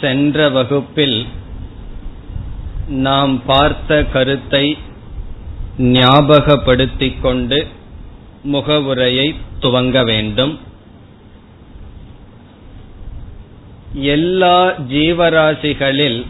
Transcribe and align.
சென்ற 0.00 0.48
வகுப்பில் 0.48 1.26
நாம் 2.88 3.42
பார்த்த 3.46 4.04
கருத்தை 4.04 4.78
ஞாபகப்படுத்திக் 5.78 7.20
கொண்டு 7.20 7.66
முகவுரையை 8.42 9.34
துவங்க 9.60 10.04
வேண்டும். 10.04 10.58
எல்லா 13.92 14.72
ஜீவராசிகளில் 14.88 16.26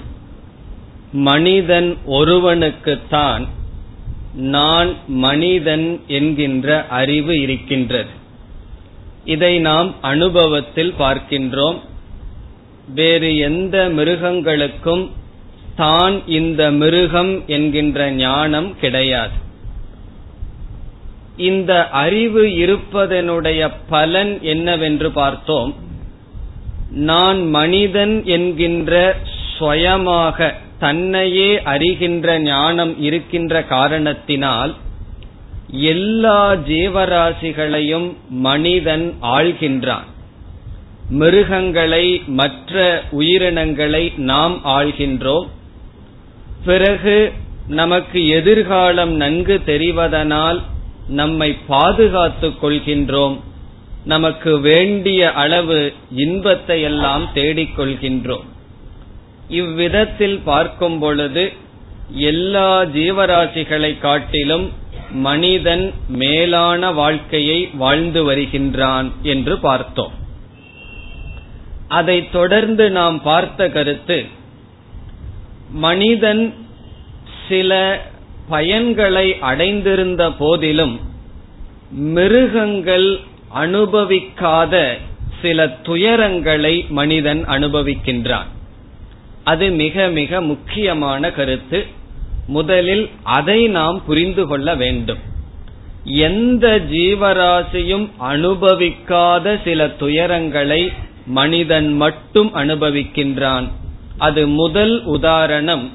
மனிதன் 1.12 1.96
ஒருவனுக்குத்தான் 2.06 3.46
நான் 4.34 4.94
மனிதன் 5.06 6.00
என்கின்ற 6.06 6.86
அறிவு 6.86 7.40
இருக்கின்றது. 7.40 8.10
இதை 9.24 9.58
நாம் 9.58 9.94
அனுபவத்தில் 10.00 10.94
பார்க்கின்றோம். 10.98 11.78
வேறு 12.94 13.36
எந்த 13.36 13.88
மிருகங்களுக்கும் 13.88 15.10
தான் 15.76 16.22
இந்த 16.26 16.70
மிருகம் 16.70 17.42
என்கின்ற 17.46 18.10
ஞானம் 18.10 18.78
கிடையாது. 18.78 19.32
இந்த 21.36 21.88
அறிவு 21.88 22.44
இருப்பதனுடைய 22.44 23.70
பலன் 23.88 24.40
என்னவென்று 24.40 25.10
பார்த்தோம். 25.10 25.74
நான் 26.90 27.48
மனிதன் 27.48 28.24
என்கின்ற 28.24 29.16
சுயமாக 29.58 30.54
தன்னையே 30.78 31.58
அறிகின்ற 31.58 32.38
ஞானம் 32.38 33.02
இருக்கின்ற 33.02 33.64
காரணத்தினால் 33.64 34.74
எல்லா 35.70 36.54
ஜீவராசிகளையும் 36.54 38.16
மனிதன் 38.28 39.14
ஆள்கின்றான். 39.22 40.14
மிருகங்களை 41.10 42.22
மற்ற 42.26 43.02
உயிரினங்களை 43.10 44.12
நாம் 44.16 44.60
ஆள்கின்றோம். 44.64 45.46
பிறகு 46.64 47.32
நமக்கு 47.68 48.28
எதிர்காலம் 48.28 49.12
நன்கு 49.12 49.60
தெரிவதனால் 49.66 50.62
நம்மை 51.08 51.56
பாதுகாத்துக் 51.66 52.64
கொள்கின்றோம். 52.64 53.40
நமக்கு 54.04 54.60
வேண்டிய 54.60 55.32
அளவு 55.32 55.92
இன்பத்தை 56.10 56.82
எல்லாம் 56.82 57.28
தேடிக்கொள்கின்றோம் 57.34 58.44
இவ்விதத்தில் 59.48 60.40
பார்க்கும் 60.44 60.98
பொழுது 60.98 61.52
எல்லா 62.10 62.82
ஜீவராசிகளை 62.82 63.98
காட்டிலும் 63.98 64.72
மனிதன் 65.10 65.92
மேலான 66.08 66.92
வாழ்க்கையை 66.92 67.68
வாழ்ந்து 67.74 68.32
வருகின்றான் 68.32 69.12
என்று 69.22 69.58
பார்த்தோம். 69.58 70.24
அதை 71.88 72.30
தொடர்ந்து 72.30 72.90
நாம் 72.90 73.22
பார்த்த 73.22 73.68
கருத்து 73.68 74.24
மனிதன் 75.70 76.54
சில 77.48 78.00
பயன்களை 78.50 79.38
அடைந்திருந்த 79.38 80.32
போதிலும் 80.32 81.00
மிருகங்கள் 81.90 83.20
அனுபவிக்காத 83.54 84.98
சில 85.42 85.66
துயரங்களை 85.66 86.88
மனிதன் 86.88 87.44
அனுபவிக்கின்றான். 87.44 88.46
அது 89.44 89.70
மிக 89.70 90.08
மிக 90.08 90.40
முக்கியமான 90.40 91.30
கருத்து. 91.30 91.86
முதலில் 92.46 93.10
அதை 93.22 93.68
நாம் 93.68 94.02
புரிந்து 94.06 94.46
கொள்ள 94.46 94.74
வேண்டும். 94.74 95.18
எந்த 96.04 96.80
ஜீவராசியும் 96.90 98.10
அனுபவிக்காத 98.20 99.62
சில 99.64 99.86
துயரங்களை 99.86 100.92
மனிதன் 101.26 101.96
மட்டும் 101.96 102.54
அனுபவிக்கின்றான். 102.54 103.70
அது 104.18 104.48
முதல் 104.48 105.04
உதாரணம் 105.04 105.90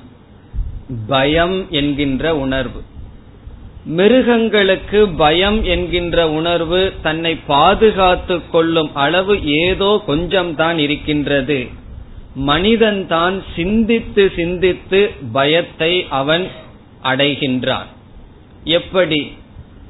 பயம் 1.07 1.71
என்கின்ற 1.71 2.37
உணர்வு. 2.37 2.81
மிருகங்களுக்கு 3.85 5.07
பயம் 5.07 5.63
என்கின்ற 5.63 6.29
உணர்வு 6.29 6.93
தன்னை 7.01 7.35
பாதுகாத்து 7.35 8.49
கொள்ளும் 8.49 8.95
அளவு 8.95 9.45
ஏதோ 9.45 10.03
கொஞ்சம்தான் 10.07 10.77
இருக்கின்றது. 10.77 11.67
மனிதன் 12.35 13.07
தான் 13.07 13.43
சிந்தித்து 13.55 14.31
சிந்தித்து 14.35 15.11
பயத்தை 15.31 16.05
அவன் 16.09 16.47
அடைகின்றான். 17.03 17.85
எப்படி? 18.63 19.31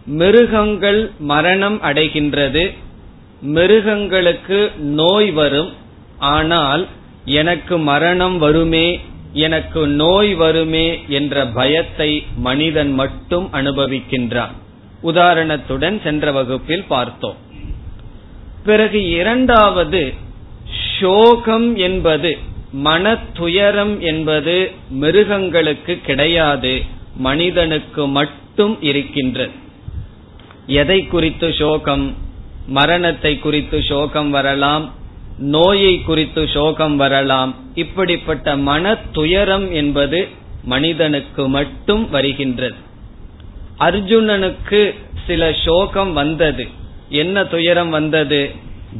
மிருகங்கள் 0.05 1.11
மரணம் 1.19 1.81
அடைகின்றது. 1.81 2.73
மிருகங்களுக்கு 3.41 4.71
நோய் 4.77 5.31
வரும். 5.31 5.73
ஆனால் 6.17 6.87
எனக்கு 7.25 7.77
மரணம் 7.77 8.37
வருமே 8.37 8.99
எனக்கு 9.33 9.87
நோய் 9.87 10.33
வருமே 10.33 11.03
என்ற 11.07 11.45
பயத்தை 11.45 12.23
மனிதன் 12.35 12.93
மட்டும் 12.93 13.49
அனுபவிக்கின்றான். 13.53 14.51
உதாரணத்துடன் 15.03 16.01
சென்ற 16.01 16.31
வகுப்பில் 16.31 16.83
பார்த்தோம். 16.83 17.35
பிறகு 18.65 19.09
இரண்டாவது 19.09 20.13
சோகம் 20.99 21.75
என்பது 21.75 22.37
மன 22.71 23.17
துயரம் 23.33 24.01
என்பது 24.01 24.71
மிருகங்களுக்கு 24.89 25.99
கிடையாது 26.05 26.81
மனிதனுக்கு 27.15 28.07
மட்டும் 28.07 28.81
இருக்கின்றது. 28.81 29.51
எதை 30.67 31.05
குறித்து 31.05 31.53
சோகம்? 31.53 32.29
மரணத்தை 32.67 33.39
குறித்து 33.39 33.81
சோகம் 33.81 34.29
வரலாம் 34.29 34.93
நோயை 35.37 36.01
குறித்து 36.01 36.47
சோகம் 36.47 36.95
வரலாம். 36.95 37.55
இப்படிப்பட்ட 37.73 38.57
மன 38.57 38.95
துயரம் 38.95 39.71
என்பது 39.71 40.27
மனிதனுக்கு 40.63 41.49
மட்டும் 41.49 42.09
வருகின்றது. 42.09 42.75
அர்ஜுனனுக்கு 43.79 44.95
சில 45.27 45.53
சோகம் 45.65 46.13
வந்தது. 46.13 46.67
என்ன 47.09 47.45
துயரம் 47.45 47.89
வந்தது? 47.89 48.51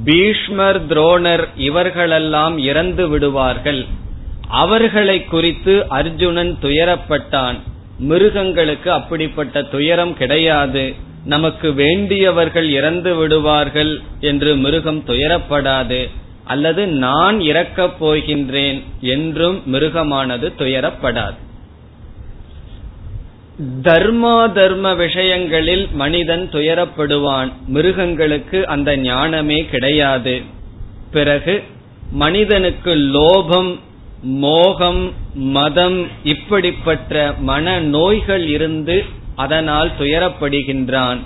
பீஷ்மர் 0.04 0.88
துரோணர் 0.88 1.48
இவர்களெல்லாம் 1.56 2.58
இறந்து 2.58 3.08
விடுவார்கள். 3.08 3.86
அவர்களை 4.48 5.24
குறித்து 5.24 5.86
அர்ஜுனன் 5.90 6.58
துயரப்பட்டான். 6.62 7.56
மிருகங்களுக்கு 8.00 8.92
அப்படிப்பட்ட 8.92 9.64
துயரம் 9.64 10.18
கிடையாது. 10.18 10.96
நமக்கு 11.26 11.74
வேண்டியவர்கள் 11.74 12.70
இறந்து 12.70 13.16
விடுவார்கள் 13.16 14.02
என்று 14.20 14.56
மிருகம் 14.56 15.04
துயரப்படாது 15.08 16.10
அல்லது 16.46 16.88
நான் 16.88 17.40
இறக்கப் 17.40 18.06
போகின்றேன் 18.06 18.84
என்றும் 19.02 19.62
மிருகமானது 19.74 20.52
துயரப்படாது. 20.58 21.34
தர்மா 23.82 24.52
தர்ம 24.52 24.94
விஷயங்களில் 24.94 25.88
மனிதன் 25.92 26.50
துயரப்படுவான் 26.52 27.52
மிருகங்களுக்கு 27.68 28.68
அந்த 28.68 28.98
ஞானமே 28.98 29.66
கிடையாது. 29.66 30.42
பிறகு 31.12 31.64
மனிதனுக்கு 32.12 32.96
லோபம் 32.96 33.80
மோகம் 34.24 35.14
மதம் 35.34 36.08
இப்படிப்பட்ட 36.24 37.34
மன 37.40 37.80
நோய்கள் 37.80 38.48
இருந்து 38.48 39.06
அதனால் 39.44 39.92
துயரப்படுகின்றான். 40.00 41.20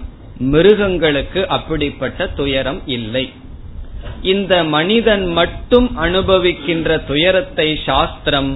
மிருகங்களுக்கு 0.52 1.42
அப்படிப்பட்ட 1.50 2.28
துயரம் 2.40 2.82
இல்லை. 2.98 3.26
இந்த 4.34 4.54
மனிதன் 4.76 5.26
மட்டும் 5.32 5.88
அனுபவிக்கின்ற 5.98 6.90
துயரத்தை 7.08 7.70
சாஸ்திரம் 7.86 8.52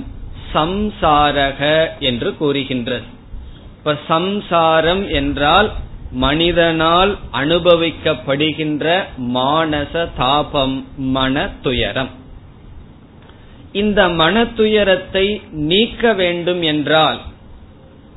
சம்சாரக 0.53 1.61
என்று 2.01 2.29
கூறுகின்றது. 2.37 3.07
இப்ப 3.77 3.95
சம்சாரம் 4.07 5.03
என்றால் 5.11 5.69
மனிதனால் 6.23 7.11
அனுபவிக்கப்படுகின்ற 7.33 8.85
மானச 9.33 9.93
தாபம் 10.17 10.77
மன 11.15 11.35
துயரம். 11.61 12.11
இந்த 13.81 13.99
மன 14.19 14.35
துயரத்தை 14.59 15.25
நீக்க 15.67 16.13
வேண்டும் 16.21 16.61
என்றால் 16.71 17.19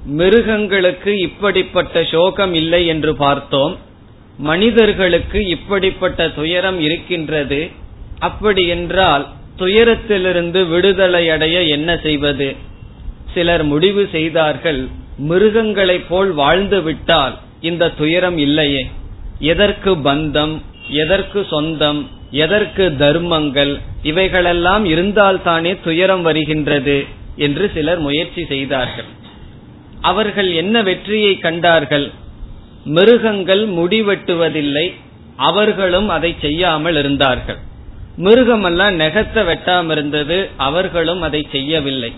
மிருகங்களுக்கு 0.06 1.18
இப்படிப்பட்ட 1.18 2.04
சோகம் 2.04 2.54
இல்லை 2.54 2.86
என்று 2.86 3.16
பார்த்தோம். 3.16 3.78
மனிதர்களுக்கு 4.36 5.46
இப்படிப்பட்ட 5.46 6.28
துயரம் 6.28 6.80
இருக்கின்றது. 6.80 7.70
அப்படி 8.18 8.66
என்றால் 8.66 9.28
துயரத்திலிருந்து 9.58 10.68
விடுதலை 10.68 11.30
அடைய 11.30 11.62
என்ன 11.62 11.98
செய்வது? 12.02 12.56
சிலர் 13.34 13.64
முடிவு 13.64 14.08
செய்தார்கள் 14.12 14.88
மிருகங்களைப் 15.18 16.06
போல் 16.08 16.32
வாழ்ந்து 16.32 16.82
விட்டால் 16.82 17.38
இந்த 17.60 17.88
துயரம் 17.88 18.38
இல்லையே. 18.38 18.90
எதற்கு 19.38 19.96
பந்தம் 19.96 20.60
எதற்கு 20.88 21.46
சொந்தம் 21.50 22.08
எதற்கு 22.30 22.96
தர்மங்கள் 22.96 23.80
இவைகளெல்லாம் 24.02 24.84
இருந்தால்தானே 24.84 25.78
துயரம் 25.84 26.22
வருகின்றது 26.22 27.04
என்று 27.36 27.70
சிலர் 27.74 27.98
முயற்சி 27.98 28.44
செய்தார்கள். 28.44 29.04
அவர்கள் 30.02 30.50
என்ன 30.52 30.82
வெற்றியை 30.82 31.38
கண்டார்கள்? 31.38 32.10
மிருகங்கள் 32.84 33.68
முடிவெட்டுவதில்லை 33.68 34.86
அவர்களும் 35.36 36.08
அதை 36.08 36.30
செய்யாமல் 36.40 36.96
இருந்தார்கள். 36.96 37.60
மிருகமெல்லாம் 38.18 38.96
நெகத்தை 39.00 39.42
வெட்டாம 39.50 39.90
இருந்தது 39.90 40.38
அவர்களும் 40.56 41.22
அதை 41.22 41.40
செய்யவில்லை. 41.52 42.12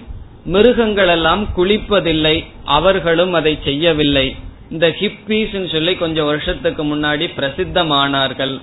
மிருகங்களெல்லாம் 0.52 1.42
குளிப்பதில்லை 1.56 2.44
அவர்களும் 2.64 3.32
அதை 3.32 3.58
செய்யவில்லை. 3.64 4.26
இந்த 4.70 4.86
ஹிப்பீஸ் 5.00 5.54
சொல்லி 5.72 5.94
கொஞ்சம் 5.94 6.26
வருஷத்துக்கு 6.26 6.82
முன்னாடி 6.84 7.26
பிரசித்தமானார்கள். 7.38 8.54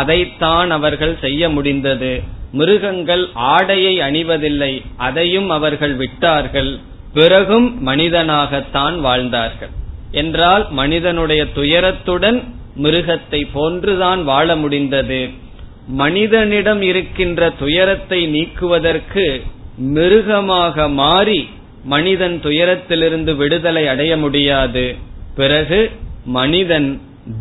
அதைத்தான் 0.00 0.70
அவர்கள் 0.70 1.14
செய்ய 1.20 1.48
முடிந்தது. 1.48 2.22
மிருகங்கள் 2.52 3.24
ஆடையை 3.34 3.94
அணிவதில்லை 3.98 4.72
அதையும் 4.96 5.50
அவர்கள் 5.50 5.94
விட்டார்கள். 5.94 6.78
பிறகும் 7.16 7.68
மனிதனாகத்தான் 7.86 8.96
வாழ்ந்தார்கள். 9.06 9.72
என்றால் 10.22 10.64
மனிதனுடைய 10.70 11.42
துயரத்துடன் 11.56 12.38
மிருகத்தை 12.82 13.40
போன்றுதான் 13.52 14.20
வாழ 14.24 14.56
முடிந்தது. 14.56 15.20
மனிதனிடம் 16.02 16.82
இருக்கின்ற 16.82 17.50
துயரத்தை 17.58 18.20
நீக்குவதற்கு 18.26 19.26
மிருகமாக 19.96 20.88
மாறி 21.00 21.40
மனிதன் 21.84 22.36
துயரத்திலிருந்து 22.42 23.32
விடுதலை 23.36 23.84
அடைய 23.88 24.12
முடியாது. 24.16 24.84
பிறகு 25.34 25.80
மனிதன் 26.38 26.88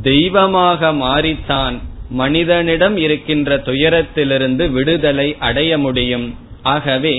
தெய்வமாக 0.04 0.92
மாறித்தான் 1.06 1.76
மனிதனிடம் 2.22 2.98
இருக்கின்ற 2.98 3.58
துயரத்திலிருந்து 3.66 4.66
விடுதலை 4.72 5.28
அடைய 5.48 5.72
முடியும். 5.78 6.28
ஆகவே 6.74 7.16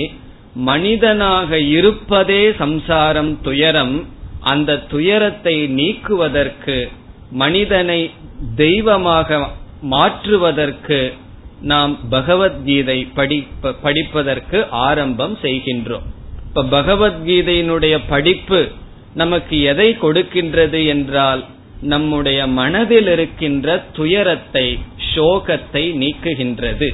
மனிதனாக 0.65 1.59
இருப்பதே 1.59 2.51
சம்சாரம் 2.51 3.41
துயரம். 3.41 4.07
அந்த 4.41 4.77
துயரத்தை 4.77 5.67
நீக்குவதற்கு 5.67 6.89
மனிதனை 7.31 8.11
தெய்வமாக 8.55 9.39
மாற்றுவதற்கு 9.81 11.13
நாம் 11.61 12.09
பகவத்கீதை 12.09 13.07
படிப்ப 13.15 13.73
படிப்பதற்கு 13.81 14.65
ஆரம்பம் 14.69 15.37
செய்கின்றோம். 15.41 16.07
இப்ப 16.47 16.63
பகவத்கீதையினுடைய 16.63 17.99
படிப்பு 18.09 18.71
நமக்கு 19.13 19.61
எதை 19.61 19.97
கொடுக்கின்றது 20.01 20.85
என்றால் 20.87 21.45
நம்முடைய 21.81 22.47
மனதில் 22.47 23.07
இருக்கின்ற 23.07 23.85
துயரத்தை 23.93 24.79
சோகத்தை 25.15 25.83
நீக்குகின்றது. 25.97 26.89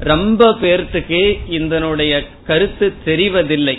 ரொம்ப 0.00 0.56
பேர்த்துக்கு 0.62 1.38
இதனுடைய 1.48 2.26
கருத்து 2.46 2.92
தெரிவதில்லை. 3.04 3.78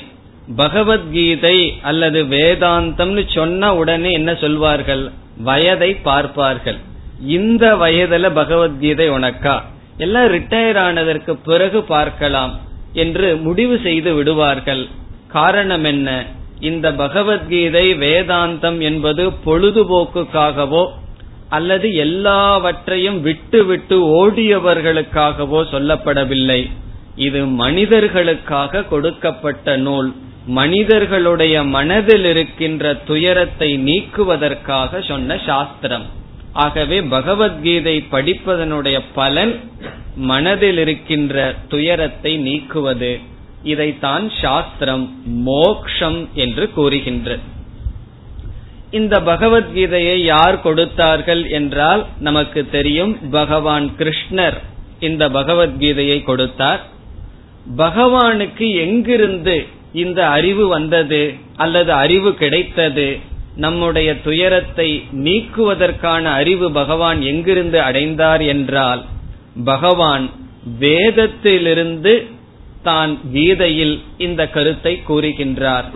பகவத்கீதை 0.56 1.80
அல்லது 1.82 2.24
வேதாந்தம்னு 2.24 3.30
சொன்ன 3.36 3.76
உடனே 3.76 4.12
என்ன 4.12 4.36
சொல்வார்கள்? 4.36 5.12
வயதை 5.38 5.96
பார்ப்பார்கள். 5.96 6.78
இந்த 7.26 7.76
வயதுல 7.76 8.34
பகவத்கீதை 8.34 9.10
உனக்கா? 9.10 9.62
எல்லாம் 9.98 10.34
ரிட்டையர் 10.34 10.78
ஆனதற்கு 10.78 11.36
பிறகு 11.36 11.84
பார்க்கலாம் 11.84 12.60
என்று 12.94 13.36
முடிவு 13.36 13.80
செய்து 13.84 14.14
விடுவார்கள். 14.14 14.88
காரணம் 15.28 15.84
என்ன? 15.84 16.26
இந்த 16.60 16.94
பகவத்கீதை 16.94 17.94
வேதாந்தம் 17.94 18.80
என்பது 18.80 19.30
பொழுதுபோக்குக்காகவோ 19.46 20.88
அல்லது 21.56 21.88
எல்லாவற்றையும் 22.04 23.20
விட்டு 23.22 23.60
விட்டு 23.66 23.98
ஓடியவர்களுக்காகவோ 24.20 25.62
சொல்லப்படவில்லை. 25.74 26.62
இது 27.28 27.40
மனிதர்களுக்காக 27.64 28.84
கொடுக்கப்பட்ட 28.84 29.78
நூல். 29.88 30.10
மனிதர்களுடைய 30.60 31.56
மனதில் 31.76 32.26
இருக்கின்ற 32.26 32.94
துயரத்தை 33.10 33.70
நீக்குவதற்காக 33.90 35.02
சொன்ன 35.08 35.38
சாஸ்திரம். 35.46 36.08
ஆகவே 36.66 36.98
பகவத்கீதை 37.16 37.96
படிப்பதனுடைய 38.12 38.98
பலன் 39.20 39.54
மனதில் 40.30 40.78
இருக்கின்ற 40.78 41.36
துயரத்தை 41.74 42.34
நீக்குவது. 42.48 43.12
இதைத்தான் 43.64 44.26
சாஸ்திரம் 44.42 45.06
மோக்ஷம் 45.50 46.20
என்று 46.46 46.66
கூறுகின்றது. 46.78 47.44
இந்த 48.92 49.16
பகவத்கீதையை 49.22 50.16
யார் 50.34 50.58
கொடுத்தார்கள் 50.62 51.44
என்றால் 51.60 52.02
நமக்கு 52.20 52.62
தெரியும் 52.70 53.14
பகவான் 53.32 53.86
கிருஷ்ணர் 54.00 54.58
இந்த 55.00 55.24
பகவத்கீதையை 55.30 56.18
கொடுத்தார். 56.24 56.82
பகவானுக்கு 57.78 58.68
எங்கிருந்து 58.86 59.56
இந்த 60.04 60.20
அறிவு 60.28 60.66
வந்தது 60.68 61.24
அல்லது 61.56 61.92
அறிவு 62.04 62.32
கிடைத்தது 62.34 63.08
நம்முடைய 63.56 64.10
துயரத்தை 64.22 64.90
நீக்குவதற்கான 65.26 66.24
அறிவு 66.42 66.68
பகவான் 66.72 67.20
எங்கிருந்து 67.22 67.80
அடைந்தார் 67.82 68.44
என்றால் 68.54 69.02
பகவான் 69.66 70.26
வேதத்திலிருந்து 70.80 72.14
தான் 72.84 73.12
கீதையில் 73.34 73.96
இந்த 74.18 74.42
கருத்தை 74.48 74.94
கூறுகின்றார். 75.08 75.88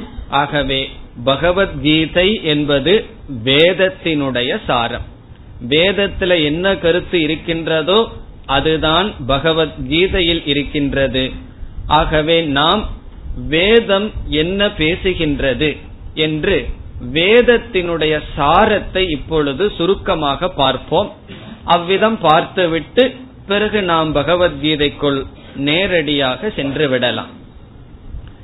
ஆகவே 0.41 0.81
பகவத்கீதை 1.23 2.43
என்பது 2.43 3.05
வேதத்தினுடைய 3.43 4.57
சாரம். 4.65 5.05
வேதத்துல 5.69 6.43
என்ன 6.43 6.77
கருத்து 6.77 7.21
இருக்கின்றதோ 7.21 8.11
அதுதான் 8.45 9.13
பகவத்கீதையில் 9.27 10.41
இருக்கின்றது. 10.45 11.31
ஆகவே 11.87 12.41
நாம் 12.41 12.89
வேதம் 13.49 14.11
என்ன 14.27 14.67
பேசுகின்றது 14.67 15.77
என்று 16.13 16.67
வேதத்தினுடைய 17.13 18.21
சாரத்தை 18.37 19.09
இப்பொழுது 19.09 19.71
சுருக்கமாக 19.71 20.49
பார்ப்போம். 20.49 21.13
அவ்விதம் 21.63 22.19
பார்த்துவிட்டு 22.19 23.15
பிறகு 23.47 23.81
நாம் 23.81 24.15
பகவத்கீதைக்குள் 24.15 25.25
நேரடியாக 25.55 26.49
சென்று 26.49 26.89
விடலாம். 26.89 27.31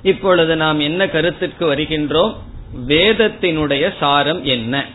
இப்பொழுது 0.02 0.56
நாம் 0.56 0.80
என்ன 0.80 1.08
கருத்துக்கு 1.08 1.66
வருகின்றோம்? 1.74 2.50
வேதத்தினுடைய 2.88 3.94
சாரம் 4.00 4.46
என்ன? 4.46 4.86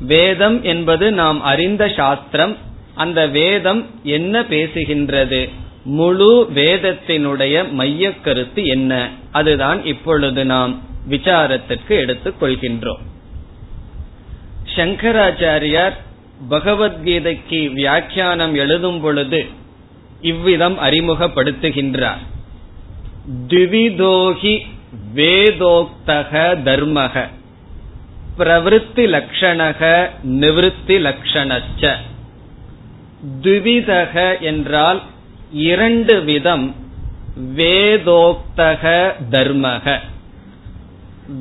வேதம் 0.00 0.62
என்பது 0.62 1.12
நாம் 1.12 1.42
அறிந்த 1.42 1.88
சாஸ்திரம். 1.88 2.56
அந்த 2.94 3.26
வேதம் 3.26 3.86
என்ன 4.02 4.40
பேசுகின்றது? 4.40 5.48
முழு 5.84 6.50
வேதத்தினுடைய 6.54 7.70
மைய 7.70 8.20
கருத்து 8.20 8.66
என்ன? 8.66 9.10
அதுதான் 9.32 9.84
இப்பொழுது 9.84 10.44
நாம் 10.44 10.80
விசாரத்திற்கு 11.08 11.88
எடுத்துக் 11.88 12.42
கொள்கின்றோம். 12.42 13.00
சங்கராச்சாரியார் 14.74 15.92
பகவத்கீதைக்கு 16.50 17.72
வியாக்கியானம் 17.72 18.54
எழுதும் 18.54 19.00
பொழுது 19.00 19.46
இவ்விதம் 20.20 20.78
அறிமுகப்படுத்துகின்றார். 20.78 22.18
திவிதோகி 23.48 24.60
வேதோக்தக 25.14 26.56
தர்மக. 26.64 27.28
பிரவருத்தி 28.38 29.06
லட்சணக 29.06 30.10
நிவிருத்தி 30.28 30.96
லட்சணச்ச 30.98 31.92
துவிதக 33.42 34.40
என்றால் 34.40 35.02
இரண்டு 35.52 36.22
விதம் 36.22 36.74
வேதோக்தக 37.56 39.12
தர்மக. 39.30 39.98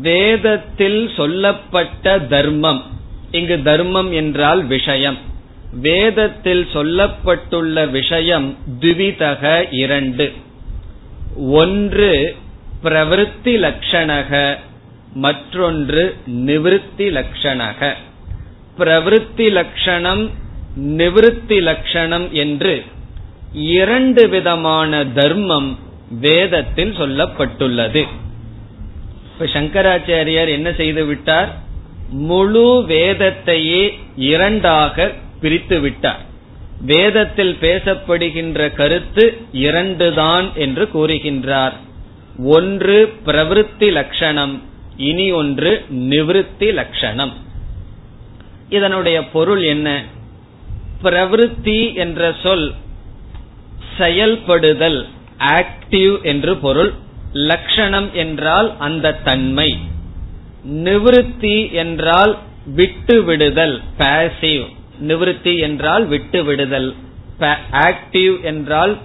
வேதத்தில் 0.01 1.09
சொல்லப்பட்ட 1.17 2.19
தர்மம் 2.19 2.83
இங்கு 3.31 3.61
தர்மம் 3.61 4.11
என்றால் 4.11 4.65
விஷயம். 4.65 5.17
வேதத்தில் 5.73 6.67
சொல்லப்பட்டுள்ள 6.73 7.89
விஷயம் 7.89 8.57
துவிதக 8.79 9.65
இரண்டு. 9.71 10.33
ஒன்று 11.37 12.35
பிரவருத்தி 12.83 13.55
லட்சணக 13.57 14.57
மற்றொன்று 15.13 16.17
நிவிருத்தி 16.27 17.07
லட்சணக 17.11 17.93
பிரவருத்தி 18.77 19.51
லட்சணம் 19.51 20.31
நிவிருத்தி 20.79 21.61
லட்சணம் 21.61 22.33
என்று 22.33 22.83
இரண்டு 23.53 24.29
விதமான 24.29 25.05
தர்மம் 25.05 25.79
வேதத்தில் 26.19 26.97
சொல்லப்பட்டுள்ளது. 26.97 28.07
இப்ப 29.23 29.45
சங்கராச்சாரியார் 29.45 30.49
என்ன 30.49 30.73
செய்து 30.73 31.05
விட்டார்? 31.05 31.57
முழு 32.09 32.85
வேதத்தையே 32.87 33.93
இரண்டாக 34.15 35.11
பிரித்து 35.41 35.79
விட்டார். 35.79 36.19
வேதத்தில் 36.81 37.57
பேசப்படுகின்ற 37.61 38.73
கருத்து 38.73 39.37
இரண்டுதான் 39.53 40.53
என்று 40.53 40.89
கூறுகின்றார். 40.93 41.73
ஒன்று 42.43 43.13
பிரவருத்தி 43.25 43.91
லட்சணம் 43.91 44.61
இனி 44.97 45.31
ஒன்று 45.31 45.85
நிவிருத்தி 45.89 46.73
லட்சணம் 46.73 47.33
இதனுடைய 48.69 49.25
பொருள் 49.25 49.61
என்ன? 49.61 50.03
பிரவருத்தி 51.03 51.95
என்ற 51.95 52.35
சொல் 52.43 52.73
செயல்படுதல் 53.97 55.07
ஆக்டிவ் 55.39 56.21
என்று 56.21 56.57
பொருள். 56.57 56.93
லட்சணம் 57.33 58.13
என்றால் 58.13 58.77
அந்த 58.77 59.13
தன்மை. 59.13 59.77
நிவிருத்தி 60.69 61.71
என்றால் 61.71 62.37
விட்டு 62.65 63.23
விடுதல் 63.23 63.81
பாசிவ் 63.97 64.65
நிவிருத்தி 65.01 65.59
என்றால் 65.59 66.05
விட்டு 66.05 66.43
விடுதல் 66.43 66.95
ஆக்டிவ் 67.71 68.41
என்றால் 68.41 68.97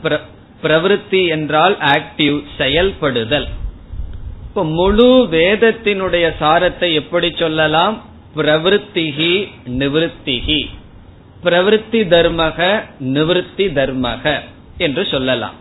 பிரவருத்தி 0.63 1.29
என்றால் 1.29 1.77
ஆக்டிவ் 1.77 2.43
செயல்படுதல். 2.59 3.49
இப்ப 4.49 4.65
முழு 4.65 5.29
வேதத்தினுடைய 5.31 6.33
சாரத்தை 6.41 6.95
எப்படி 6.95 7.33
சொல்லலாம்? 7.39 8.03
பிரவருத்திகி 8.37 9.49
நிவத்திகி 9.67 10.69
பிரவருத்தி 11.45 12.01
தர்மக 12.13 12.83
நிவத்தி 13.01 13.67
தர்மக 13.79 14.41
என்று 14.79 15.07
சொல்லலாம். 15.07 15.55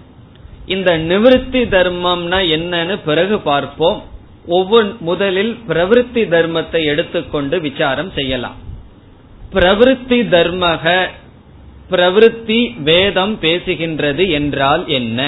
இந்த 0.66 0.98
நிவத்தி 0.98 1.62
தர்மம்னா 1.76 2.40
என்னன்னு 2.56 3.00
பிறகு 3.06 3.40
பார்ப்போம். 3.40 4.04
ஒவ்வொரு 4.48 4.96
முதலில் 5.00 5.58
பிரவருத்தி 5.68 6.24
தர்மத்தை 6.34 6.86
எடுத்துக்கொண்டு 6.86 7.60
விசாரம் 7.60 8.12
செய்யலாம். 8.12 8.56
பிரவருத்தி 9.54 10.20
தர்மக 10.36 11.08
பிரவிற்த்தி 11.94 12.60
வேதம் 12.84 13.36
பேசுகின்றது 13.42 14.30
என்றால் 14.30 14.88
என்ன? 14.88 15.20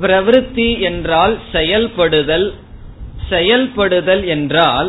பிரவிற்த்தி 0.00 0.78
என்றால் 0.80 1.38
செயல்படுதல். 1.52 2.48
செயல்படுதல் 3.28 4.24
என்றால் 4.26 4.88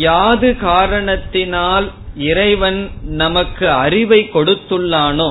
யாது 0.00 0.56
காரணத்தினால் 0.56 1.86
இறைவன் 2.14 2.80
நமக்கு 3.02 3.66
அறிவை 3.70 4.20
கொடுத்துள்ளானோ 4.32 5.30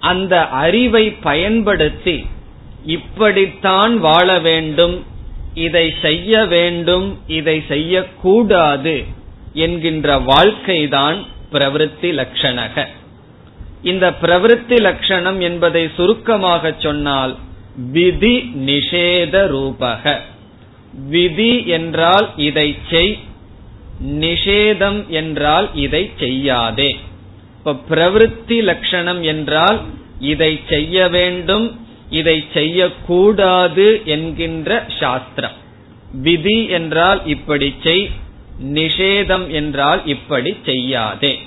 அந்த 0.00 0.34
அறிவை 0.48 1.10
பயன்படுத்தி 1.10 2.16
இப்படித்தான் 2.86 3.94
வாழ 3.98 4.38
வேண்டும் 4.38 4.96
இதை 5.54 5.94
செய்ய 6.02 6.44
வேண்டும் 6.44 7.18
இதை 7.26 7.64
செய்யக்கூடாது 7.68 8.96
என்கின்ற 9.56 10.18
வாழ்க்கைதான் 10.18 11.18
பிரவருத்தி 11.54 12.10
லட்சணக 12.20 12.86
இந்த 13.82 14.06
பிரவருத்தி 14.22 14.76
லட்சணம் 14.80 15.40
என்பதை 15.40 15.82
சுருக்கமாக 15.96 16.74
சொன்னால் 16.78 17.34
விதி 17.92 18.36
நிஷேத 18.66 19.34
ரூபக. 19.54 20.02
விதி 21.08 21.52
என்றால் 21.66 22.26
இதை 22.36 22.68
செய் 22.90 23.18
நிஷேதம் 24.20 25.00
என்றால் 25.20 25.66
இதை 25.74 26.02
செய்யாதே. 26.18 26.90
இப்ப 27.58 27.76
பிரவருத்தி 27.90 28.58
லட்சணம் 28.62 29.22
என்றால் 29.22 29.78
இதை 30.32 30.52
செய்ய 30.68 31.08
வேண்டும் 31.08 31.66
இதை 32.10 32.36
செய்யக்கூடாது 32.52 33.86
என்கின்ற 34.04 34.70
சாஸ்திரம். 35.00 35.56
விதி 36.26 36.58
என்றால் 36.68 37.20
இப்படி 37.26 37.68
செய் 37.82 38.04
நிஷேதம் 38.62 39.48
என்றால் 39.48 40.06
இப்படி 40.06 40.56
செய்யாதே. 40.64 41.38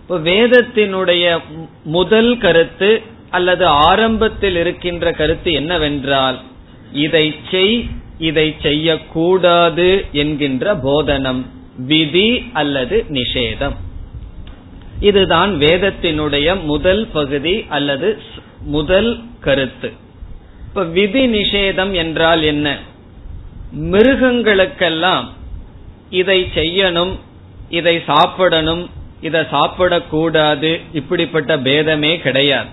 இப்ப 0.00 0.18
வேதத்தினுடைய 0.18 1.38
முதல் 1.84 2.38
கருத்து 2.38 3.02
அல்லது 3.30 3.66
ஆரம்பத்தில் 3.66 4.56
இருக்கின்ற 4.56 5.12
கருத்து 5.12 5.52
என்னவென்றால் 5.52 6.40
இதை 6.92 7.34
செய் 7.50 7.86
இதை 8.18 8.54
செய்யக்கூடாது 8.62 10.04
என்கின்ற 10.12 10.74
போதனம் 10.74 11.46
விதி 11.76 12.50
அல்லது 12.52 13.04
நிஷேதம். 13.08 13.74
இதுதான் 15.00 15.58
வேதத்தினுடைய 15.58 16.62
முதல் 16.62 17.06
பகுதி 17.06 17.64
அல்லது 17.68 18.22
முதல் 18.60 19.22
கருத்து. 19.40 19.92
இப்ப 20.68 20.84
விதி 20.84 21.26
நிஷேதம் 21.26 21.92
என்றால் 21.92 22.42
என்ன? 22.42 22.78
மிருகங்களுக்கெல்லாம் 23.76 25.34
இதை 26.10 26.48
செய்யணும் 26.54 27.14
இதை 27.68 28.02
சாப்பிடணும் 28.06 28.90
இதை 29.20 29.40
சாப்பிடக்கூடாது 29.40 30.80
இப்படிப்பட்ட 30.92 31.56
பேதமே 31.56 32.20
கிடையாது. 32.20 32.68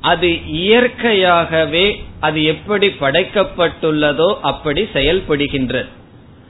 அது 0.00 0.28
இயற்கையாகவே 0.46 2.04
அது 2.20 2.44
எப்படி 2.44 2.86
படைக்கப்பட்டுள்ளதோ 2.86 4.34
அப்படி 4.40 4.82
செயல்படுகின்றது. 4.82 5.88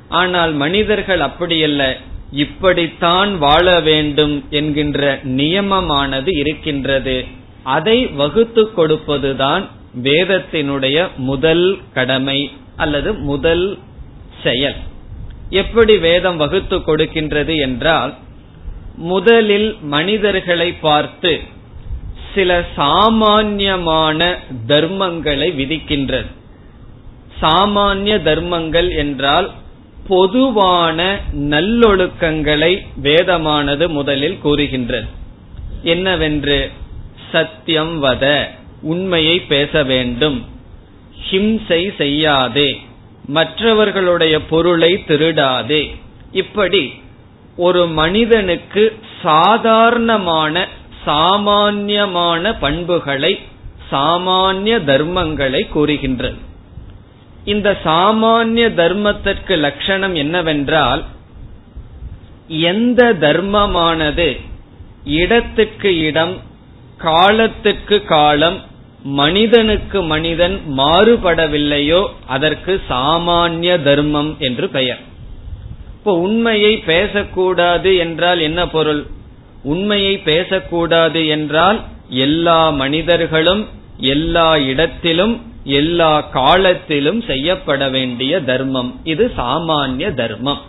ஆனால் 0.09 0.53
மனிதர்கள் 0.53 1.21
அப்படியல்ல 1.21 1.97
இப்படித்தான் 2.33 3.39
வாழ 3.39 3.81
வேண்டும் 3.81 4.45
என்கின்ற 4.51 5.21
நியமமானது 5.25 6.39
இருக்கின்றது. 6.39 7.25
அதை 7.63 8.07
வகுத்து 8.07 8.71
கொடுப்பதுதான் 8.77 9.65
வேதத்தினுடைய 10.03 11.09
முதல் 11.17 11.79
கடமை 11.93 12.51
அல்லது 12.77 13.15
முதல் 13.15 13.79
செயல். 14.43 14.75
எப்படி 15.51 15.99
வேதம் 15.99 16.37
வகுத்து 16.37 16.79
கொடுக்கின்றது 16.79 17.57
என்றால் 17.61 18.15
முதலில் 18.97 19.77
மனிதர்களை 19.81 20.73
பார்த்து 20.73 21.41
சில 22.35 22.65
சாமான்யமான 22.77 24.39
தர்மங்களை 24.67 25.49
விதிக்கின்றது. 25.53 26.27
சாமானிய 27.43 28.23
தர்மங்கள் 28.23 28.97
என்றால் 28.97 29.51
பொதுவான 30.07 31.21
நல்லொழுக்கங்களை 31.35 32.87
வேதமானது 33.03 33.89
முதலில் 33.89 34.39
கூறுகின்றது. 34.39 35.07
என்னவென்று? 35.83 36.71
சத்தியம் 37.33 38.03
வத 38.03 38.49
உண்மையை 38.83 39.41
பேச 39.41 39.85
வேண்டும். 39.85 40.45
ஹிம்சை 41.31 41.95
செய்யாதே. 41.97 42.81
மற்றவர்களுடைய 43.27 44.43
பொருளை 44.43 45.05
திருடாதே. 45.07 45.97
இப்படி 46.33 47.03
ஒரு 47.57 47.87
மனிதனுக்கு 47.87 48.99
சாதாரணமான 49.23 50.69
சாமான்யமான 51.05 52.55
பண்புகளை 52.55 53.39
சாமானிய 53.91 54.79
தர்மங்களை 54.91 55.69
கூறுகின்றது. 55.69 56.37
இந்த 57.45 57.79
சாமானிய 57.85 58.67
தர்மத்திற்கு 58.75 59.59
லட்சணம் 59.59 60.15
என்னவென்றால் 60.15 61.05
எந்த 62.49 63.15
தர்மமானது 63.21 64.41
இடத்துக்கு 65.05 65.99
இடம் 65.99 66.41
காலத்துக்கு 66.99 68.05
காலம் 68.05 68.63
மனிதனுக்கு 69.07 70.03
மனிதன் 70.03 70.61
மாறுபடவில்லையோ 70.77 72.07
அதற்கு 72.27 72.81
சாமானிய 72.89 73.83
தர்மம் 73.83 74.37
என்று 74.39 74.69
பெயர். 74.69 74.99
இப்போ 75.99 76.13
உண்மையை 76.19 76.77
பேசக்கூடாது 76.77 77.97
என்றால் 77.97 78.41
என்ன 78.41 78.69
பொருள்? 78.69 79.07
உண்மையை 79.63 80.19
பேசக்கூடாது 80.19 81.27
என்றால் 81.27 81.85
எல்லா 82.09 82.71
மனிதர்களும் 82.71 83.69
எல்லா 83.99 84.57
இடத்திலும் 84.57 85.43
எல்லா 85.65 86.21
காலத்திலும் 86.21 87.23
செய்யப்பட 87.23 87.89
வேண்டிய 87.89 88.41
தர்மம். 88.41 89.01
இது 89.05 89.33
சாமானிய 89.37 90.15
தர்மம். 90.15 90.61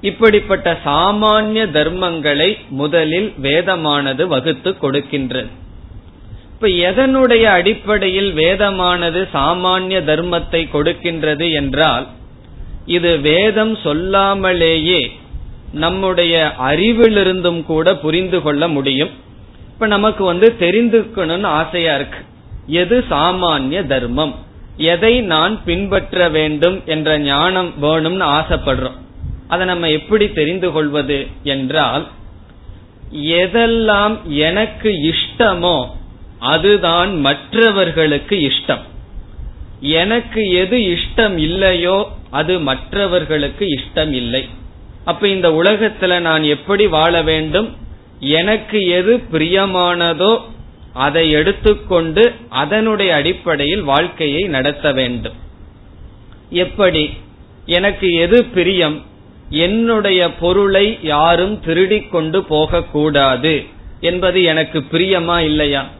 இப்படிப்பட்ட 0.00 0.80
சாமானிய 0.84 1.66
தர்மங்களை 1.66 2.56
முதலில் 2.68 3.32
வேதமானது 3.42 4.26
வகுத்து 4.26 4.70
கொடுக்கின்றது. 4.70 5.50
இப்ப 6.64 6.76
எதனுடைய 6.92 7.42
அடிப்படையில் 7.42 8.34
வேதமானது 8.34 9.28
சாமானிய 9.32 9.98
தர்மத்தை 10.10 10.60
கொடுக்கின்றது 10.72 11.52
என்றால் 11.52 12.06
இது 12.86 13.18
வேதம் 13.20 13.76
சொல்லாமலேயே 13.76 15.00
நம்முடைய 15.72 16.52
அறிவிலிருந்தும் 16.58 17.62
கூட 17.62 17.96
புரிந்து 17.96 18.42
கொள்ள 18.42 18.68
முடியும். 18.68 19.10
இப்ப 19.68 19.86
நமக்கு 19.86 20.24
வந்து 20.24 20.54
தெரிந்துக்கணும்னு 20.58 21.44
ஆசையா 21.44 21.94
இருக்கு. 21.94 22.18
எது 22.66 23.04
சாமானிய 23.10 23.86
தர்மம்? 23.86 24.34
எதை 24.76 25.20
நான் 25.20 25.64
பின்பற்ற 25.64 26.28
வேண்டும் 26.28 26.82
என்ற 26.86 27.18
ஞானம் 27.18 27.72
வேணும்னு 27.82 28.26
ஆசைப்படுறோம். 28.38 28.98
அதை 29.48 29.66
நம்ம 29.66 29.90
எப்படி 29.90 30.28
தெரிந்து 30.32 30.72
கொள்வது 30.72 31.26
என்றால் 31.42 32.06
எதெல்லாம் 33.12 34.16
எனக்கு 34.22 34.90
இஷ்டமோ 35.12 35.76
அதுதான் 36.44 37.20
மற்றவர்களுக்கு 37.20 38.36
இஷ்டம். 38.36 38.84
எனக்கு 39.80 40.50
எது 40.50 40.78
இஷ்டம் 40.78 41.36
இல்லையோ 41.36 42.08
அது 42.30 42.60
மற்றவர்களுக்கு 42.60 43.66
இஷ்டம் 43.66 44.12
இல்லை. 44.12 44.48
அப்ப 45.04 45.28
இந்த 45.28 45.48
உலகத்துல 45.50 46.20
நான் 46.20 46.42
எப்படி 46.42 46.86
வாழ 46.86 47.22
வேண்டும்? 47.22 47.76
எனக்கு 48.20 48.86
எது 48.86 49.22
பிரியமானதோ 49.32 50.40
அதை 50.92 51.30
எடுத்துக்கொண்டு 51.30 52.32
அதனுடைய 52.48 53.14
அடிப்படையில் 53.14 53.82
வாழ்க்கையை 53.82 54.42
நடத்த 54.42 54.92
வேண்டும். 54.92 55.36
எப்படி? 56.50 57.10
எனக்கு 57.66 58.12
எது 58.12 58.44
பிரியம்? 58.44 59.02
என்னுடைய 59.48 60.34
பொருளை 60.34 60.98
யாரும் 61.02 61.60
திருடிக் 61.60 62.10
கொண்டு 62.10 62.44
போகக்கூடாது. 62.44 63.64
என்பது 64.00 64.42
எனக்கு 64.42 64.84
பிரியமா 64.92 65.38
இல்லையா? 65.38 65.90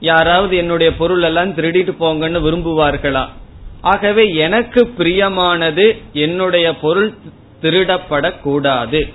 யாராவது 0.00 0.56
என்னுடைய 0.56 0.96
பொருள் 0.96 1.22
எல்லாம் 1.22 1.54
திருடிட்டு 1.54 1.94
போங்கன்னு 2.00 2.40
விரும்புவார்களா? 2.40 3.28
ஆகவே 3.80 4.34
எனக்கு 4.34 4.92
பிரியமானது 4.98 6.02
என்னுடைய 6.12 6.74
பொருள் 6.74 7.14
திருடப்படக்கூடாது. 7.62 9.12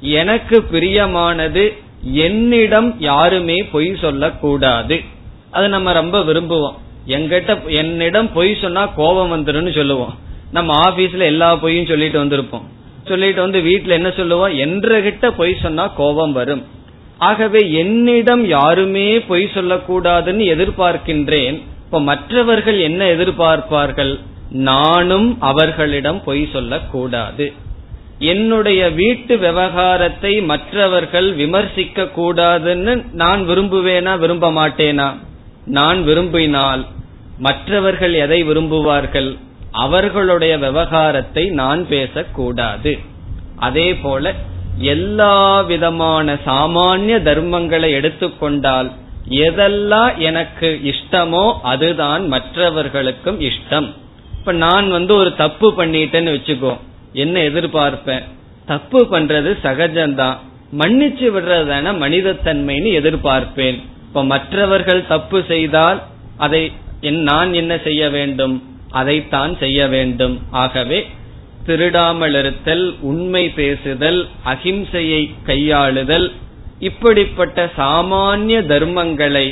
எனக்கு 0.00 0.64
பிரியமானது 0.72 1.76
என்னிடம் 2.02 3.00
யாருமே 3.00 3.54
பொய் 3.72 3.96
சொல்லக்கூடாது. 4.00 5.00
அது 5.50 5.68
நம்ம 5.68 5.92
ரொம்ப 5.92 6.20
விரும்புவோம். 6.20 6.74
எங்கிட்ட 7.06 7.66
என்னிடம் 7.66 8.32
பொய் 8.32 8.58
சொன்னா 8.60 8.86
கோபம் 8.86 9.32
வந்துடும் 9.32 9.74
சொல்லுவோம். 9.74 10.18
நம்ம 10.52 10.90
ஆபீஸ்ல 10.90 11.18
எல்லா 11.18 11.56
பொய்யும் 11.56 11.86
சொல்லிட்டு 11.86 12.24
வந்திருப்போம். 12.24 12.62
சொல்லிட்டு 13.04 13.40
வந்து 13.40 13.60
வீட்டுல 13.60 13.86
என்ன 13.86 14.10
சொல்லுவோம்? 14.10 14.56
என்ற 14.56 15.00
கிட்ட 15.00 15.30
பொய் 15.30 15.56
சொன்னா 15.62 15.86
கோபம் 15.86 16.32
வரும். 16.32 16.66
ஆகவே 17.18 17.72
என்னிடம் 17.72 18.46
யாருமே 18.46 19.20
பொய் 19.20 19.50
சொல்லக்கூடாதுன்னு 19.54 20.44
எதிர்பார்க்கின்றேன். 20.54 21.62
இப்ப 21.84 22.00
மற்றவர்கள் 22.00 22.78
என்ன 22.78 23.04
எதிர்பார்ப்பார்கள்? 23.04 24.20
நானும் 24.50 25.40
அவர்களிடம் 25.40 26.24
பொய் 26.24 26.48
சொல்லக்கூடாது. 26.52 27.52
என்னுடைய 28.18 28.90
வீட்டு 28.90 29.38
விவகாரத்தை 29.38 30.40
மற்றவர்கள் 30.40 31.34
விமர்சிக்க 31.34 32.02
கூடாதுன்னு 32.02 33.04
நான் 33.12 33.48
விரும்புவேனா 33.48 34.18
விரும்ப 34.18 34.50
மாட்டேனா? 34.50 35.08
நான் 35.64 36.04
விரும்பினால் 36.04 36.86
மற்றவர்கள் 37.38 38.14
எதை 38.14 38.44
விரும்புவார்கள்? 38.44 39.38
அவர்களுடைய 39.72 40.58
விவகாரத்தை 40.58 41.44
நான் 41.50 41.88
பேசக்கூடாது. 41.88 42.98
அதே 43.56 43.94
போல 43.94 44.34
எல்லா 44.78 45.60
விதமான 45.60 46.34
சாமானிய 46.46 47.16
தர்மங்களை 47.22 47.90
எடுத்துக்கொண்டால் 47.90 48.92
எதெல்லாம் 49.30 50.16
எனக்கு 50.16 50.80
இஷ்டமோ 50.84 51.52
அதுதான் 51.62 52.26
மற்றவர்களுக்கும் 52.26 53.40
இஷ்டம். 53.40 53.94
இப்ப 54.32 54.52
நான் 54.52 54.90
வந்து 54.90 55.14
ஒரு 55.14 55.34
தப்பு 55.34 55.72
பண்ணிட்டேன்னு 55.72 56.32
வச்சுக்கோ 56.36 56.76
என்ன 57.12 57.40
எதிர்பார்ப்பேன்? 57.40 58.22
தப்பு 58.66 59.06
பண்றது 59.10 59.56
சகஜம்தான். 59.62 60.36
மன்னிச்சு 60.78 61.26
விடுறதான 61.32 61.92
மனிதத்தன்மைன்னு 62.04 62.90
எதிர்பார்ப்பேன். 63.00 63.82
இப்ப 64.06 64.24
மற்றவர்கள் 64.24 65.06
தப்பு 65.06 65.44
செய்தால் 65.48 66.02
அதை 66.36 66.72
நான் 67.00 67.52
என்ன 67.52 67.78
செய்ய 67.84 68.10
வேண்டும்? 68.10 68.76
அதைத்தான் 68.90 69.56
செய்ய 69.58 69.86
வேண்டும். 69.86 70.40
ஆகவே 70.50 71.06
திருடாமல் 71.68 72.36
இருத்தல் 72.40 72.84
உண்மை 73.00 73.44
பேசுதல் 73.58 74.20
அகிம்சையை 74.44 75.22
கையாளுதல் 75.46 76.26
இப்படிப்பட்ட 76.88 77.64
சாமானிய 77.78 78.58
தர்மங்களை 78.72 79.46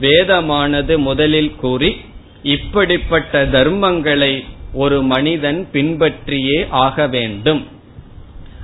வேதமானது 0.00 0.94
முதலில் 0.98 1.54
கூறி 1.56 1.90
இப்படிப்பட்ட 2.42 3.46
தர்மங்களை 3.56 4.32
ஒரு 4.72 4.98
மனிதன் 5.02 5.60
பின்பற்றியே 5.72 6.58
ஆக 6.84 7.06
வேண்டும். 7.06 7.62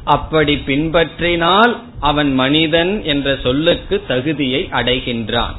அப்படி 0.05 0.55
பின்பற்றினால் 0.67 1.75
அவன் 2.01 2.33
மனிதன் 2.35 2.93
என்ற 3.05 3.37
சொல்லுக்கு 3.43 3.97
தகுதியை 4.09 4.63
அடைகின்றான். 4.73 5.57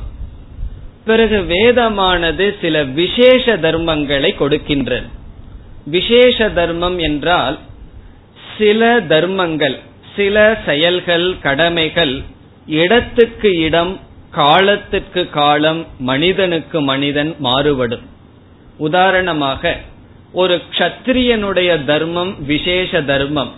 பிறகு 1.05 1.39
வேதமானது 1.53 2.45
சில 2.61 2.83
விசேஷ 2.99 3.57
தர்மங்களை 3.57 4.31
கொடுக்கின்றது. 4.41 5.09
விசேஷ 5.86 6.50
தர்மம் 6.50 6.98
என்றால் 7.00 7.60
சில 8.58 9.01
தர்மங்கள் 9.08 9.80
சில 10.15 10.58
செயல்கள் 10.65 11.36
கடமைகள் 11.42 12.22
இடத்துக்கு 12.68 13.50
இடம் 13.58 14.00
காலத்துக்கு 14.32 15.30
காலம் 15.30 15.86
மனிதனுக்கு 16.00 16.82
மனிதன் 16.82 17.36
மாறுபடும். 17.39 18.06
உதாரணமாக 18.77 19.75
ஒரு 20.32 20.62
க்ஷத்திரியனுடைய 20.72 21.86
தர்மம் 21.86 22.46
விசேஷ 22.46 23.01
தர்மம் 23.01 23.51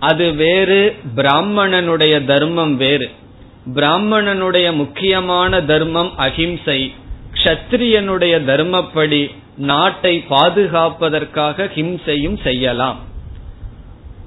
அது 0.00 0.32
வேறு 0.34 0.96
பிராமணனுடைய 1.16 2.24
தர்மம் 2.24 2.76
வேறு. 2.76 3.10
பிராமணனுடைய 3.74 4.72
முக்கியமான 4.72 5.60
தர்மம் 5.62 6.12
அகிம்சை 6.16 6.92
க்ஷத்திரியனுடைய 7.32 8.34
தர்மப்படி 8.50 9.22
நாட்டை 9.56 10.24
பாதுகாப்பதற்காக 10.30 11.70
ஹிம்சையும் 11.74 12.42
செய்யலாம். 12.42 12.98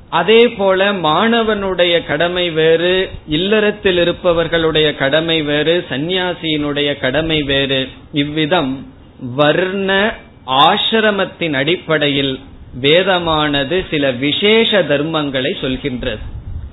அதே 0.09 0.49
போல 0.49 0.93
மாணவனுடைய 0.93 2.05
கடமை 2.05 2.49
வேறு 2.49 3.09
இல்லறத்தில் 3.27 3.97
இருப்பவர்களுடைய 3.97 4.95
கடமை 4.95 5.41
வேறு 5.41 5.85
சந்நியாசியினுடைய 5.89 6.99
கடமை 6.99 7.43
வேறு. 7.43 7.87
இவ்விதம் 8.13 8.87
வர்ண 9.35 10.13
ஆசிரமத்தின் 10.45 11.53
அடிப்படையில் 11.53 12.39
வேதமானது 12.81 13.85
சில 13.89 14.11
விசேஷ 14.11 14.83
தர்மங்களை 14.83 15.51
சொல்கின்றது. 15.61 16.19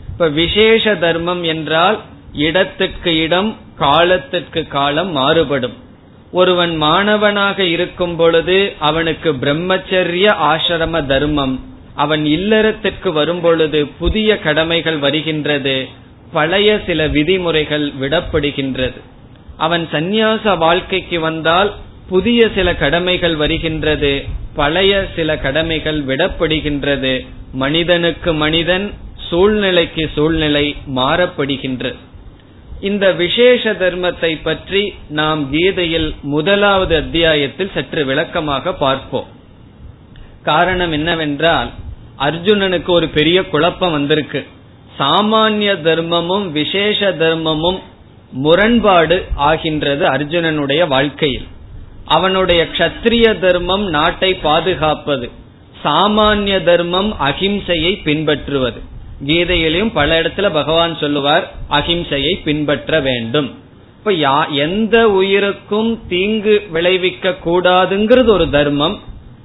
இப்ப 0.08 0.28
விசேஷ 0.28 0.94
தர்மம் 0.94 1.42
என்றால் 1.42 1.98
இடத்துக்கு 2.32 3.22
இடம் 3.22 3.56
காலத்திற்கு 3.76 4.66
காலம் 4.66 5.12
மாறுபடும். 5.12 5.84
ஒருவன் 6.32 6.76
மாணவனாக 6.76 7.64
இருக்கும் 7.64 8.16
பொழுது 8.16 8.72
அவனுக்கு 8.78 9.32
பிரம்மச்சரிய 9.32 10.34
ஆசிரம 10.42 11.06
தர்மம். 11.06 11.64
அவன் 11.94 12.24
இல்லறத்திற்கு 12.24 13.12
வரும்பொழுது 13.12 13.86
புதிய 13.86 14.38
கடமைகள் 14.38 14.98
வருகின்றது. 14.98 15.88
பழைய 16.32 16.80
சில 16.86 17.06
விதிமுறைகள் 17.06 17.92
விடப்படுகின்றது. 18.00 19.00
அவன் 19.56 19.88
சந்நியாச 19.92 20.58
வாழ்க்கைக்கு 20.58 21.20
வந்தால் 21.20 21.74
புதிய 22.08 22.48
சில 22.54 22.74
கடமைகள் 22.74 23.36
வருகின்றது. 23.36 24.24
பழைய 24.54 25.06
சில 25.16 25.38
கடமைகள் 25.38 26.04
விடப்படுகின்றது. 26.04 27.26
மனிதனுக்கு 27.52 28.32
மனிதன் 28.32 28.92
சூழ்நிலைக்கு 29.30 30.10
சூழ்நிலை 30.14 30.76
மாறப்படுகின்றது. 30.96 31.94
இந்த 32.80 33.12
விசேஷ 33.12 33.72
தர்மத்தை 33.72 34.38
பற்றி 34.42 34.94
நாம் 35.08 35.50
கீதையில் 35.50 36.14
முதலாவது 36.22 36.96
அத்தியாயத்தில் 36.96 37.70
சற்று 37.74 38.04
விளக்கமாக 38.04 38.72
பார்ப்போம். 38.72 39.26
காரணம் 40.42 40.92
என்னவென்றால் 40.92 41.70
அர்ஜுனனுக்கு 42.18 42.86
ஒரு 42.86 43.08
பெரிய 43.08 43.48
குழப்பம் 43.48 43.90
வந்திருக்கு. 43.90 44.46
சாமானிய 44.98 45.72
தர்மமும் 45.82 46.50
விசேஷ 46.50 47.14
தர்மமும் 47.18 47.78
முரண்பாடு 48.30 49.24
ஆகின்றது 49.34 50.06
அர்ஜுனனுடைய 50.06 50.88
வாழ்க்கையில். 50.88 51.46
அவனுடைய 52.04 52.66
கஷத்திரிய 52.72 53.38
தர்மம் 53.38 53.84
நாட்டை 53.84 54.34
பாதுகாப்பது 54.34 55.30
சாமானிய 55.84 56.62
தர்மம் 56.62 57.16
அகிம்சையை 57.20 58.02
பின்பற்றுவது. 58.02 58.82
கீதையிலையும் 59.24 59.92
பல 59.92 60.20
இடத்துல 60.20 60.52
பகவான் 60.52 60.96
சொல்லுவார் 60.96 61.52
அகிம்சையை 61.70 62.42
பின்பற்ற 62.44 63.00
வேண்டும். 63.00 63.54
இப்ப 63.98 64.12
எந்த 64.48 65.10
உயிருக்கும் 65.10 66.00
தீங்கு 66.08 66.66
விளைவிக்க 66.70 67.34
கூடாதுங்கிறது 67.44 68.26
ஒரு 68.26 68.50
தர்மம் 68.50 68.98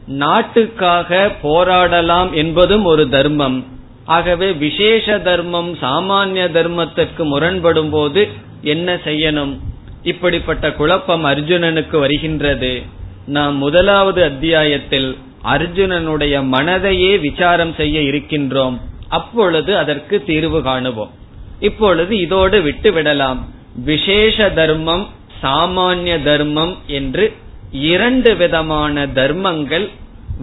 நாட்டுக்காக 0.08 1.32
போராடலாம் 1.44 2.32
என்பதும் 2.32 2.84
ஒரு 2.84 3.10
தர்மம். 3.10 3.66
ஆகவே 4.06 4.52
விசேஷ 4.52 5.20
தர்மம் 5.20 5.78
சாமானிய 5.82 6.52
தர்மத்திற்கு 6.52 7.24
முரண்படும் 7.24 7.90
போது 7.90 8.28
என்ன 8.62 8.96
செய்யணும்? 8.96 9.58
இப்படிப்பட்ட 10.04 10.72
குழப்பம் 10.72 11.26
அர்ஜுனனுக்கு 11.26 12.00
வருகின்றது. 12.00 12.82
நாம் 13.26 13.56
முதலாவது 13.56 14.24
அத்தியாயத்தில் 14.24 15.18
அர்ஜுனனுடைய 15.44 16.44
மனதையே 16.52 17.20
விசாரம் 17.20 17.74
செய்ய 17.78 18.00
இருக்கின்றோம். 18.00 18.82
அப்பொழுது 19.18 19.72
அதற்கு 19.78 20.24
தீர்வு 20.24 20.60
காணுவோம். 20.64 21.12
இப்பொழுது 21.60 22.14
இதோடு 22.18 22.62
விட்டு 22.62 22.92
விடலாம். 22.92 23.40
விசேஷ 23.86 24.50
தர்மம் 24.50 25.06
சாமானிய 25.42 26.24
தர்மம் 26.24 26.74
என்று 26.88 27.26
இரண்டு 27.72 28.36
விதமான 28.36 29.08
தர்மங்கள் 29.08 29.88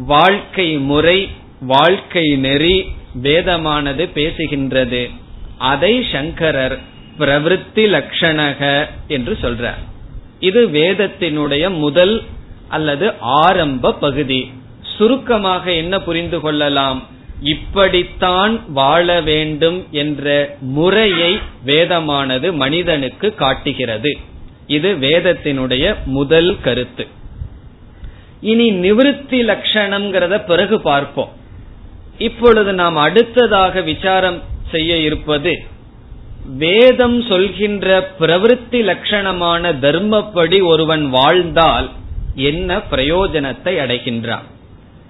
வாழ்க்கை 0.06 0.68
முறை 0.90 1.18
வாழ்க்கை 1.60 2.26
நெறி 2.36 2.76
வேதமானது 3.22 4.04
பேசுகின்றது. 4.14 5.02
அதை 5.58 5.92
சங்கரர் 6.12 6.78
பிரவருத்தி 7.18 7.84
லட்சணக 7.94 8.60
என்று 9.08 9.34
சொல்றார். 9.42 9.82
இது 10.40 10.60
வேதத்தினுடைய 10.68 11.64
முதல் 11.78 12.16
அல்லது 12.68 13.06
ஆரம்ப 13.20 13.92
பகுதி. 13.92 14.40
சுருக்கமாக 14.96 15.72
என்ன 15.72 15.94
புரிந்து 16.00 16.40
கொள்ளலாம்? 16.40 17.00
இப்படித்தான் 17.42 18.72
வாழ 18.72 19.20
வேண்டும் 19.20 19.86
என்ற 19.90 20.56
முறையை 20.60 21.38
வேதமானது 21.66 22.52
மனிதனுக்கு 22.52 23.34
காட்டுகிறது. 23.34 24.18
இது 24.66 24.94
வேதத்தினுடைய 24.94 25.94
முதல் 26.04 26.60
கருத்து. 26.60 27.06
இனி 28.40 28.72
நிவிருத்தி 28.72 29.40
லட்சணம்ங்கிறத 29.50 30.44
பிறகு 30.46 30.80
பார்ப்போம். 30.80 31.32
இப்பொழுது 32.18 32.72
நாம் 32.72 32.96
அடுத்ததாக 32.96 33.80
விசாரம் 33.80 34.42
செய்ய 34.70 34.96
இருப்பது 34.96 35.62
வேதம் 36.44 37.22
சொல்கின்ற 37.22 38.14
பிரவருத்தி 38.20 38.80
லட்சணமான 38.90 39.72
தர்மப்படி 39.80 40.62
ஒருவன் 40.62 41.10
வாழ்ந்தால் 41.10 41.90
என்ன 42.34 42.76
பிரயோஜனத்தை 42.76 43.74
அடைகின்றான்? 43.84 44.46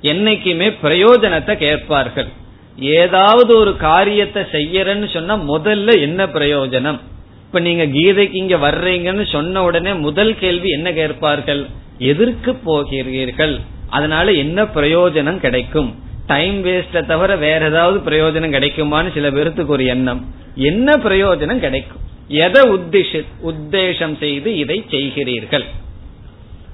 என்னைக்குமே 0.02 0.68
பிரயோஜனத்தை 0.82 1.54
கேட்பார்கள். 1.56 2.28
ஏதாவது 2.76 3.56
ஒரு 3.56 3.76
காரியத்தை 3.76 4.42
செய்யறன்னு 4.42 5.12
சொன்னா 5.12 5.36
முதல்ல 5.36 6.00
என்ன 6.00 6.26
பிரயோஜனம்? 6.26 6.98
இப்ப 7.46 7.60
நீங்க 7.60 7.84
கீதைக்கு 7.86 8.34
இங்க 8.34 8.56
வர்றீங்கன்னு 8.56 9.26
சொன்ன 9.30 9.62
உடனே 9.62 9.92
முதல் 9.92 10.38
கேள்வி 10.38 10.68
என்ன 10.68 10.92
கேட்பார்கள்? 10.92 11.66
எதற்கு 11.98 12.54
போகிறீர்கள். 12.54 13.60
அதனால 13.88 14.32
என்ன 14.32 14.64
பிரயோஜனம் 14.64 15.38
கிடைக்கும்? 15.38 15.94
டைம் 16.26 16.64
வேஸ்ட 16.64 17.06
தவிர 17.06 17.36
வேற 17.36 17.66
ஏதாவது 17.66 17.98
பிரயோஜனம் 18.10 18.54
கிடைக்குமான்னு 18.56 19.12
சில 19.12 19.30
பேருக்கு 19.30 19.66
ஒரு 19.66 19.84
எண்ணம். 19.84 20.26
என்ன 20.54 20.96
பிரயோஜனம் 20.96 21.58
கிடைக்கும்? 21.58 22.00
எதை 22.28 22.70
உத்திஷ 22.70 23.24
உத்தேசம் 23.44 24.18
செய்து 24.18 24.56
இதை 24.56 24.84
செய்கிறீர்கள்? 24.90 25.64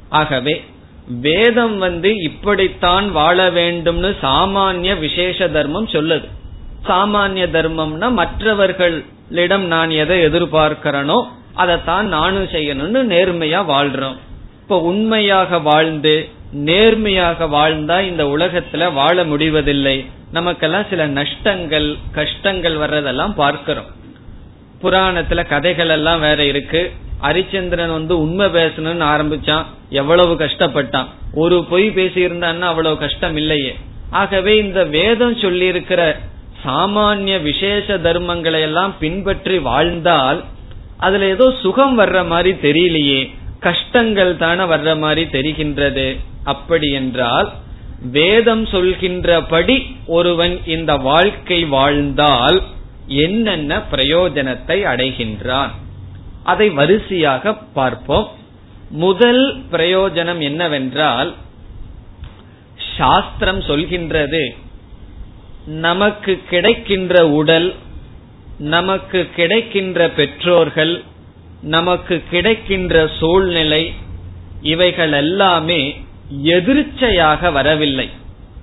ஆகவே 0.08 0.62
வேதம் 1.08 1.78
வந்து 1.78 2.16
இப்படித்தான் 2.16 3.12
வாழ 3.12 3.50
வேண்டும்னு 3.50 4.16
சாமானிய 4.22 4.98
விசேஷ 4.98 5.48
தர்மம் 5.48 5.86
சொல்லுது. 5.86 6.28
சாமானிய 6.88 7.46
தர்மம்னா 7.52 8.12
மற்றவர்களிடம் 8.12 9.66
நான் 9.66 9.90
எதை 9.90 10.26
எதிர்பார்க்கிறனோ 10.26 11.24
அதைத்தான் 11.54 12.08
நானும் 12.08 12.44
செய்யணும்னு 12.44 13.12
நேர்மையா 13.12 13.60
வாழ்றோம். 13.70 14.16
இப்ப 14.62 14.80
உண்மையாக 14.80 15.58
வாழ்ந்து 15.58 16.28
நேர்மையாக 16.52 17.44
வாழ்ந்தா 17.44 18.00
இந்த 18.00 18.24
உலகத்துல 18.24 18.92
வாழ 18.92 19.24
முடிவதில்லை. 19.24 20.06
நமக்கெல்லாம் 20.32 20.86
சில 20.90 21.06
நஷ்டங்கள் 21.06 21.96
கஷ்டங்கள் 22.12 22.76
வர்றதெல்லாம் 22.76 23.34
பார்க்கிறோம். 23.34 23.86
புராணத்துல 24.82 25.46
கதைகள் 25.46 25.88
எல்லாம் 25.88 26.20
வேற 26.20 26.44
இருக்கு. 26.44 26.92
ஹரிச்சந்திரன் 27.22 27.90
வந்து 27.90 28.20
உண்மை 28.20 28.46
பேசணும்னு 28.46 29.04
ஆரம்பிச்சான். 29.14 29.64
எவ்வளவு 29.90 30.34
கஷ்டப்பட்டான். 30.34 31.06
ஒரு 31.32 31.64
பொய் 31.64 31.88
பேசியிருந்தான்னா 31.88 32.60
அவ்வளவு 32.60 32.98
கஷ்டம் 32.98 33.36
இல்லையே. 33.36 33.76
ஆகவே 34.10 34.56
இந்த 34.56 34.84
வேதம் 34.84 35.36
சொல்லி 35.36 35.66
இருக்கிற 35.66 36.18
சாமானிய 36.66 37.42
விசேஷ 37.42 37.98
தர்மங்களை 37.98 38.60
எல்லாம் 38.60 38.94
பின்பற்றி 38.98 39.58
வாழ்ந்தால் 39.58 40.44
அதுல 40.98 41.26
ஏதோ 41.26 41.54
சுகம் 41.62 41.98
வர்ற 41.98 42.26
மாதிரி 42.26 42.52
தெரியலையே. 42.52 43.30
கஷ்டங்கள் 43.60 44.36
தானே 44.36 44.62
வர்ற 44.62 44.98
மாதிரி 44.98 45.24
தெரிகின்றது. 45.38 46.18
அப்படி 46.44 46.90
என்றால் 46.90 47.52
வேதம் 48.10 48.64
சொல்கின்றபடி 48.64 49.86
ஒருவன் 50.06 50.66
இந்த 50.66 50.96
வாழ்க்கை 50.96 51.64
வாழ்ந்தால் 51.64 52.62
என்னென்ன 53.06 53.82
பிரயோஜனத்தை 53.92 54.78
அடைகின்றான்? 54.92 55.70
அதை 56.44 56.66
வரிசையாக 56.78 57.54
பார்ப்போம். 57.78 58.26
முதல் 59.04 59.44
பிரயோஜனம் 59.72 60.42
என்னவென்றால் 60.50 61.30
சாஸ்திரம் 62.96 63.60
சொல்கின்றது 63.60 64.44
நமக்கு 65.66 66.32
கிடைக்கின்ற 66.50 67.14
உடல் 67.40 67.68
நமக்கு 68.74 69.20
கிடைக்கின்ற 69.36 70.08
பெற்றோர்கள் 70.18 70.94
நமக்கு 71.74 72.16
கிடைக்கின்ற 72.30 72.94
சூழ்நிலை 73.20 73.84
இவைகள் 74.72 75.14
எல்லாமே 75.22 75.80
எதிர்ச்சையாக 76.56 77.50
வரவில்லை. 77.52 78.08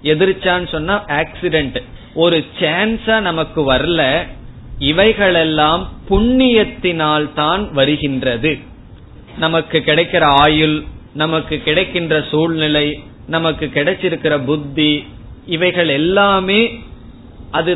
எதிர்ச்சான்னு 0.04 0.70
சொன்னா 0.72 0.96
ஆக்சிடென்ட் 1.22 1.80
ஒரு 2.14 2.38
சான்ஸா 2.60 3.16
நமக்கு 3.30 3.62
வரல 3.74 4.02
இவைகளெல்லாம் 4.90 5.82
புண்ணியத்தினால் 6.10 7.28
தான் 7.34 7.64
வருகின்றது. 7.74 8.52
நமக்கு 9.38 9.78
கிடைக்கிற 9.78 10.24
ஆயுள் 10.44 10.78
நமக்கு 11.14 11.56
கிடைக்கின்ற 11.68 12.16
சூழ்நிலை 12.32 12.88
நமக்கு 13.28 13.66
கிடைச்சிருக்கிற 13.66 14.34
புத்தி 14.46 14.92
இவைகள் 15.46 15.90
எல்லாமே 16.00 16.62
அது 17.52 17.72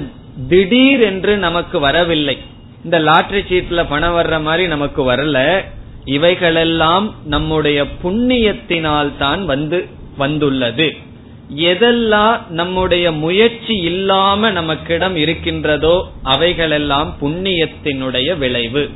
திடீர் 0.50 1.02
என்று 1.10 1.34
நமக்கு 1.38 1.78
வரவில்லை. 1.80 2.38
இந்த 2.84 2.98
லாட்டரி 3.00 3.42
சீட்ல 3.50 3.84
பணம் 3.90 4.16
வர்ற 4.18 4.36
மாதிரி 4.42 4.64
நமக்கு 4.68 5.02
வரல. 5.12 5.38
இவைகளெல்லாம் 6.16 7.06
நம்முடைய 7.26 7.80
புண்ணியத்தினால் 8.04 9.12
தான் 9.18 9.46
வந்து 9.46 9.80
வந்துள்ளது. 10.18 10.88
எதெல்லாம் 11.54 12.48
நம்முடைய 12.48 13.12
முயற்சி 13.12 13.76
இல்லாம 13.76 14.52
நமக்கிடம் 14.52 15.16
இருக்கின்றதோ 15.16 16.12
அவைகளெல்லாம் 16.24 17.16
புண்ணியத்தினுடைய 17.22 18.38
விளைவு. 18.38 18.90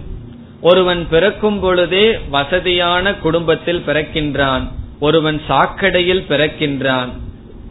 ஒருவன் 0.62 1.08
பிறக்கும் 1.10 1.60
பொழுதே 1.60 2.18
வசதியான 2.30 3.14
குடும்பத்தில் 3.14 3.84
பிறக்கின்றான். 3.88 4.68
ஒருவன் 5.00 5.42
சாக்கடையில் 5.50 6.24
பிறக்கின்றான். 6.30 7.10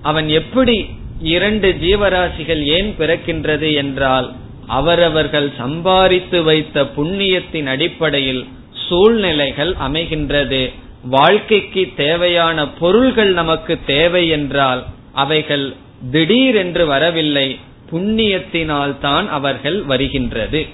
அவன் 0.02 0.28
எப்படி 0.28 0.88
இரண்டு 1.22 1.76
ஜீவராசிகள் 1.80 2.62
ஏன் 2.62 2.94
பிறக்கின்றது 2.98 3.74
என்றால் 3.74 4.32
அவரவர்கள் 4.66 5.52
சம்பாதித்து 5.58 6.42
வைத்த 6.42 6.82
புண்ணியத்தின் 6.82 7.66
அடிப்படையில் 7.66 8.46
சூழ்நிலைகள் 8.88 9.74
அமைகின்றது. 9.88 10.72
வாழ்க்கைக்கு 11.04 11.92
தேவையான 11.96 12.68
பொருள்கள் 12.68 13.32
நமக்கு 13.32 13.78
தேவை 13.86 14.28
என்றால் 14.28 14.84
அவைகள் 15.12 15.76
திடீரென்று 16.10 16.86
வரவில்லை 16.86 17.58
புண்ணியத்தினால் 17.90 18.98
தான் 18.98 19.28
அவர்கள் 19.28 19.82
வருகின்றது. 19.82 20.66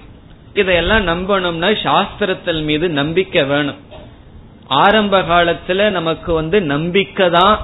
இதையெல்லாம் 0.55 1.07
நம்பணும்னா 1.07 1.71
சாஸ்திரத்தின் 1.83 2.63
மீது 2.63 2.89
நம்பிக்கை 2.89 3.45
வேணும். 3.45 3.77
ஆரம்ப 4.67 5.21
காலத்துல 5.21 5.91
நமக்கு 5.91 6.33
வந்து 6.33 6.61
நம்பிக்கை 6.61 7.31
தான் 7.31 7.59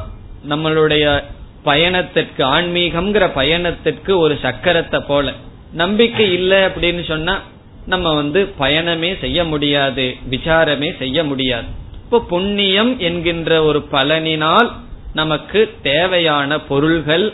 நம்மளுடைய 0.48 1.22
பயணத்திற்கு 1.62 2.44
ஆன்மீகம்ங்கிற 2.44 3.30
பயணத்திற்கு 3.34 4.18
ஒரு 4.18 4.38
சக்கரத்தை 4.42 5.00
போல. 5.06 5.32
நம்பிக்கை 5.72 6.32
இல்லை 6.32 6.58
அப்படின்னு 6.58 7.04
சொன்னா 7.04 7.40
நம்ம 7.86 8.14
வந்து 8.14 8.52
பயணமே 8.60 9.18
செய்ய 9.20 9.44
முடியாது 9.44 10.16
விசாரமே 10.30 10.98
செய்ய 10.98 11.24
முடியாது. 11.24 11.79
இப்ப 12.10 12.26
புண்ணியம் 12.28 12.98
என்கின்ற 12.98 13.64
ஒரு 13.64 13.80
பலனினால் 13.90 14.70
நமக்கு 15.14 15.70
தேவையான 15.82 16.60
பொருள்கள் 16.60 17.32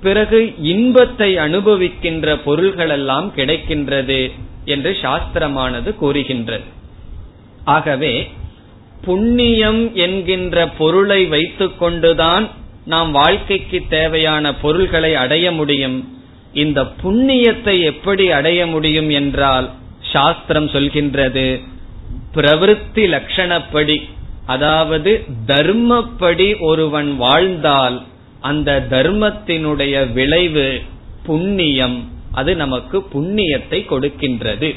பிறகு 0.00 0.54
இன்பத்தை 0.62 1.36
அனுபவிக்கின்ற 1.36 2.34
பொருள்கள் 2.44 2.88
எல்லாம் 2.88 3.32
கிடைக்கின்றது 3.36 4.30
என்று 4.64 4.96
சாஸ்திரமானது 5.02 5.94
கூறுகின்றது. 5.94 6.64
ஆகவே 7.64 8.30
புண்ணியம் 9.04 9.94
என்கின்ற 9.94 10.66
பொருளை 10.68 11.26
வைத்துக் 11.26 11.78
கொண்டுதான் 11.78 12.50
நாம் 12.84 13.10
வாழ்க்கைக்கு 13.10 13.80
தேவையான 13.88 14.54
பொருள்களை 14.54 15.14
அடைய 15.14 15.52
முடியும். 15.52 16.08
இந்த 16.52 16.82
புண்ணியத்தை 17.02 17.82
எப்படி 17.82 18.30
அடைய 18.30 18.66
முடியும் 18.66 19.10
என்றால் 19.10 19.70
சாஸ்திரம் 20.12 20.66
சொல்கின்றது 20.66 21.46
பிரவருத்தி 22.34 23.04
லட்சணப்படி 23.14 24.02
அதாவது 24.46 25.24
தர்மப்படி 25.46 26.60
ஒருவன் 26.60 27.16
வாழ்ந்தால் 27.16 28.02
அந்த 28.40 28.86
தர்மத்தினுடைய 28.90 30.12
விளைவு 30.12 30.80
புண்ணியம் 31.26 32.12
அது 32.32 32.56
நமக்கு 32.56 32.98
புண்ணியத்தை 33.12 33.78
கொடுக்கின்றது. 33.90 34.74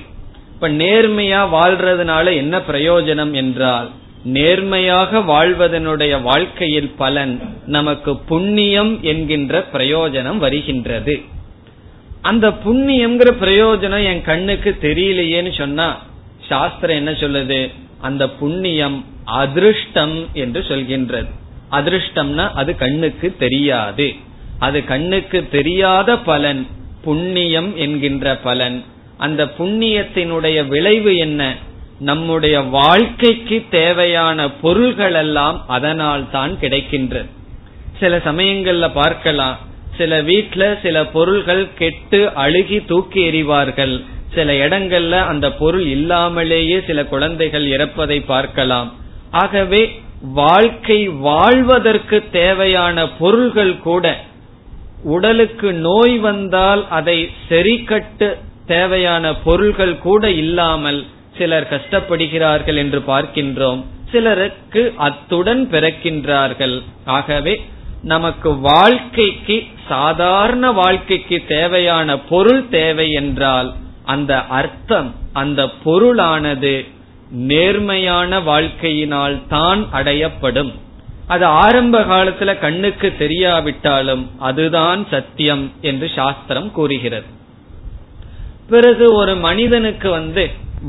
இப்ப 0.53 0.69
நேர்மையா 0.69 1.41
வாழ்றதுனால 1.53 2.35
என்ன 2.35 2.61
பிரயோஜனம் 2.71 3.31
என்றால் 3.31 3.89
நேர்மையாக 4.23 5.19
வாழ்வதனுடைய 5.19 6.21
வாழ்க்கையில் 6.21 6.91
பலன் 6.97 7.41
நமக்கு 7.65 8.17
புண்ணியம் 8.17 9.03
என்கின்ற 9.03 9.65
பிரயோஜனம் 9.73 10.37
வருகின்றது. 10.37 11.21
அந்த 12.21 12.47
புண்ணியம்ங்கிற 12.65 13.29
பிரயோஜனம் 13.41 14.03
என் 14.03 14.21
கண்ணுக்கு 14.21 14.77
தெரியலையேன்னு 14.81 15.57
சொன்னா 15.57 16.05
சாஸ்திரம் 16.47 16.95
என்ன 16.95 17.11
சொல்லுது? 17.11 17.73
அந்த 18.01 18.29
புண்ணியம் 18.29 19.05
அதிருஷ்டம் 19.25 20.27
என்று 20.33 20.61
சொல்கின்றது. 20.61 21.29
அதிருஷ்டம்னா 21.71 22.49
அது 22.49 22.75
கண்ணுக்கு 22.75 23.35
தெரியாது. 23.39 24.15
அது 24.59 24.83
கண்ணுக்கு 24.83 25.47
தெரியாத 25.51 26.17
பலன் 26.17 26.67
புண்ணியம் 27.01 27.77
என்கின்ற 27.77 28.35
பலன். 28.35 28.83
அந்த 29.17 29.45
புண்ணியத்தினுடைய 29.45 30.67
விளைவு 30.67 31.17
என்ன? 31.17 31.55
நம்முடைய 31.99 32.59
வாழ்க்கைக்கு 32.59 33.65
தேவையான 33.69 34.51
பொருள்கள் 34.51 35.13
எல்லாம் 35.13 35.63
அதனால் 35.67 36.29
தான் 36.31 36.57
கிடைக்கின்றது. 36.61 37.29
சில 37.99 38.17
சமயங்கள்ல 38.17 38.91
பார்க்கலாம். 38.93 39.57
சில 39.97 40.21
வீட்டுல 40.21 40.81
சில 40.81 41.05
பொருள்கள் 41.05 41.67
கெட்டு 41.77 42.31
அழுகி 42.35 42.85
தூக்கி 42.85 43.23
எறிவார்கள். 43.23 44.01
சில 44.35 44.53
இடங்கள்ல 44.65 45.15
அந்த 45.31 45.47
பொருள் 45.51 45.85
இல்லாமலேயே 45.87 46.77
சில 46.87 46.99
குழந்தைகள் 47.05 47.65
இறப்பதை 47.65 48.17
பார்க்கலாம். 48.25 48.89
ஆகவே 49.31 49.81
வாழ்க்கை 50.33 50.99
வாழ்வதற்கு 51.07 52.17
தேவையான 52.31 53.07
பொருள்கள் 53.19 53.75
கூட 53.79 54.05
உடலுக்கு 55.03 55.69
நோய் 55.87 56.17
வந்தால் 56.19 56.81
அதை 56.89 57.17
சரிக்கட்டு 57.49 58.29
தேவையான 58.65 59.33
பொருள்கள் 59.43 59.95
கூட 59.97 60.23
இல்லாமல் 60.43 60.99
சிலர் 61.37 61.67
கஷ்டப்படுகிறார்கள் 61.73 62.75
என்று 62.75 62.99
பார்க்கின்றோம். 63.07 63.81
சிலருக்கு 64.11 64.81
அத்துடன் 65.07 65.63
பிறக்கின்றார்கள். 65.71 66.75
ஆகவே 67.17 67.53
நமக்கு 68.03 68.49
வாழ்க்கைக்கு 68.59 69.57
சாதாரண 69.87 70.71
வாழ்க்கைக்கு 70.71 71.37
தேவையான 71.47 72.17
பொருள் 72.31 72.63
தேவை 72.69 73.07
என்றால் 73.21 73.69
அந்த 74.13 74.33
அர்த்தம் 74.59 75.09
அந்த 75.41 75.61
பொருளானது 75.85 76.75
நேர்மையான 77.51 78.39
வாழ்க்கையினால் 78.49 79.37
தான் 79.47 79.81
அடையப்படும். 79.93 80.71
அது 81.27 81.45
ஆரம்ப 81.63 81.95
காலத்துல 82.11 82.51
கண்ணுக்கு 82.59 83.07
தெரியாவிட்டாலும் 83.19 84.23
அதுதான் 84.49 85.01
சத்தியம் 85.13 85.65
என்று 85.89 86.07
சாஸ்திரம் 86.15 86.69
கூறுகிறது. 86.77 87.27
பிறகு 88.69 89.05
ஒரு 89.13 89.33
மனிதனுக்கு 89.47 90.09
வந்து 90.09 90.45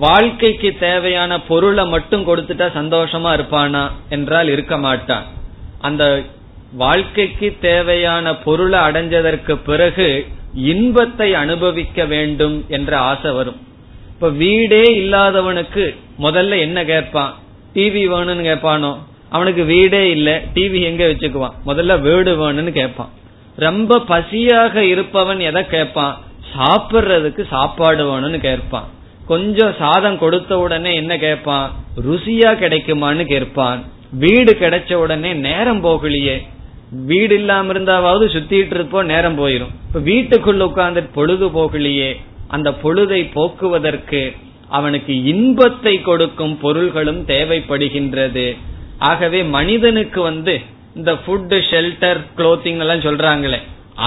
வாழ்க்கைக்கு 0.07 0.71
தேவையான 0.81 1.41
பொருளை 1.51 1.85
மட்டும் 1.95 2.27
கொடுத்துட்டா 2.29 2.67
சந்தோஷமா 2.79 3.31
இருப்பானா 3.39 3.85
என்றால் 4.09 4.49
இருக்க 4.55 4.77
மாட்டான். 4.87 5.27
அந்த 5.81 6.05
வாழ்க்கைக்கு 6.73 7.57
தேவையான 7.61 8.37
பொருளை 8.37 8.79
அடைஞ்சதற்கு 8.79 9.59
பிறகு 9.67 10.27
இன்பத்தை 10.55 11.35
அனுபவிக்க 11.35 12.05
வேண்டும் 12.05 12.65
என்ற 12.69 12.99
ஆசை 12.99 13.31
வரும். 13.31 13.57
இப்ப 14.09 14.29
வீடே 14.29 14.83
இல்லாதவனுக்கு 14.83 15.97
முதல்ல 16.19 16.59
என்ன 16.59 16.85
கேட்பான்? 16.85 17.35
டிவி 17.75 18.09
வேணும்னு 18.09 18.49
கேட்பானோ? 18.51 18.99
அவனுக்கு 19.29 19.65
வீடே 19.65 20.11
இல்ல 20.11 20.43
டிவி 20.55 20.83
எங்க 20.83 21.07
வச்சுக்குவான்? 21.07 21.53
முதல்ல 21.67 22.01
வீடு 22.01 22.37
வேணும்னு 22.37 22.71
கேட்பான். 22.71 23.11
ரொம்ப 23.57 23.99
பசியாக 24.09 24.75
இருப்பவன் 24.75 25.41
எதை 25.41 25.67
கேட்பான்? 25.67 26.21
சாப்பிடுறதுக்கு 26.57 27.47
சாப்பாடு 27.47 28.05
வேணும்னு 28.05 28.39
கேட்பான். 28.39 28.89
கொஞ்சம் 29.27 29.75
சாதம் 29.79 30.19
கொடுத்த 30.19 30.59
உடனே 30.59 30.95
என்ன 30.95 31.19
கேட்பான்? 31.19 31.73
ருசியா 32.07 32.51
கிடைக்குமான்னு 32.57 33.25
கேட்பான். 33.25 33.83
வீடு 34.11 34.57
கிடைச்ச 34.61 34.95
உடனே 34.95 35.33
நேரம் 35.33 35.85
போகலையே. 35.85 36.43
வீடு 37.09 37.35
இல்லாம 37.35 37.73
இருந்தாவது 37.73 38.25
சுத்திட்டு 38.35 38.77
இருப்போம் 38.79 39.07
நேரம் 39.07 39.39
போயிரும். 39.39 39.73
இப்ப 39.87 40.01
வீட்டுக்குள்ள 40.11 40.61
உட்கார்ந்து 40.61 41.03
பொழுது 41.03 41.47
போகலையே 41.47 42.11
அந்த 42.49 42.69
பொழுதை 42.83 43.21
போக்குவதற்கு 43.33 44.23
அவனுக்கு 44.69 45.13
இன்பத்தை 45.23 46.01
கொடுக்கும் 46.01 46.59
பொருள்களும் 46.59 47.21
தேவைப்படுகின்றது. 47.27 48.57
ஆகவே 48.99 49.43
மனிதனுக்கு 49.43 50.21
வந்து 50.23 50.55
இந்த 50.95 51.13
ஃபுட்டு 51.13 51.57
ஷெல்டர் 51.71 52.21
குளோத்திங் 52.37 52.81
எல்லாம் 52.85 53.05
சொல்றாங்களே 53.07 53.59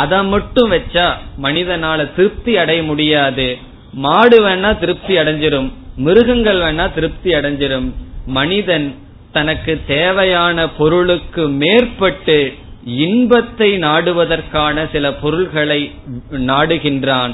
அதை 0.01 0.23
மட்டும் 0.23 0.71
வச்சா 0.71 1.05
மனிதனால 1.41 1.99
திருப்தி 2.15 2.57
அடைய 2.57 2.83
முடியாது. 2.83 3.57
மாடு 3.93 4.37
வேணா 4.45 4.79
திருப்தி 4.79 5.17
அடைஞ்சிரும் 5.17 5.69
மிருகங்கள் 5.95 6.59
வேணா 6.59 6.93
திருப்தி 6.93 7.31
அடைஞ்சிரும். 7.33 7.87
மனிதன் 8.25 8.95
தனக்கு 9.31 9.73
தேவையான 9.87 10.69
பொருளுக்கு 10.69 11.47
மேற்பட்டு 11.47 12.53
இன்பத்தை 12.85 13.77
நாடுவதற்கான 13.77 14.85
சில 14.91 15.13
பொருள்களை 15.13 15.81
நாடுகின்றான். 16.31 17.33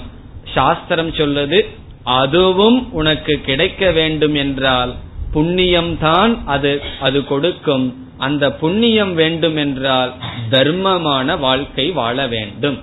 சாஸ்திரம் 0.53 1.12
சொல்லுது 1.12 1.60
அதுவும் 2.03 2.79
உனக்கு 2.91 3.33
கிடைக்க 3.41 3.91
வேண்டும் 3.91 4.36
என்றால் 4.36 4.91
புண்ணியம்தான் 5.33 6.33
அது 6.45 6.81
அது 6.99 7.19
கொடுக்கும். 7.25 7.88
அந்த 8.17 8.45
புண்ணியம் 8.53 9.13
வேண்டும் 9.13 9.55
என்றால் 9.55 10.12
தர்மமான 10.49 11.38
வாழ்க்கை 11.39 11.86
வாழ 11.91 12.27
வேண்டும். 12.27 12.77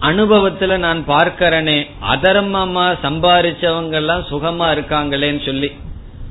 அனுபவத்துல 0.00 0.76
நான் 0.78 1.00
பார்க்கிறேனே 1.06 1.78
அதர்மமா 2.12 2.86
சம்பாரிச்சவங்க 3.02 3.92
எல்லாம் 3.92 4.24
சுகமா 4.30 4.68
இருக்காங்களேன்னு 4.70 5.42
சொல்லி 5.44 5.70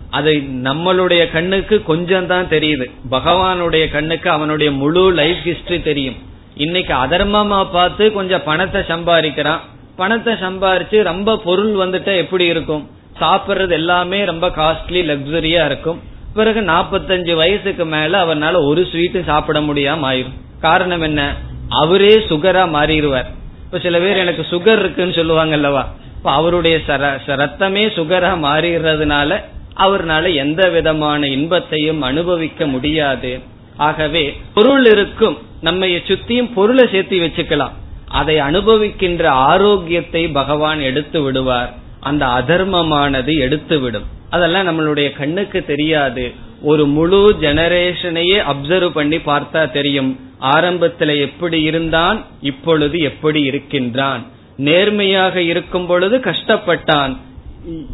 அதை 0.10 0.36
நம்மளுடைய 0.64 1.32
கண்ணுக்கு 1.32 1.84
கொஞ்சம் 1.84 2.28
தான் 2.28 2.46
தெரியுது. 2.46 2.86
பகவானுடைய 3.12 3.92
கண்ணுக்கு 3.92 4.30
அவனுடைய 4.30 4.72
முழு 4.72 5.12
லைஃப் 5.12 5.42
ஹிஸ்டரி 5.46 5.84
தெரியும். 5.84 6.16
இன்னைக்கு 6.56 6.94
அதர்மமா 6.94 7.72
பார்த்து 7.72 8.12
கொஞ்சம் 8.14 8.46
பணத்தை 8.46 8.82
சம்பாதிக்கிறான். 8.82 9.60
பணத்தை 9.96 10.34
சம்பாரிச்சு 10.34 11.04
ரொம்ப 11.04 11.38
பொருள் 11.38 11.74
வந்துட்டா 11.74 12.16
எப்படி 12.16 12.46
இருக்கும்? 12.46 12.90
சாப்பிடுறது 13.20 13.70
எல்லாமே 13.70 14.24
ரொம்ப 14.24 14.48
காஸ்ட்லி 14.50 15.02
லக்ஸரியா 15.12 15.66
இருக்கும். 15.66 16.02
பிறகு 16.34 16.62
நாற்பத்தஞ்சு 16.62 17.36
வயசுக்கு 17.36 17.86
மேல 17.86 18.26
அவனால 18.26 18.56
ஒரு 18.66 18.82
ஸ்வீட்டு 18.92 19.24
சாப்பிட 19.24 19.60
முடியாம 19.60 20.04
ஆயிரும். 20.12 20.38
காரணம் 20.62 21.02
என்ன? 21.02 21.36
அவரே 21.70 22.14
சுகரா 22.30 22.64
மாறிடுவார். 22.76 23.30
இப்ப 23.66 23.80
சில 23.80 24.00
பேர் 24.00 24.18
எனக்கு 24.18 24.46
சுகர் 24.52 24.80
இருக்குன்னு 24.80 25.14
சொல்லுவாங்க 25.14 25.54
அல்லவா? 25.54 25.84
இப்ப 26.18 26.32
அவருடைய 26.32 26.78
ரத்தமே 26.88 27.84
சுகரா 27.98 28.32
மாறிடுறதுனால 28.46 29.42
அவர்னால 29.80 30.36
எந்த 30.36 30.70
விதமான 30.70 31.28
இன்பத்தையும் 31.28 32.02
அனுபவிக்க 32.02 32.68
முடியாது. 32.68 33.40
ஆகவே 33.78 34.38
பொருள் 34.54 34.86
இருக்கும். 34.86 35.38
நம்ம 35.62 35.86
சுத்தியும் 35.86 36.52
பொருளை 36.54 36.88
சேர்த்து 36.92 37.18
வச்சுக்கலாம். 37.18 37.76
அதை 38.08 38.36
அனுபவிக்கின்ற 38.40 39.24
ஆரோக்கியத்தை 39.24 40.28
பகவான் 40.28 40.80
எடுத்து 40.80 41.22
விடுவார். 41.22 41.74
அந்த 42.00 42.26
அதர்மமானது 42.26 43.38
எடுத்து 43.38 43.80
விடும் 43.80 44.08
அதெல்லாம் 44.30 44.68
நம்மளுடைய 44.68 45.12
கண்ணுக்கு 45.12 45.66
தெரியாது. 45.66 46.34
ஒரு 46.62 46.86
முழு 46.86 47.36
ஜெனரேஷனையே 47.42 48.38
அப்சர்வ் 48.52 48.90
பண்ணி 48.90 49.18
பார்த்தா 49.18 49.72
தெரியும். 49.72 50.20
ஆரம்பத்தில் 50.40 51.22
எப்படி 51.22 51.62
இருந்தான் 51.62 52.26
இப்பொழுது 52.42 53.00
எப்படி 53.00 53.42
இருக்கின்றான். 53.42 54.26
நேர்மையாக 54.58 55.42
இருக்கும் 55.42 55.86
பொழுது 55.86 56.18
கஷ்டப்பட்டான். 56.18 57.18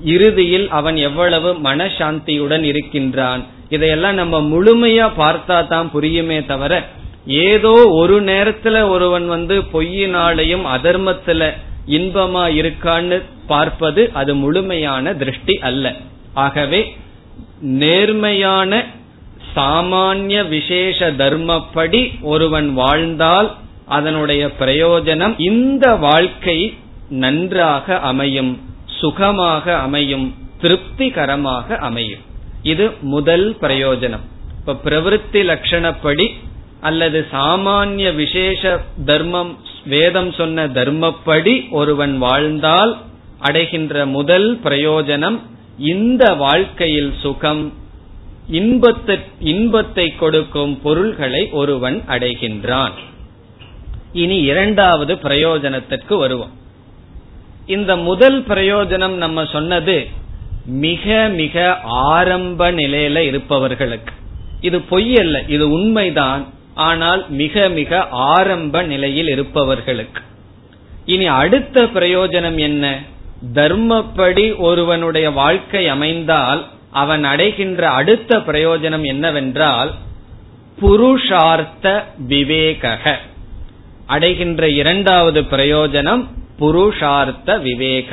இறுதியில் 0.04 0.70
அவன் 0.70 0.96
எவ்வளவு 0.96 1.54
மனசாந்தியுடன் 1.54 2.62
இருக்கின்றான்? 2.62 3.46
இதையெல்லாம் 3.70 4.14
நம்ம 4.14 4.42
முழுமையா 4.42 5.08
பார்த்தா 5.18 5.68
தான் 5.68 5.92
புரியுமே 5.94 6.46
தவிர 6.46 6.84
ஏதோ 7.26 7.88
ஒரு 7.90 8.22
நேரத்துல 8.22 8.90
ஒருவன் 8.90 9.28
வந்து 9.28 9.62
பொய்யினாலையும் 9.74 10.66
அதர்மத்துல 10.76 11.52
இன்பமா 11.88 12.44
இருக்கான்னு 12.62 13.22
பார்ப்பது 13.48 14.10
அது 14.14 14.36
முழுமையான 14.36 15.14
திருஷ்டி 15.14 15.58
அல்ல. 15.62 15.94
ஆகவே 16.34 16.96
நேர்மையான 17.60 18.86
சாமானிய 19.56 20.48
விசேஷ 20.48 21.12
தர்மப்படி 21.12 22.22
ஒருவன் 22.22 22.74
வாழ்ந்தால் 22.74 23.52
அதனுடைய 23.88 24.50
பிரயோஜனம் 24.60 25.34
இந்த 25.38 25.96
வாழ்க்கை 25.96 26.74
நன்றாக 27.10 28.00
அமையும். 28.00 28.65
சுகமாக 29.00 29.78
அமையும் 29.78 30.34
திருப்திகரமாக 30.62 31.78
அமையும். 31.78 32.20
இது 32.64 32.92
முதல் 33.02 33.58
பிரயோஜனம். 33.62 34.26
இப்ப 34.60 34.78
பிரவருத்தி 34.86 35.42
லட்சணப்படி 35.42 36.28
அல்லது 36.82 37.28
சாமானிய 37.32 38.16
விசேஷ 38.16 38.82
தர்மம் 39.06 39.58
வேதம் 39.86 40.32
சொன்ன 40.32 40.68
தர்மப்படி 40.68 41.70
ஒருவன் 41.70 42.18
வாழ்ந்தால் 42.18 42.98
அடைகின்ற 43.40 44.06
முதல் 44.06 44.60
பிரயோஜனம் 44.64 45.40
இந்த 45.78 46.34
வாழ்க்கையில் 46.34 47.14
சுகம். 47.22 47.74
இன்பத்தை 48.50 49.20
இன்பத்தை 49.40 50.16
கொடுக்கும் 50.16 50.82
பொருள்களை 50.82 51.50
ஒருவன் 51.52 52.04
அடைகின்றான். 52.08 52.92
இனி 54.14 54.38
இரண்டாவது 54.38 55.14
பிரயோஜனத்திற்கு 55.16 56.18
வருவோம். 56.18 56.64
இந்த 57.68 57.96
முதல் 57.96 58.42
பிரயோஜனம் 58.42 59.16
நம்ம 59.16 59.46
சொன்னது 59.46 60.08
மிக 60.66 61.30
மிக 61.34 61.78
ஆரம்ப 61.84 62.72
நிலையில 62.72 63.18
இருப்பவர்களுக்கு. 63.18 64.14
இது 64.62 64.82
பொய் 64.82 65.18
அல்ல 65.18 65.44
இது 65.48 65.72
உண்மைதான். 65.72 66.54
ஆனால் 66.74 67.30
மிக 67.30 67.70
மிக 67.70 68.08
ஆரம்ப 68.10 68.84
நிலையில் 68.84 69.28
இருப்பவர்களுக்கு. 69.28 70.22
இனி 71.06 71.26
அடுத்த 71.26 71.84
பிரயோஜனம் 71.84 72.56
என்ன? 72.56 73.00
தர்மப்படி 73.54 74.58
ஒருவனுடைய 74.58 75.32
வாழ்க்கை 75.32 75.88
அமைந்தால் 75.88 76.68
அவன் 76.92 77.24
அடைகின்ற 77.24 77.90
அடுத்த 77.90 78.38
பிரயோஜனம் 78.38 79.06
என்னவென்றால் 79.06 79.94
புருஷார்த்த 80.82 82.04
விவேக 82.18 83.20
அடைகின்ற 84.06 84.70
இரண்டாவது 84.70 85.42
பிரயோஜனம் 85.42 86.28
புருஷார்த்த 86.60 87.62
விவேக 87.62 88.10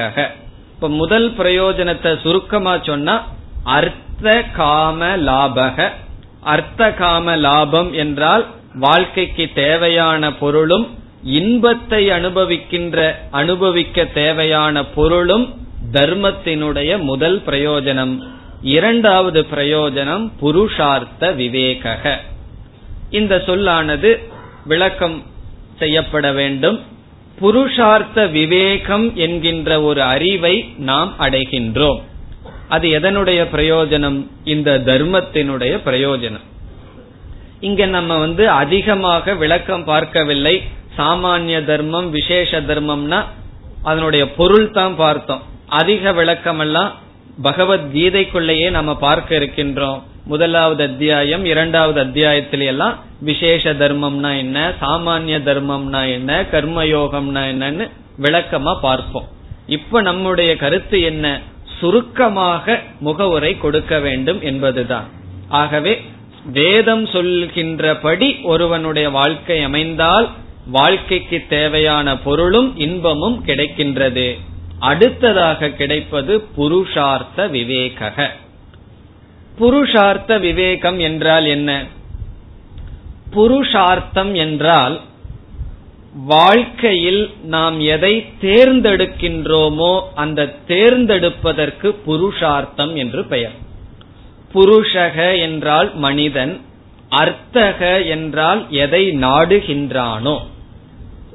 இப்ப 0.75 0.89
முதல் 0.89 1.31
பிரயோஜனத்தை 1.31 2.21
சுருக்கமா 2.21 2.79
சொன்னா 2.83 3.29
அர்த்த 3.65 4.43
காம 4.57 5.17
லாபக. 5.17 5.91
அர்த்த 6.41 6.93
காம 6.93 7.37
லாபம் 7.37 7.93
என்றால் 7.93 8.47
வாழ்க்கைக்கு 8.75 9.49
தேவையான 9.55 10.33
பொருளும் 10.33 10.87
இன்பத்தை 11.23 12.09
அனுபவிக்கின்ற 12.09 13.15
அனுபவிக்க 13.31 14.05
தேவையான 14.05 14.85
பொருளும் 14.85 15.47
தர்மத்தினுடைய 15.93 16.99
முதல் 16.99 17.43
பிரயோஜனம். 17.47 18.15
இரண்டாவது 18.63 19.47
பிரயோஜனம் 19.51 20.31
புருஷார்த்த 20.41 21.35
விவேக 21.35 22.21
இந்த 23.11 23.43
சொல்லானது 23.47 24.11
விளக்கம் 24.65 25.23
செய்யப்பட 25.79 26.33
வேண்டும். 26.33 26.81
புருஷார்த்த 27.41 28.31
விவேகம் 28.31 29.17
என்கின்ற 29.17 29.83
ஒரு 29.83 30.03
அறிவை 30.03 30.75
நாம் 30.79 31.15
அடைகின்றோம். 31.19 32.01
அது 32.69 32.89
எதனுடைய 32.89 33.47
பிரயோஜனம்? 33.53 34.27
இந்த 34.45 34.79
தர்மத்தினுடைய 34.79 35.79
பிரயோஜனம். 35.85 36.47
இங்க 37.61 37.87
நம்ம 37.87 38.19
வந்து 38.19 38.49
அதிகமாக 38.49 39.35
விளக்கம் 39.35 39.85
பார்க்கவில்லை. 39.85 40.63
சாமானிய 40.99 41.65
தர்மம் 41.65 42.11
விசேஷ 42.11 42.61
தர்மம்னா 42.61 43.25
அதனுடைய 43.83 44.35
பொருள் 44.35 44.71
தான் 44.71 44.97
பார்த்தோம். 44.97 45.43
அதிக 45.67 46.13
விளக்கம் 46.13 46.59
எல்லாம் 46.59 46.93
பகவத்கீதைக்குள்ளேயே 47.43 48.71
நம்ம 48.71 48.97
பார்க்க 48.97 49.37
இருக்கின்றோம். 49.37 50.03
முதலாவது 50.25 50.83
அத்தியாயம் 50.83 51.45
இரண்டாவது 51.45 52.05
அத்தியாயத்தில 52.05 52.65
எல்லாம் 52.65 52.99
விசேஷ 53.21 53.75
தர்மம்னா 53.75 54.37
என்ன 54.39 54.73
சாமானிய 54.81 55.39
தர்மம்னா 55.43 56.13
என்ன 56.13 56.43
கர்மயோகம்னா 56.53 57.43
என்னன்னு 57.53 57.91
விளக்கமா 58.21 58.79
பார்ப்போம். 58.81 59.29
இப்ப 59.67 60.01
நம்முடைய 60.01 60.57
கருத்து 60.57 61.01
என்ன? 61.01 61.41
சுருக்கமாக 61.81 62.81
முகவுரை 63.01 63.59
கொடுக்க 63.59 63.99
வேண்டும் 63.99 64.43
என்பதுதான். 64.43 65.09
ஆகவே 65.49 66.03
வேதம் 66.45 67.05
சொல்கின்றபடி 67.05 68.43
ஒருவனுடைய 68.43 69.11
வாழ்க்கை 69.11 69.63
அமைந்தால் 69.63 70.29
வாழ்க்கைக்கு 70.67 71.45
தேவையான 71.49 72.19
பொருளும் 72.19 72.79
இன்பமும் 72.79 73.45
கிடைக்கின்றது. 73.47 74.39
அடுத்ததாக 74.79 75.69
கிடைப்பது 75.69 76.45
புருஷார்த்த 76.59 77.49
விவேகக. 77.49 78.29
புருஷார்த்த 79.59 80.41
விவேகம் 80.41 80.99
என்றால் 80.99 81.47
என்ன? 81.47 81.71
புருஷார்த்தம் 83.35 84.35
என்றால் 84.35 85.01
வாழ்க்கையில் 86.27 87.31
நாம் 87.43 87.81
எதை 87.81 88.27
தேர்ந்தெடுக்கின்றோமோ 88.41 90.01
அந்த 90.15 90.55
தேர்ந்தெடுப்பதற்கு 90.69 91.89
புருஷார்த்தம் 92.07 92.95
என்று 92.95 93.25
பெயர். 93.25 93.55
புருஷக 94.55 95.39
என்றால் 95.41 95.95
மனிதன் 95.95 96.61
அர்த்தக 97.09 98.07
என்றால் 98.07 98.67
எதை 98.71 99.11
நாடுகின்றானோ. 99.11 100.37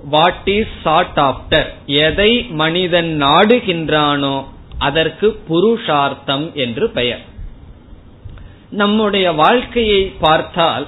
வாட் 0.09 0.49
இஸ் 0.49 0.75
சாட் 0.83 1.19
ஆப்டர் 1.21 1.69
எதை 1.85 2.31
மனிதன் 2.51 3.21
நாடுகின்றானோ 3.21 4.35
அதற்கு 4.77 5.39
புருஷார்த்தம் 5.49 6.53
என்று 6.53 6.89
பெயர். 6.89 7.23
நம்முடைய 8.69 9.31
வாழ்க்கையை 9.31 10.03
பார்த்தால் 10.03 10.87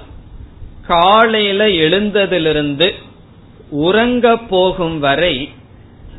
காலையில 0.87 1.65
எழுந்ததிலிருந்து 1.65 2.91
உறங்க 3.69 4.37
போகும் 4.37 4.99
வரை 4.99 5.51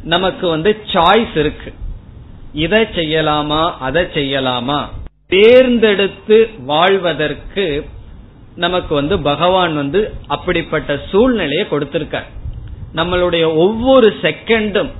நமக்கு 0.04 0.48
வந்து 0.48 0.76
சாய்ஸ் 0.92 1.36
இருக்கு. 1.36 1.72
இதை 2.54 2.80
செய்யலாமா 2.80 3.72
அதை 3.80 4.02
செய்யலாமா? 4.02 4.86
தேர்ந்தெடுத்து 5.28 6.50
வாழ்வதற்கு 6.58 7.84
நமக்கு 8.56 8.94
வந்து 8.94 9.18
பகவான் 9.18 9.74
வந்து 9.74 10.14
அப்படிப்பட்ட 10.26 11.00
சூழ்நிலையை 11.10 11.66
கொடுத்திருக்கார். 11.70 12.28
நம்மளுடைய 12.94 13.54
ஒவ்வொரு 13.54 14.14
செகண்டும் 14.22 14.90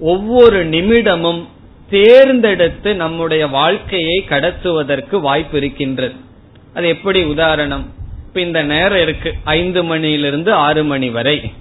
ஒவ்வொரு 0.00 0.66
நிமிடமும் 0.66 1.48
தேர்ந்தெடுத்து 1.90 2.94
நம்முடைய 2.94 3.46
வாழ்க்கையை 3.46 4.24
கடத்துவதற்கு 4.28 5.20
வாய்ப்பு 5.20 5.56
இருக்கின்றது. 5.56 6.14
அது 6.74 6.88
எப்படி 6.88 7.22
உதாரணம்? 7.22 7.92
இப்ப 8.26 8.40
இந்த 8.40 8.62
நேரம் 8.62 9.00
இருக்கு. 9.00 9.34
ஐந்து 9.44 9.84
மணியிலிருந்து 9.84 10.52
ஆறு 10.52 10.84
மணி 10.84 11.10
வரை. 11.10 11.52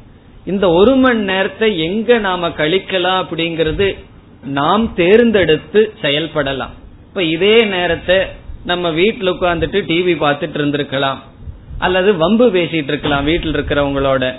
இந்த 0.45 0.69
ஒரு 0.69 0.95
மணி 0.95 1.19
நேரத்தை 1.19 1.79
எங்க 1.79 2.17
நாம 2.17 2.49
கழிக்கலாம் 2.49 3.25
அப்படிங்கறது 3.25 3.97
நாம் 4.43 4.93
தேர்ந்தெடுத்து 4.93 5.93
செயல்படலாம். 6.01 6.73
இப்ப 7.07 7.23
இதே 7.23 7.63
நேரத்தை 7.63 8.17
நம்ம 8.65 8.91
வீட்டுல 8.91 9.33
உட்காந்துட்டு 9.33 9.79
டிவி 9.87 10.13
பார்த்துட்டு 10.23 10.57
இருந்திருக்கலாம். 10.57 11.17
அல்லது 11.79 12.17
வம்பு 12.17 12.49
பேசிட்டு 12.49 12.87
இருக்கலாம் 12.87 13.23
வீட்டில் 13.23 13.53
இருக்கிறவங்களோட. 13.53 14.35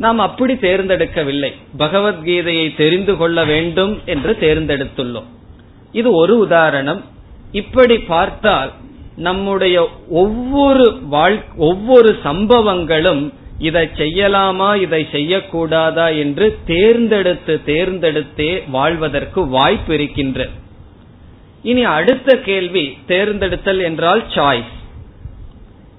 நாம் 0.00 0.20
அப்படி 0.26 0.54
தேர்ந்தெடுக்கவில்லை. 0.66 1.50
பகவத்கீதையை 1.78 2.66
தெரிந்து 2.76 3.14
கொள்ள 3.16 3.38
வேண்டும் 3.44 3.92
என்று 4.04 4.32
தேர்ந்தெடுத்துள்ளோம். 4.40 5.28
இது 5.92 6.08
ஒரு 6.22 6.34
உதாரணம். 6.38 7.00
இப்படி 7.52 7.96
பார்த்தால் 8.12 8.70
நம்முடைய 9.18 9.76
ஒவ்வொரு 10.22 10.84
வாழ் 11.14 11.38
ஒவ்வொரு 11.68 12.10
சம்பவங்களும் 12.24 13.22
இதை 13.58 13.84
செய்யலாமா 13.96 14.68
இதை 14.76 15.00
செய்யக்கூடாதா 15.12 16.06
என்று 16.16 16.46
தேர்ந்தெடுத்து 16.66 17.54
தேர்ந்தெடுத்தே 17.66 18.50
வாழ்வதற்கு 18.76 19.40
வாய்ப்பு 19.48 19.92
இருக்கின்றது 19.94 20.54
இனி 21.64 21.82
அடுத்த 21.98 22.36
கேள்வி 22.48 22.84
தேர்ந்தெடுத்தல் 23.08 23.82
என்றால் 23.88 24.22
சாய்ஸ் 24.34 24.72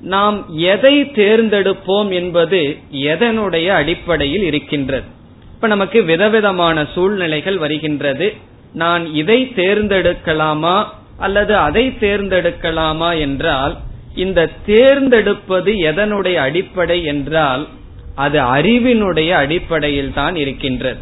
நாம் 0.02 0.46
எதை 0.58 1.04
தேர்ந்தெடுப்போம் 1.04 2.14
என்பது 2.14 2.78
எதனுடைய 2.92 3.68
அடிப்படையில் 3.68 4.44
இருக்கின்றது? 4.44 5.06
இப்ப 5.54 5.68
நமக்கு 5.68 6.04
விதவிதமான 6.04 6.86
சூழ்நிலைகள் 6.94 7.58
வருகின்றது. 7.58 8.34
நான் 8.74 9.14
இதை 9.14 9.52
தேர்ந்தெடுக்கலாமா 9.56 10.86
அல்லது 11.18 11.58
அதை 11.58 11.88
தேர்ந்தெடுக்கலாமா 11.88 13.20
என்றால் 13.20 13.78
இந்த 14.16 14.50
தேர்ந்தெடுப்பது 14.66 15.72
எதனுடைய 15.72 16.34
அடிப்படை 16.34 17.04
என்றால் 17.04 17.68
அது 18.16 18.40
அறிவினுடைய 18.42 19.30
அடிப்படையில் 19.30 20.14
தான் 20.14 20.36
இருக்கின்றது. 20.36 21.00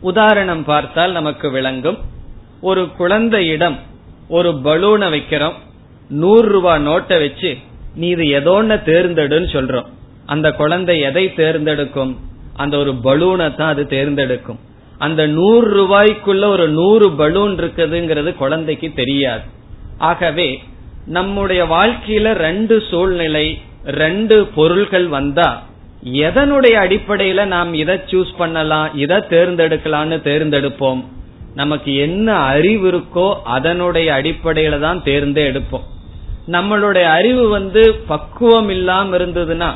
உதாரணம் 0.00 0.64
பார்த்தால் 0.64 1.12
நமக்கு 1.12 1.50
விளங்கும். 1.50 1.98
ஒரு 2.60 2.88
குழந்தையிடம் 2.96 3.78
ஒரு 4.28 4.50
பலூனை 4.64 5.10
வைக்கிறோம். 5.10 5.52
நூறு 6.08 6.48
ரூபாய் 6.48 6.86
நோட்டை 6.86 7.18
வச்சு 7.18 7.56
நீ 7.94 8.08
இது 8.08 8.22
எதோன்னு 8.22 8.76
தேர்ந்தெடுன்னு 8.84 9.48
சொல்றோம். 9.52 9.86
அந்த 10.26 10.52
குழந்தை 10.52 11.00
எதை 11.00 11.34
தேர்ந்தெடுக்கும்? 11.34 12.18
அந்த 12.56 12.76
ஒரு 12.76 12.92
பலூனை 12.92 13.56
தான் 13.56 13.68
அது 13.68 13.86
தேர்ந்தெடுக்கும். 13.86 14.58
அந்த 14.98 15.26
நூறு 15.26 15.68
ரூபாய்க்குள்ள 15.78 16.44
ஒரு 16.46 16.68
நூறு 16.68 17.10
பலூன் 17.10 17.58
இருக்குதுங்கிறது 17.58 18.36
குழந்தைக்கு 18.36 18.92
தெரியாது. 18.92 19.42
ஆகவே 19.98 20.62
நம்முடைய 21.06 21.64
வாழ்க்கையில 21.64 22.32
ரெண்டு 22.32 22.82
சூழ்நிலை 22.90 23.58
ரெண்டு 23.84 24.46
பொருள்கள் 24.54 25.06
வந்தா 25.06 25.62
எதனுடைய 26.04 26.74
அடிப்படையில 26.84 27.44
நாம் 27.44 27.74
இதை 27.74 27.96
சூஸ் 27.96 28.32
பண்ணலாம் 28.36 28.94
இதை 28.94 29.16
தேர்ந்தெடுக்கலாம்னு 29.16 30.18
தேர்ந்தெடுப்போம்? 30.28 31.04
நமக்கு 31.60 31.90
என்ன 32.04 32.28
அறிவு 32.52 32.86
இருக்கோ 32.92 33.26
அதனுடைய 33.56 34.08
அடிப்படையில 34.18 34.76
தான் 34.86 35.00
தேர்ந்தே 35.08 35.42
எடுப்போம். 35.50 35.86
நம்மளுடைய 36.54 37.06
அறிவு 37.18 37.44
வந்து 37.48 37.82
பக்குவம் 38.10 38.70
இல்லாம 38.76 39.16
இருந்ததுன்னா 39.18 39.70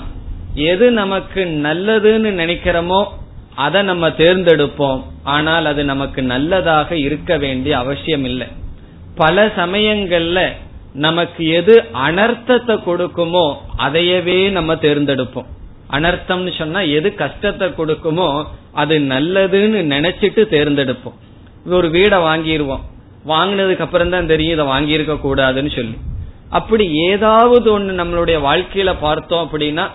எது 0.70 0.86
நமக்கு 1.00 1.40
நல்லதுன்னு 1.66 2.30
நினைக்கிறோமோ 2.42 3.00
அதை 3.64 3.80
நம்ம 3.82 4.08
தேர்ந்தெடுப்போம். 4.22 5.00
ஆனால் 5.34 5.66
அது 5.72 5.82
நமக்கு 5.92 6.20
நல்லதாக 6.32 6.96
இருக்க 7.06 7.32
வேண்டிய 7.44 7.74
அவசியம் 7.78 8.24
இல்லை. 8.30 8.48
பல 9.20 9.44
சமயங்கள்ல 9.60 10.40
நமக்கு 11.04 11.42
எது 11.58 11.74
அனர்த்தத்தை 12.06 12.74
கொடுக்குமோ 12.88 13.46
அதையவே 13.86 14.38
நம்ம 14.50 14.74
தேர்ந்தெடுப்போம். 14.86 15.48
அனர்த்தம்னு 15.96 16.52
சொன்னா 16.58 16.80
எது 16.98 17.08
கஷ்டத்தை 17.22 17.66
கொடுக்குமோ 17.78 18.28
அது 18.82 18.94
நல்லதுன்னு 19.12 19.80
நினைச்சிட்டு 19.94 20.42
தேர்ந்தெடுப்போம். 20.54 21.18
ஒரு 21.74 21.88
வீடை 21.88 22.18
வாங்கிடுவோம் 22.18 22.80
வாங்கினதுக்கு 23.28 23.78
அப்புறம் 23.78 24.10
தான் 24.10 24.26
தெரியும் 24.26 24.52
இதை 24.52 24.66
வாங்கியிருக்க 24.66 25.18
கூடாதுன்னு 25.24 25.74
சொல்லி. 25.74 25.96
அப்படி 26.50 26.90
ஏதாவது 26.92 27.80
ஒண்ணு 27.80 27.82
நம்மளுடைய 27.82 28.38
வாழ்க்கையில 28.40 28.96
பார்த்தோம் 29.00 29.50
அப்படின்னா 29.52 29.90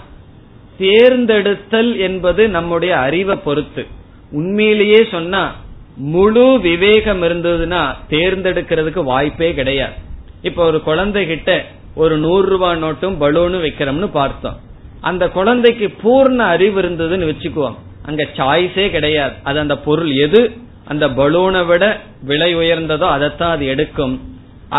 தேர்ந்தெடுத்தல் 0.77 1.97
என்பது 1.97 2.49
நம்முடைய 2.49 2.97
அறிவை 2.97 3.35
பொறுத்து. 3.35 3.85
உண்மையிலேயே 4.31 5.07
சொன்னா 5.11 5.55
முழு 5.95 6.59
விவேகம் 6.59 7.23
இருந்ததுன்னா 7.23 7.95
தேர்ந்தெடுக்கிறதுக்கு 8.09 9.03
வாய்ப்பே 9.03 9.53
கிடையாது. 9.53 9.93
இப்ப 10.41 10.65
ஒரு 10.65 10.81
குழந்தை 10.81 11.27
கிட்ட 11.27 11.65
ஒரு 11.95 12.17
நூறு 12.17 12.49
ரூபாய் 12.49 12.83
நோட்டும் 12.83 13.17
பலூனும் 13.19 13.63
வைக்கிறோம்னு 13.63 14.07
பார்த்தோம். 14.07 14.59
அந்த 15.01 15.29
குழந்தைக்கு 15.29 15.93
பூர்ண 16.03 16.35
அறிவு 16.35 16.81
இருந்ததுன்னு 16.81 17.35
வச்சுக்குவோம். 17.35 17.75
அங்க 18.05 18.27
சாய்ஸே 18.37 18.89
கிடையாது. 18.89 19.33
அது 19.43 19.59
அந்த 19.59 19.77
பொருள் 19.77 20.11
எது? 20.11 20.51
அந்த 20.91 21.05
பலூனை 21.19 21.63
விட 21.71 21.85
விலை 22.29 22.51
உயர்ந்ததோ 22.55 23.07
அதைத்தான் 23.15 23.55
அது 23.55 23.65
எடுக்கும். 23.73 24.15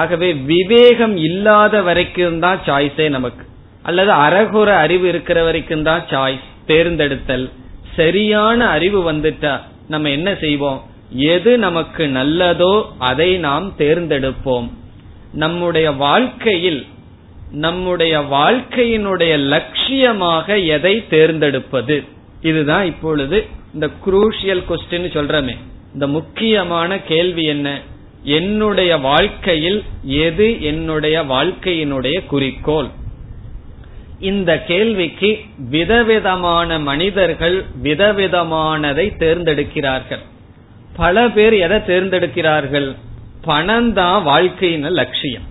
ஆகவே 0.00 0.28
விவேகம் 0.52 1.16
இல்லாத 1.28 1.74
வரைக்கும் 1.88 2.38
தான் 2.44 2.60
சாய்ஸே 2.66 3.08
நமக்கு. 3.16 3.44
அல்லது 3.82 4.12
அறகுற 4.26 4.68
அறிவு 4.84 5.06
இருக்கிற 5.08 5.38
வரைக்கும் 5.44 5.84
தான் 5.88 6.02
சாய்ஸ் 6.10 6.46
தேர்ந்தெடுத்தல். 6.66 7.46
சரியான 7.96 8.60
அறிவு 8.76 9.00
வந்துட்டா 9.12 9.54
நம்ம 9.88 10.10
என்ன 10.10 10.28
செய்வோம்? 10.44 10.80
எது 11.32 11.52
நமக்கு 11.58 12.04
நல்லதோ 12.18 12.74
அதை 13.10 13.30
நாம் 13.46 13.66
தேர்ந்தெடுப்போம். 13.78 14.68
நம்முடைய 15.42 15.88
வாழ்க்கையில் 16.04 16.80
நம்முடைய 17.64 18.14
வாழ்க்கையினுடைய 18.36 19.32
லட்சியமாக 19.52 20.46
எதை 20.66 20.94
தேர்ந்தெடுப்பது? 21.14 21.96
இதுதான் 22.50 22.84
இப்பொழுது 22.84 23.38
இந்த 23.74 23.86
குரூஷியல் 24.06 24.62
கொஸ்டின் 24.68 25.14
சொல்றமே. 25.18 25.54
இந்த 25.92 26.06
முக்கியமான 26.06 27.00
கேள்வி 27.00 27.42
என்ன? 27.42 27.80
என்னுடைய 28.24 28.96
வாழ்க்கையில் 28.96 29.84
எது 30.02 30.62
என்னுடைய 30.62 31.22
வாழ்க்கையினுடைய 31.22 32.26
குறிக்கோள்? 32.26 32.86
இந்த 34.20 34.62
கேள்விக்கு 34.62 35.40
விதவிதமான 35.58 36.78
மனிதர்கள் 36.78 37.64
விதவிதமானதை 37.82 39.16
தேர்ந்தெடுக்கிறார்கள். 39.16 40.22
பல 40.96 41.28
பேர் 41.28 41.52
எதை 41.52 41.78
தேர்ந்தெடுக்கிறார்கள்? 41.78 42.96
பணம் 43.42 43.92
தான் 43.92 44.22
வாழ்க்கையின் 44.22 44.82
லட்சியம். 44.82 45.42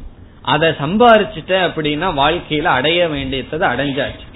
அதை 0.42 0.70
சம்பாரிச்சுட்ட 0.70 1.50
அப்படின்னா 1.50 2.08
வாழ்க்கையில 2.22 2.64
அடைய 2.64 3.08
வேண்டியது 3.08 3.58
அடைஞ்சாச்சு. 3.58 4.28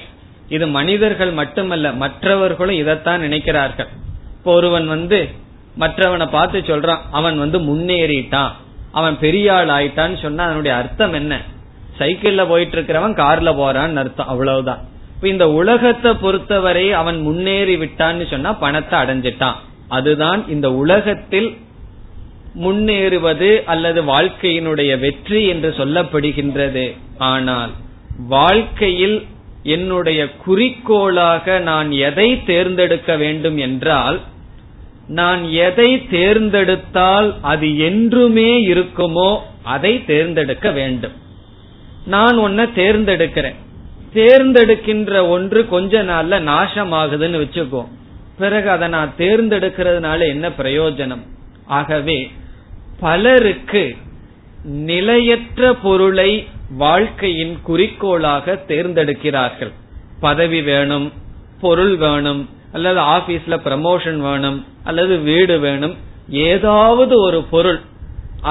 இது 0.49 0.67
மனிதர்கள் 0.67 1.31
மட்டுமல்ல 1.31 1.91
மற்றவர்களும் 1.91 2.75
இதைத்தான் 2.75 3.21
நினைக்கிறார்கள். 3.21 3.87
இப்போ 4.37 4.53
ஒருவன் 4.53 4.87
வந்து 4.87 5.43
மற்றவனை 5.81 6.27
பார்த்து 6.35 6.59
சொல்றான் 6.67 7.03
அவன் 7.11 7.37
வந்து 7.43 7.57
முன்னேறிட்டான். 7.69 8.53
அவன் 8.91 9.15
பெரிய 9.23 9.47
ஆள் 9.53 9.71
ஆயிட்டான்னு 9.77 10.17
சொன்னா 10.21 10.43
அதனுடைய 10.47 10.73
அர்த்தம் 10.81 11.13
என்ன? 11.13 11.33
சைக்கிள்ல 11.99 12.43
போயிட்டு 12.47 12.75
இருக்கிறவன் 12.77 13.15
கார்ல 13.21 13.49
போறான்னு 13.59 14.01
அர்த்தம் 14.01 14.31
அவ்வளவுதான். 14.33 14.81
இப்ப 15.15 15.27
இந்த 15.33 15.45
உலகத்தை 15.59 16.11
பொறுத்தவரை 16.23 16.85
அவன் 17.01 17.19
முன்னேறி 17.27 17.75
விட்டான்னு 17.77 18.25
சொன்னா 18.31 18.51
பணத்தை 18.63 18.95
அடைஞ்சிட்டான். 18.99 19.59
அதுதான் 19.89 20.41
இந்த 20.55 20.67
உலகத்தில் 20.83 21.49
முன்னேறுவது 22.65 23.49
அல்லது 23.73 23.99
வாழ்க்கையினுடைய 24.11 24.91
வெற்றி 24.99 25.41
என்று 25.53 25.69
சொல்லப்படுகின்றது. 25.79 26.85
ஆனால் 27.31 27.71
வாழ்க்கையில் 28.29 29.17
என்னுடைய 29.75 30.21
குறிக்கோளாக 30.43 31.57
நான் 31.69 31.89
எதை 32.07 32.29
தேர்ந்தெடுக்க 32.49 33.11
வேண்டும் 33.23 33.57
என்றால் 33.67 34.17
நான் 35.07 35.51
எதை 35.51 36.07
தேர்ந்தெடுத்தால் 36.07 37.35
அது 37.41 37.77
என்றுமே 37.77 38.67
இருக்குமோ 38.67 39.37
அதை 39.63 40.05
தேர்ந்தெடுக்க 40.05 40.71
வேண்டும். 40.71 41.11
நான் 42.05 42.37
ஒன்ன 42.37 42.69
தேர்ந்தெடுக்கிறேன். 42.75 43.55
தேர்ந்தெடுக்கின்ற 44.13 45.29
ஒன்று 45.29 45.67
கொஞ்ச 45.67 46.03
நாள்ல 46.03 46.39
நாசமாகுதுன்னு 46.49 47.41
வச்சுக்கோ 47.43 47.85
பிறகு 48.37 48.69
அதை 48.69 48.87
நான் 48.87 49.13
தேர்ந்தெடுக்கிறதுனால 49.17 50.19
என்ன 50.27 50.49
பிரயோஜனம்? 50.49 51.23
ஆகவே 51.65 52.31
பலருக்கு 52.99 53.95
நிலையற்ற 54.63 55.73
பொருளை 55.73 56.47
வாழ்க்கையின் 56.77 57.61
குறிக்கோளாக 57.61 58.63
தேர்ந்தெடுக்கிறார்கள். 58.67 59.71
பதவி 60.19 60.61
வேணும் 60.61 61.11
பொருள் 61.61 61.95
வேணும் 61.95 62.49
அல்லது 62.75 62.99
ஆபீஸ்ல 63.15 63.55
ப்ரமோஷன் 63.67 64.19
வேணும் 64.27 64.59
அல்லது 64.83 65.15
வீடு 65.29 65.55
வேணும் 65.65 65.95
ஏதாவது 66.47 67.13
ஒரு 67.27 67.39
பொருள் 67.53 67.79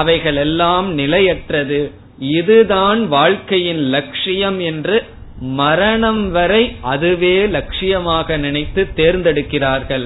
அவைகள் 0.01 0.37
எல்லாம் 0.45 0.87
நிலையற்றது. 0.93 1.79
இதுதான் 2.37 2.99
வாழ்க்கையின் 3.15 3.81
லட்சியம் 3.95 4.59
என்று 4.69 4.97
மரணம் 5.61 6.23
வரை 6.35 6.63
அதுவே 6.93 7.35
லட்சியமாக 7.55 8.37
நினைத்து 8.45 8.81
தேர்ந்தெடுக்கிறார்கள். 8.99 10.05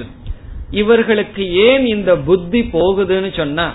இவர்களுக்கு 0.82 1.42
ஏன் 1.68 1.84
இந்த 1.94 2.10
புத்தி 2.28 2.60
போகுதுன்னு 2.72 3.30
சொன்னா 3.36 3.66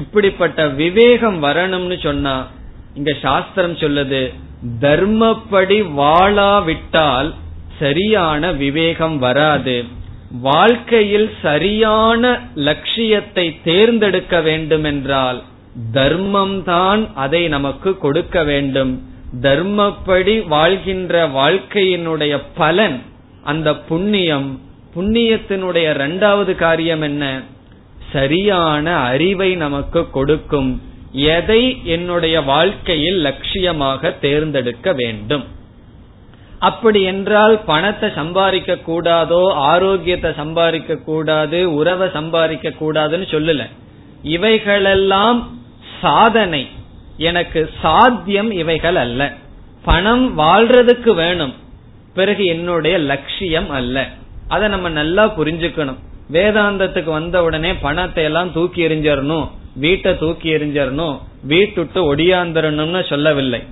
இப்படிப்பட்ட 0.00 0.66
விவேகம் 0.82 1.38
வரணும்னு 1.42 1.96
சொன்னா 2.02 2.34
இங்க 2.98 3.12
சாஸ்திரம் 3.24 3.76
சொல்லுது 3.82 4.22
தர்மப்படி 4.84 5.78
வாழாவிட்டால் 6.00 7.30
சரியான 7.78 8.52
விவேகம் 8.52 9.18
வராது. 9.18 9.84
வாழ்க்கையில் 10.40 11.30
சரியான 11.42 12.40
லட்சியத்தை 12.54 13.58
தேர்ந்தெடுக்க 13.64 14.40
வேண்டுமென்றால் 14.40 15.42
தர்மம் 15.92 16.64
தான் 16.64 17.14
அதை 17.14 17.48
நமக்கு 17.48 17.98
கொடுக்க 17.98 18.44
வேண்டும். 18.44 19.02
தர்மப்படி 19.40 20.46
வாழ்கின்ற 20.48 21.28
வாழ்க்கையினுடைய 21.28 22.42
பலன் 22.54 23.02
அந்த 23.44 23.76
புண்ணியம் 23.76 24.60
புண்ணியத்தினுடைய 24.96 25.94
இரண்டாவது 25.94 26.56
காரியம் 26.56 27.02
என்ன? 27.02 27.42
சரியான 28.12 28.96
அறிவை 28.96 29.54
நமக்கு 29.54 30.10
கொடுக்கும். 30.10 30.82
எதை 31.12 31.80
என்னுடைய 31.84 32.40
வாழ்க்கையில் 32.40 33.24
லட்சியமாக 33.24 34.18
தேர்ந்தெடுக்க 34.18 34.92
வேண்டும்? 34.92 35.60
அப்படி 36.62 37.02
என்றால் 37.02 37.60
பணத்தை 37.66 38.10
சம்பாதிக்க 38.14 38.78
கூடாதோ 38.86 39.52
ஆரோக்கியத்தை 39.52 40.32
சம்பாதிக்க 40.36 40.96
கூடாது 40.96 41.74
உறவை 41.74 42.08
சம்பாதிக்க 42.12 42.68
கூடாதுன்னு 42.68 43.26
சொல்லல. 43.34 43.68
இவைகளெல்லாம் 44.22 45.58
சாதனை. 46.00 46.68
எனக்கு 47.16 47.70
சாத்தியம் 47.82 48.50
இவைகள் 48.50 48.96
அல்ல. 48.96 49.32
பணம் 49.84 50.38
வாழ்றதுக்கு 50.38 51.14
வேணும். 51.14 51.54
பிறகு 52.14 52.44
என்னுடைய 52.44 52.98
லட்சியம் 52.98 53.70
அல்ல. 53.70 54.08
அதை 54.48 54.68
நம்ம 54.68 54.88
நல்லா 54.88 55.38
புரிஞ்சுக்கணும். 55.38 55.98
வேதாந்தத்துக்கு 56.32 57.10
வந்த 57.10 57.42
உடனே 57.42 57.74
பணத்தை 57.74 58.24
எல்லாம் 58.24 58.52
தூக்கி 58.52 58.88
எறிஞ்சிடணும் 58.88 59.48
வீட்டை 59.76 60.18
தூக்கி 60.18 60.52
எறிஞ்சிடணும் 60.52 61.18
வீட்டுட்டு 61.42 62.14
ஒடியாந்திரணும்னு 62.14 63.08
சொல்லவில்லை. 63.08 63.62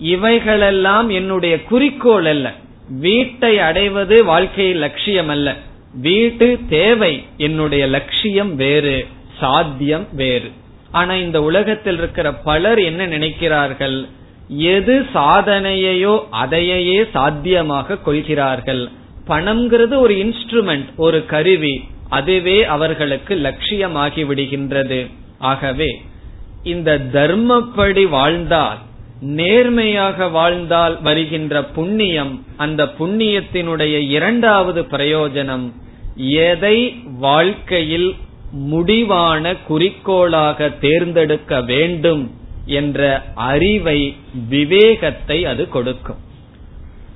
இவைகளெல்லாம் 0.00 1.08
என்னுடைய 1.08 1.62
குறிக்கோள் 1.62 2.24
அல்ல. 2.24 2.52
வீட்டை 2.88 3.58
அடைவது 3.58 4.24
வாழ்க்கையில் 4.24 4.76
லட்சியம் 4.76 5.28
அல்ல. 5.28 5.56
வீட்டு 5.94 6.58
தேவை 6.68 7.24
என்னுடைய 7.36 7.86
லட்சியம் 7.86 8.56
வேறு 8.56 9.06
சாத்தியம் 9.38 10.06
வேறு. 10.12 10.50
ஆனா 10.90 11.14
இந்த 11.14 11.42
உலகத்தில் 11.42 11.98
இருக்கிற 11.98 12.32
பலர் 12.34 12.78
என்ன 12.78 13.06
நினைக்கிறார்கள்? 13.06 14.08
எது 14.48 15.06
சாதனையையோ 15.14 16.24
அதையே 16.30 17.04
சாத்தியமாக 17.12 17.96
கொள்கிறார்கள். 17.96 18.88
பணம்ங்கிறது 19.28 19.98
ஒரு 19.98 20.14
இன்ஸ்ட்ருமெண்ட் 20.14 20.94
ஒரு 20.96 21.26
கருவி. 21.26 21.84
அதுவே 22.08 22.64
அவர்களுக்கு 22.64 23.34
லட்சியமாகி 23.34 24.24
விடுகின்றது. 24.24 25.06
ஆகவே 25.38 26.02
இந்த 26.62 26.98
தர்மப்படி 27.12 28.08
வாழ்ந்தால் 28.08 28.78
நேர்மையாக 29.20 30.28
வாழ்ந்தால் 30.28 31.02
வருகின்ற 31.02 31.62
புண்ணியம் 31.62 32.44
அந்த 32.56 32.84
புண்ணியத்தினுடைய 32.84 34.08
இரண்டாவது 34.08 34.82
பிரயோஜனம் 34.82 35.72
எதை 36.16 37.02
வாழ்க்கையில் 37.18 38.14
முடிவான 38.52 39.56
குறிக்கோளாக 39.56 40.68
தேர்ந்தெடுக்க 40.68 41.60
வேண்டும் 41.60 42.34
என்ற 42.64 43.22
அறிவை 43.34 44.16
விவேகத்தை 44.48 45.44
அது 45.44 45.68
கொடுக்கும். 45.68 46.18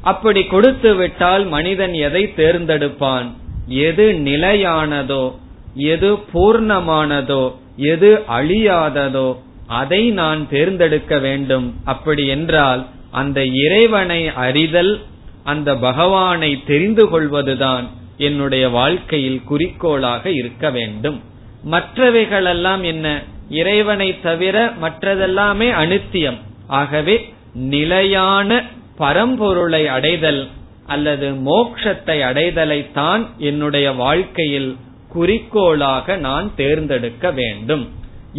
அப்படி 0.02 0.44
கொடுத்து 0.44 0.94
விட்டால் 0.94 1.46
மனிதன் 1.46 1.94
எதை 1.94 2.32
தேர்ந்தெடுப்பான்? 2.36 3.28
எது 3.68 4.12
நிலையானதோ 4.12 5.32
எது 5.74 6.18
பூர்ணமானதோ 6.32 7.52
எது 7.76 8.22
அழியாததோ 8.28 9.36
அதை 9.66 10.10
நான் 10.10 10.48
தேர்ந்தெடுக்க 10.48 11.18
வேண்டும். 11.18 11.74
அப்படி 11.84 12.26
என்றால் 12.26 12.86
அந்த 13.10 13.44
இறைவனை 13.44 14.28
அறிதல் 14.28 15.02
அந்த 15.44 15.76
பகவானை 15.76 16.62
தெரிந்து 16.66 17.08
கொள்வதுதான் 17.08 17.90
என்னுடைய 18.16 18.68
வாழ்க்கையில் 18.68 19.42
குறிக்கோளாக 19.44 20.30
இருக்க 20.30 20.70
வேண்டும். 20.70 21.22
மற்றவைகளெல்லாம் 21.70 22.82
என்ன? 22.82 23.22
இறைவனை 23.48 24.20
தவிர 24.20 24.72
மற்றதெல்லாமே 24.82 25.68
அனித்தியம். 25.72 26.38
ஆகவே 26.66 27.34
நிலையான 27.54 28.64
பரம்பொருளை 28.98 29.86
அடைதல் 29.86 30.48
அல்லது 30.86 31.30
மோக்ஷத்தை 31.30 32.20
அடைதலைத்தான் 32.20 33.26
என்னுடைய 33.38 33.92
வாழ்க்கையில் 33.92 34.76
குறிக்கோளாக 35.08 36.16
நான் 36.16 36.54
தேர்ந்தெடுக்க 36.56 37.30
வேண்டும். 37.30 37.90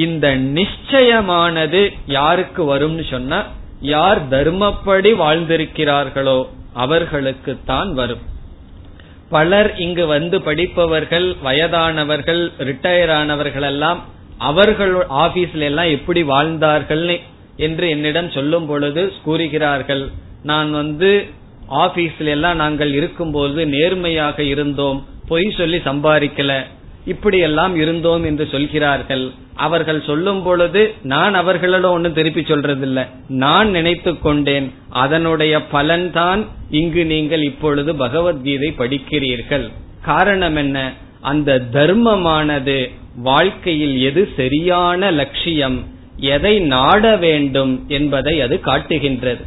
இந்த 0.04 0.28
நிச்சயமானது 0.58 1.82
யாருக்கு 2.06 2.62
வரும்னு 2.72 3.04
சொன்னா 3.10 3.39
யார் 3.80 4.22
தர்மப்படி 4.30 5.12
வாழ்ந்திருக்கிறார்களோ 5.22 6.39
அவர்களுக்குத்தான் 6.84 7.91
வரும். 7.93 8.24
பலர் 9.30 9.70
இங்கு 9.78 10.06
வந்து 10.08 10.41
படிப்பவர்கள் 10.41 11.28
வயதானவர்கள் 11.43 12.41
ரிட்டையர் 12.70 13.14
ஆனவர்கள் 13.20 13.68
எல்லாம் 13.72 14.02
அவர்கள் 14.50 14.93
ஆபீஸ்ல 15.26 15.68
எல்லாம் 15.70 15.89
எப்படி 15.89 16.24
வாழ்ந்தார்கள் 16.24 17.06
என்று 17.68 17.86
என்னிடம் 17.89 18.30
சொல்லும் 18.30 18.66
பொழுது 18.66 19.14
கூறுகிறார்கள். 19.24 20.04
நான் 20.43 20.72
வந்து 20.72 21.12
ஆபீஸ்ல 21.86 22.34
எல்லாம் 22.36 22.56
நாங்கள் 22.56 22.91
இருக்கும்போது 22.93 23.66
நேர்மையாக 23.66 24.43
இருந்தோம் 24.43 25.00
பொய் 25.28 25.48
சொல்லி 25.58 25.78
சம்பாதிக்கல 25.78 26.54
இப்படி 27.06 27.38
எல்லாம் 27.39 27.76
இருந்தோம் 27.76 28.24
என்று 28.24 28.46
சொல்கிறார்கள். 28.52 29.26
அவர்கள் 29.56 30.01
சொல்லும் 30.01 30.43
பொழுது 30.43 30.93
நான் 31.03 31.34
அவர்களிடம் 31.34 31.91
ஒன்னும் 31.91 32.14
திருப்பி 32.14 32.41
சொல்றதில்ல. 32.41 33.08
நான் 33.28 33.70
நினைத்து 33.70 34.20
கொண்டேன் 34.20 34.74
அதனுடைய 34.89 35.62
பலன்தான் 35.74 36.45
இங்கு 36.70 37.06
நீங்கள் 37.06 37.43
இப்பொழுது 37.43 37.95
பகவத்கீதை 37.95 38.74
படிக்கிறீர்கள். 38.78 39.72
காரணம் 40.01 40.56
என்ன? 40.56 40.93
அந்த 41.22 41.62
தர்மமானது 41.74 42.91
வாழ்க்கையில் 43.16 44.01
எது 44.01 44.30
சரியான 44.38 45.12
லட்சியம் 45.12 45.84
எதை 46.18 46.60
நாட 46.60 47.16
வேண்டும் 47.16 47.86
என்பதை 47.88 48.41
அது 48.41 48.60
காட்டுகின்றது. 48.60 49.43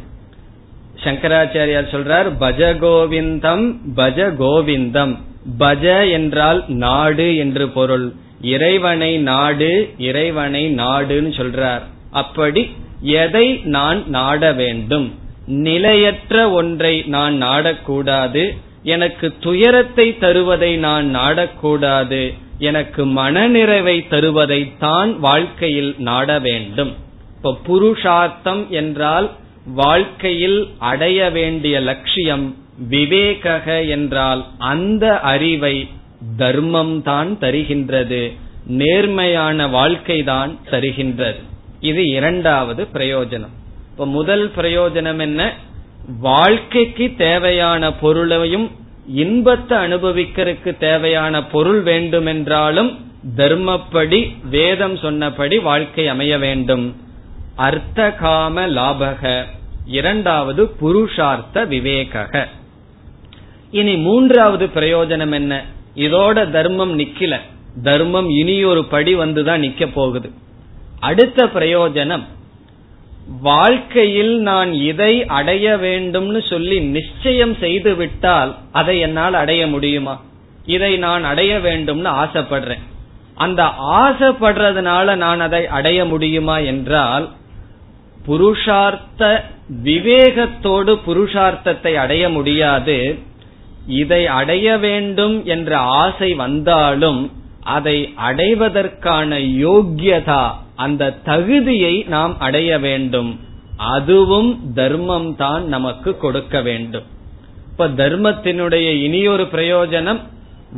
சங்கராச்சாரியார் 1.03 1.91
சொல்றார் 1.91 2.29
பஜ 2.39 2.73
கோவிந்தம் 2.81 3.75
பஜ 3.95 4.33
கோவிந்தம். 4.39 5.17
பஜ 5.59 6.11
என்றால் 6.11 6.63
நாடு 6.67 7.37
என்று 7.37 7.69
பொருள். 7.69 8.13
இறைவனை 8.41 9.17
நாடு 9.17 9.93
இறைவனை 9.97 10.75
நாடுன்னு 10.75 11.31
சொல்றார். 11.37 11.81
அப்படி 12.11 12.69
எதை 13.01 13.59
நான் 13.63 14.09
நாட 14.09 14.53
வேண்டும்? 14.53 15.13
நிலையற்ற 15.45 16.49
ஒன்றை 16.49 17.01
நான் 17.01 17.43
நாடக்கூடாது. 17.43 18.57
எனக்கு 18.83 19.33
துயரத்தை 19.39 20.17
தருவதை 20.19 20.77
நான் 20.77 21.15
நாடக்கூடாது. 21.15 22.33
எனக்கு 22.59 23.05
மனநிறைவை 23.05 24.07
தருவதை 24.09 24.73
தான் 24.79 25.19
வாழ்க்கையில் 25.19 25.95
நாட 25.97 26.39
வேண்டும். 26.39 26.93
இப்ப 27.37 27.57
புருஷார்த்தம் 27.67 28.69
என்றால் 28.69 29.31
வாழ்க்கையில் 29.65 30.67
அடைய 30.77 31.29
வேண்டிய 31.29 31.79
லட்சியம் 31.79 32.55
விவேக 32.89 33.87
என்றால் 33.87 34.45
அந்த 34.57 35.19
அறிவை 35.19 35.87
தர்மம் 36.37 37.01
தான் 37.01 37.37
தருகின்றது. 37.39 38.35
நேர்மையான 38.65 39.67
வாழ்க்கை 39.67 40.23
தான் 40.23 40.57
தருகின்றது. 40.71 41.41
இது 41.79 42.07
இரண்டாவது 42.07 42.87
பிரயோஜனம். 42.93 43.55
இப்ப 43.91 44.05
முதல் 44.05 44.51
பிரயோஜனம் 44.55 45.19
என்ன? 45.19 45.53
வாழ்க்கைக்கு 46.19 47.13
தேவையான 47.17 47.93
பொருளையும் 47.93 48.71
இன்பத்தை 49.07 49.77
அனுபவிக்கிறதுக்கு 49.77 50.77
தேவையான 50.77 51.43
பொருள் 51.45 51.81
வேண்டுமென்றாலும் 51.81 52.91
தர்மப்படி 53.37 54.35
வேதம் 54.49 54.97
சொன்னபடி 54.97 55.59
வாழ்க்கை 55.59 56.07
அமைய 56.07 56.37
வேண்டும். 56.37 56.95
அர்த்த 57.55 58.11
காம 58.11 58.67
லாபக. 58.67 59.43
இரண்டாவது 59.85 60.71
புருஷார்த்த 60.81 61.67
விவேக 61.67 62.47
இனி 63.71 63.95
மூன்றாவது 63.95 64.65
பிரயோஜனம் 64.65 65.33
என்ன? 65.33 65.65
இதோட 65.95 66.51
தர்மம் 66.51 66.99
நிக்கல. 66.99 67.39
தர்மம் 67.83 68.29
இனி 68.29 68.63
ஒரு 68.63 68.85
படி 68.85 69.15
வந்துதான் 69.15 69.63
நிக்க 69.65 69.87
போகுது. 69.93 70.31
அடுத்த 70.99 71.45
பிரயோஜனம் 71.45 72.23
வாழ்க்கையில் 73.41 74.39
நான் 74.39 74.73
இதை 74.73 75.25
அடைய 75.25 75.77
வேண்டும்னு 75.81 76.49
சொல்லி 76.49 76.79
நிச்சயம் 76.79 77.57
செய்து 77.59 77.95
விட்டால் 77.95 78.55
அதை 78.71 78.99
என்னால் 78.99 79.33
அடைய 79.33 79.67
முடியுமா? 79.67 80.21
இதை 80.65 80.97
நான் 80.97 81.23
அடைய 81.23 81.57
வேண்டும்னு 81.57 82.09
ஆசைப்படுறேன். 82.23 82.79
அந்த 83.35 83.63
ஆசைப்படுறதுனால 83.91 85.15
நான் 85.15 85.39
அதை 85.39 85.67
அடைய 85.67 86.05
முடியுமா 86.05 86.57
என்றால் 86.57 87.29
புருஷார்த்த 88.27 89.41
விவேகத்தோடு 89.83 90.99
புருஷார்த்தத்தை 91.07 91.93
அடைய 91.93 92.29
முடியாது. 92.29 93.19
இதை 93.87 94.27
அடைய 94.27 94.77
வேண்டும் 94.77 95.45
என்ற 95.45 95.77
ஆசை 95.77 96.33
வந்தாலும் 96.33 97.31
அதை 97.63 98.13
அடைவதற்கான 98.15 99.39
யோக்கியதா 99.39 100.51
அந்த 100.75 101.11
தகுதியை 101.11 102.03
நாம் 102.07 102.39
அடைய 102.39 102.79
வேண்டும். 102.79 103.39
அதுவும் 103.77 104.73
தர்மம் 104.73 105.35
தான் 105.35 105.65
நமக்கு 105.65 106.17
கொடுக்க 106.17 106.61
வேண்டும். 106.61 107.03
இப்ப 107.71 107.87
தர்மத்தினுடைய 107.87 109.01
இனியொரு 109.01 109.43
பிரயோஜனம் 109.43 110.19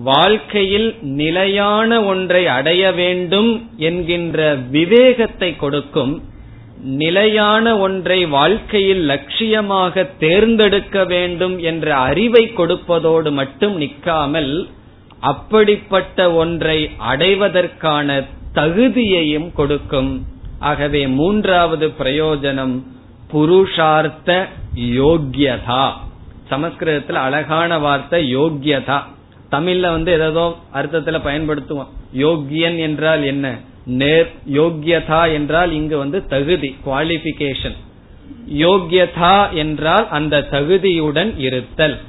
வாழ்க்கையில் 0.04 0.96
நிலையான 1.02 2.04
ஒன்றை 2.04 2.48
அடைய 2.48 2.92
வேண்டும் 2.92 3.68
என்கின்ற 3.78 4.56
விவேகத்தை 4.56 5.56
கொடுக்கும் 5.56 6.24
நிலையான 6.84 7.78
ஒன்றை 7.78 8.26
வாழ்க்கையில் 8.26 9.10
லட்சியமாக 9.10 10.18
தேர்ந்தெடுக்க 10.18 11.06
வேண்டும் 11.06 11.60
என்ற 11.60 11.96
அறிவை 11.96 12.52
கொடுப்பதோடு 12.56 13.32
மட்டும் 13.32 13.76
நிற்காமல் 13.76 14.70
அப்படிப்பட்ட 15.20 16.32
ஒன்றை 16.32 16.90
அடைவதற்கான 16.98 18.26
தகுதியையும் 18.56 19.54
கொடுக்கும். 19.54 20.28
ஆகவே 20.60 21.08
மூன்றாவது 21.08 21.94
பிரயோஜனம் 22.00 22.76
புருஷார்த்த 23.32 24.48
யோக்கியதா 24.76 25.92
சமஸ்கிருதத்துல 26.50 27.14
அழகான 27.14 27.80
வார்த்தை 27.80 28.38
யோக்கியதா 28.38 29.00
தமிழ்ல 29.52 29.82
வந்து 29.82 30.12
ஏதோ 30.12 30.56
அர்த்தத்துல 30.74 31.20
பயன்படுத்துவோம். 31.28 31.92
யோக்கியன் 32.14 32.78
என்றால் 32.78 33.24
என்ன? 33.24 33.60
நேர் 33.86 34.30
யோக்கியதா 34.54 35.34
என்றால் 35.34 35.72
இங்கு 35.72 35.98
வந்து 35.98 36.28
தகுதி 36.28 36.76
குவாலிபிகேஷன் 36.86 37.78
யோக்கியதா 38.58 39.52
என்றால் 39.54 40.10
அந்த 40.10 40.48
தகுதியுடன் 40.52 41.38
இருத்தல். 41.38 42.00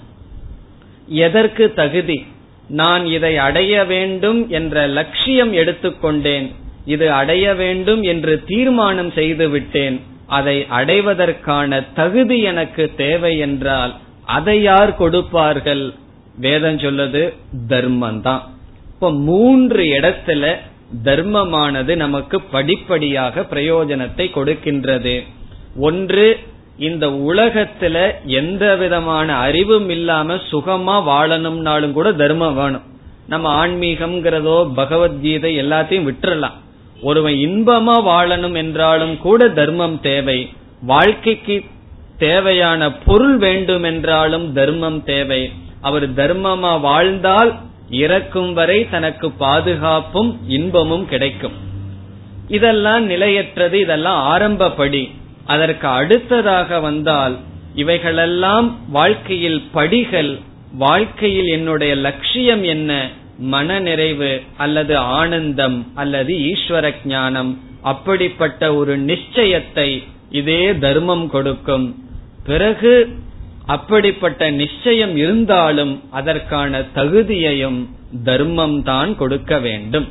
எதற்கு 1.06 1.72
தகுதி? 1.72 2.26
நான் 2.68 3.06
இதை 3.06 3.36
அடைய 3.36 3.84
வேண்டும் 3.84 4.48
என்ற 4.48 4.86
லட்சியம் 4.86 5.52
எடுத்துக்கொண்டேன். 5.52 6.50
இது 6.84 7.12
அடைய 7.12 7.54
வேண்டும் 7.54 8.02
என்று 8.02 8.44
தீர்மானம் 8.44 9.10
செய்து 9.10 9.48
விட்டேன். 9.48 10.00
அதை 10.26 10.66
அடைவதற்கான 10.68 11.82
தகுதி 11.94 12.40
எனக்கு 12.42 12.90
தேவை 12.96 13.38
என்றால் 13.38 13.94
அதை 14.24 14.62
யார் 14.62 14.96
கொடுப்பார்கள்? 14.96 15.94
வேதம் 16.38 16.76
சொல்லுது 16.76 17.34
தர்மம் 17.68 18.20
தான் 18.20 18.42
இப்ப 18.86 19.12
மூன்று 19.12 19.84
இடத்துல 19.84 20.56
தர்மமானது 21.04 21.96
நமக்கு 21.96 22.40
படிப்படியாக 22.40 23.40
பிரயோஜனத்தை 23.40 24.26
கொடுக்கின்றது. 24.36 25.22
ஒன்று 25.78 26.38
இந்த 26.78 27.06
உலகத்துல 27.06 27.96
எந்த 28.26 28.76
விதமான 28.76 29.34
அறிவும் 29.36 29.88
இல்லாம 29.88 30.34
சுகமா 30.34 30.96
வாழணும்னாலும் 31.08 31.92
கூட 31.92 32.12
தர்மம் 32.12 32.54
வேணும். 32.54 32.86
நம்ம 33.26 33.66
ஆன்மீகம்ங்கிறதோ 33.66 34.72
பகவத்கீதை 34.74 35.56
எல்லாத்தையும் 35.58 36.08
விட்டுறலாம். 36.08 36.56
ஒருவன் 37.02 37.32
இன்பமா 37.32 37.96
வாழணும் 38.08 38.56
என்றாலும் 38.56 39.18
கூட 39.18 39.48
தர்மம் 39.48 40.00
தேவை. 40.00 40.50
வாழ்க்கைக்கு 40.82 41.64
தேவையான 42.18 42.92
பொருள் 42.92 43.36
வேண்டும் 43.36 43.82
என்றாலும் 43.82 44.52
தர்மம் 44.52 45.04
தேவை. 45.04 45.52
அவர் 45.80 46.06
தர்மமா 46.14 46.80
வாழ்ந்தால் 46.80 47.50
இறக்கும் 47.92 48.52
வரை 48.52 48.88
தனக்கு 48.88 49.30
பாதுகாப்பும் 49.30 50.30
இன்பமும் 50.48 51.06
கிடைக்கும். 51.08 51.56
இதெல்லாம் 52.48 53.04
நிலையற்றது 53.04 53.80
இதெல்லாம் 53.80 54.20
ஆரம்பப்படி. 54.32 55.02
அதற்கு 55.46 55.86
அடுத்ததாக 55.88 56.80
வந்தால் 56.80 57.34
இவைகளெல்லாம் 57.74 58.68
வாழ்க்கையில் 58.90 59.62
படிகள் 59.72 60.32
வாழ்க்கையில் 60.78 61.46
என்னுடைய 61.46 61.94
லட்சியம் 61.94 62.62
என்ன 62.62 62.90
மன 63.38 63.78
நிறைவு 63.80 64.32
அல்லது 64.56 64.96
ஆனந்தம் 64.96 65.78
அல்லது 65.94 66.34
ஈஸ்வர 66.50 66.94
ஞானம் 67.04 67.52
அப்படிப்பட்ட 67.82 68.74
ஒரு 68.74 68.98
நிச்சயத்தை 68.98 69.88
இதே 70.30 70.78
தர்மம் 70.78 71.26
கொடுக்கும். 71.30 71.86
பிறகு 72.46 72.92
அப்படிப்பட்ட 73.66 74.50
நிச்சயம் 74.50 75.16
இருந்தாலும் 75.16 76.02
அதற்கான 76.10 76.80
தகுதியையும் 76.80 77.88
தர்மம் 78.24 78.82
தான் 78.82 79.16
கொடுக்க 79.16 79.58
வேண்டும். 79.58 80.08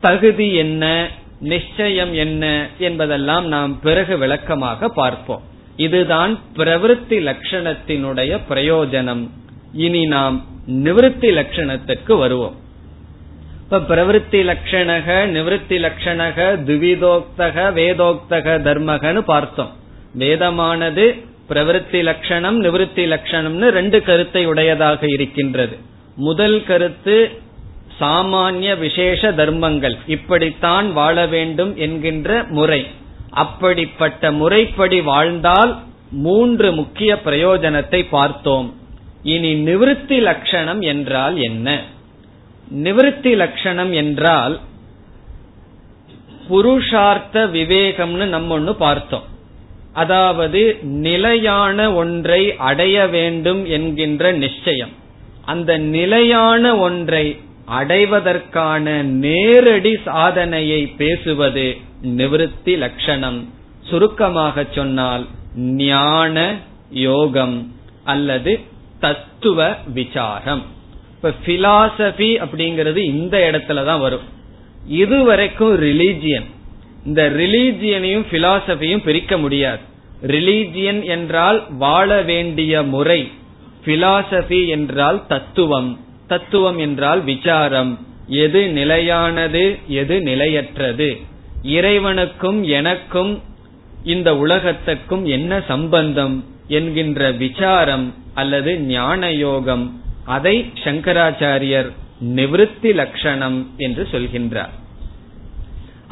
தகுதி 0.00 0.54
என்ன 0.54 1.10
நிச்சயம் 1.40 2.14
என்ன 2.14 2.66
என்பதெல்லாம் 2.78 3.48
நாம் 3.48 3.80
பிறகு 3.80 4.18
விளக்கமாக 4.18 4.88
பார்ப்போம். 4.88 5.42
இதுதான் 5.76 6.38
பிரவருத்தி 6.56 7.34
லட்சணத்தினுடைய 7.34 8.38
பிரயோஜனம். 8.48 9.28
இனி 9.72 10.06
நாம் 10.06 10.44
நிவிருத்தி 10.68 11.32
லட்சணத்துக்கு 11.32 12.16
வருவோம். 12.16 12.54
இப்ப 13.62 13.78
பிரவருத்தி 13.78 14.44
லட்சணக 14.50 15.26
நிவிருத்தி 15.26 15.68
லட்சணக 15.68 16.38
துவிதோக்தக 16.64 17.72
வேதோக்தக 17.72 18.60
தர்மகன்னு 18.60 19.20
பார்த்தோம். 19.20 19.72
வேதமானது 20.14 21.24
பிரவருத்தி 21.52 22.02
லட்சணம் 22.02 22.62
நிவிருத்தி 22.64 23.04
லட்சணம்னு 23.14 23.68
ரெண்டு 23.68 24.02
கருத்தை 24.02 24.46
உடையதாக 24.46 25.06
இருக்கின்றது. 25.08 25.78
முதல் 26.16 26.64
கருத்து 26.64 27.40
சாமானிய 28.00 28.78
விசேஷ 28.78 29.32
தர்மங்கள். 29.32 29.96
இப்படித்தான் 30.06 30.92
வாழ 30.92 31.26
வேண்டும் 31.26 31.76
என்கின்ற 31.76 32.44
முறை. 32.48 32.86
அப்படிப்பட்ட 33.30 34.32
முறைப்படி 34.32 35.00
வாழ்ந்தால் 35.00 35.82
மூன்று 36.10 36.72
முக்கிய 36.72 37.20
பிரயோஜனத்தை 37.24 38.06
பார்த்தோம். 38.10 38.74
இனி 39.22 39.54
நிவிருத்தி 39.54 40.20
லட்சணம் 40.20 40.80
என்றால் 40.80 41.36
என்ன? 41.40 41.80
நிவிருத்தி 42.82 43.36
லட்சணம் 43.36 43.92
என்றால் 43.92 44.60
புருஷார்த்த 46.50 47.46
விவேகம்னு 47.46 48.24
நம்ம 48.24 48.54
ஒன்னு 48.54 48.74
பார்த்தோம். 48.74 49.30
அதாவது 49.92 50.78
நிலையான 50.82 51.92
ஒன்றை 51.92 52.56
அடைய 52.56 53.06
வேண்டும் 53.06 53.66
என்கின்ற 53.66 54.32
நிச்சயம். 54.32 54.90
அந்த 55.44 55.78
நிலையான 55.78 56.76
ஒன்றை 56.76 57.36
அடைவதற்கான 57.66 59.02
நேரடி 59.02 59.98
சாதனையை 60.04 60.86
பேசுவது 60.86 61.76
நிவிருத்தி 62.02 62.76
லட்சணம். 62.78 63.48
சுருக்கமாக 63.80 64.64
சொன்னால் 64.70 65.26
ஞான 65.56 66.56
யோகம் 66.90 67.72
அல்லது 68.04 68.60
தத்துவ 69.00 69.76
விசாரம். 69.94 70.62
இப்ப 71.14 71.32
பிலாசபி 71.46 72.30
அப்படிங்கிறது 72.44 72.96
இந்த 72.96 73.50
இடத்துல 73.50 73.84
தான் 73.84 74.00
வரும். 74.00 74.26
இதுவரைக்கும் 74.86 75.80
ரிலீஜியன் 75.82 76.48
இந்த 77.06 77.30
ரிலீஜியனையும் 77.30 78.24
பிலாசபியும் 78.30 79.02
பிரிக்க 79.04 79.38
முடியாது. 79.38 79.80
ரிலீஜியன் 80.26 81.04
என்றால் 81.04 81.64
வாழ 81.70 82.22
வேண்டிய 82.22 82.82
முறை. 82.82 83.30
பிலாசபி 83.84 84.68
என்றால் 84.68 85.26
தத்துவம். 85.26 86.00
தத்துவம் 86.26 86.78
என்றால் 86.78 87.24
விசாரம். 87.24 88.06
எது 88.26 88.68
நிலையானது 88.68 89.78
எது 89.88 90.20
நிலையற்றது. 90.20 91.20
இறைவனுக்கும் 91.62 92.62
எனக்கும் 92.62 93.42
இந்த 94.04 94.36
உலகத்துக்கும் 94.36 95.24
என்ன 95.26 95.62
சம்பந்தம் 95.68 96.44
என்கின்ற 96.68 97.32
விசாரம் 97.32 98.14
அல்லது 98.34 98.80
ஞான 98.80 99.32
யோகம் 99.32 100.02
அதை 100.24 100.72
சங்கராச்சாரியர் 100.84 101.90
நிவிருத்தி 102.34 102.94
லட்சணம் 102.94 103.70
என்று 103.76 104.08
சொல்கின்றார். 104.10 104.80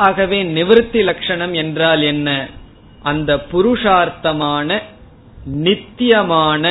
ஆகவே 0.06 0.38
நிவிருத்தி 0.56 1.00
லட்சணம் 1.08 1.54
என்றால் 1.62 2.02
என்ன? 2.02 2.28
அந்த 3.02 3.30
புருஷார்த்தமான 3.52 4.78
நித்தியமான 5.66 6.64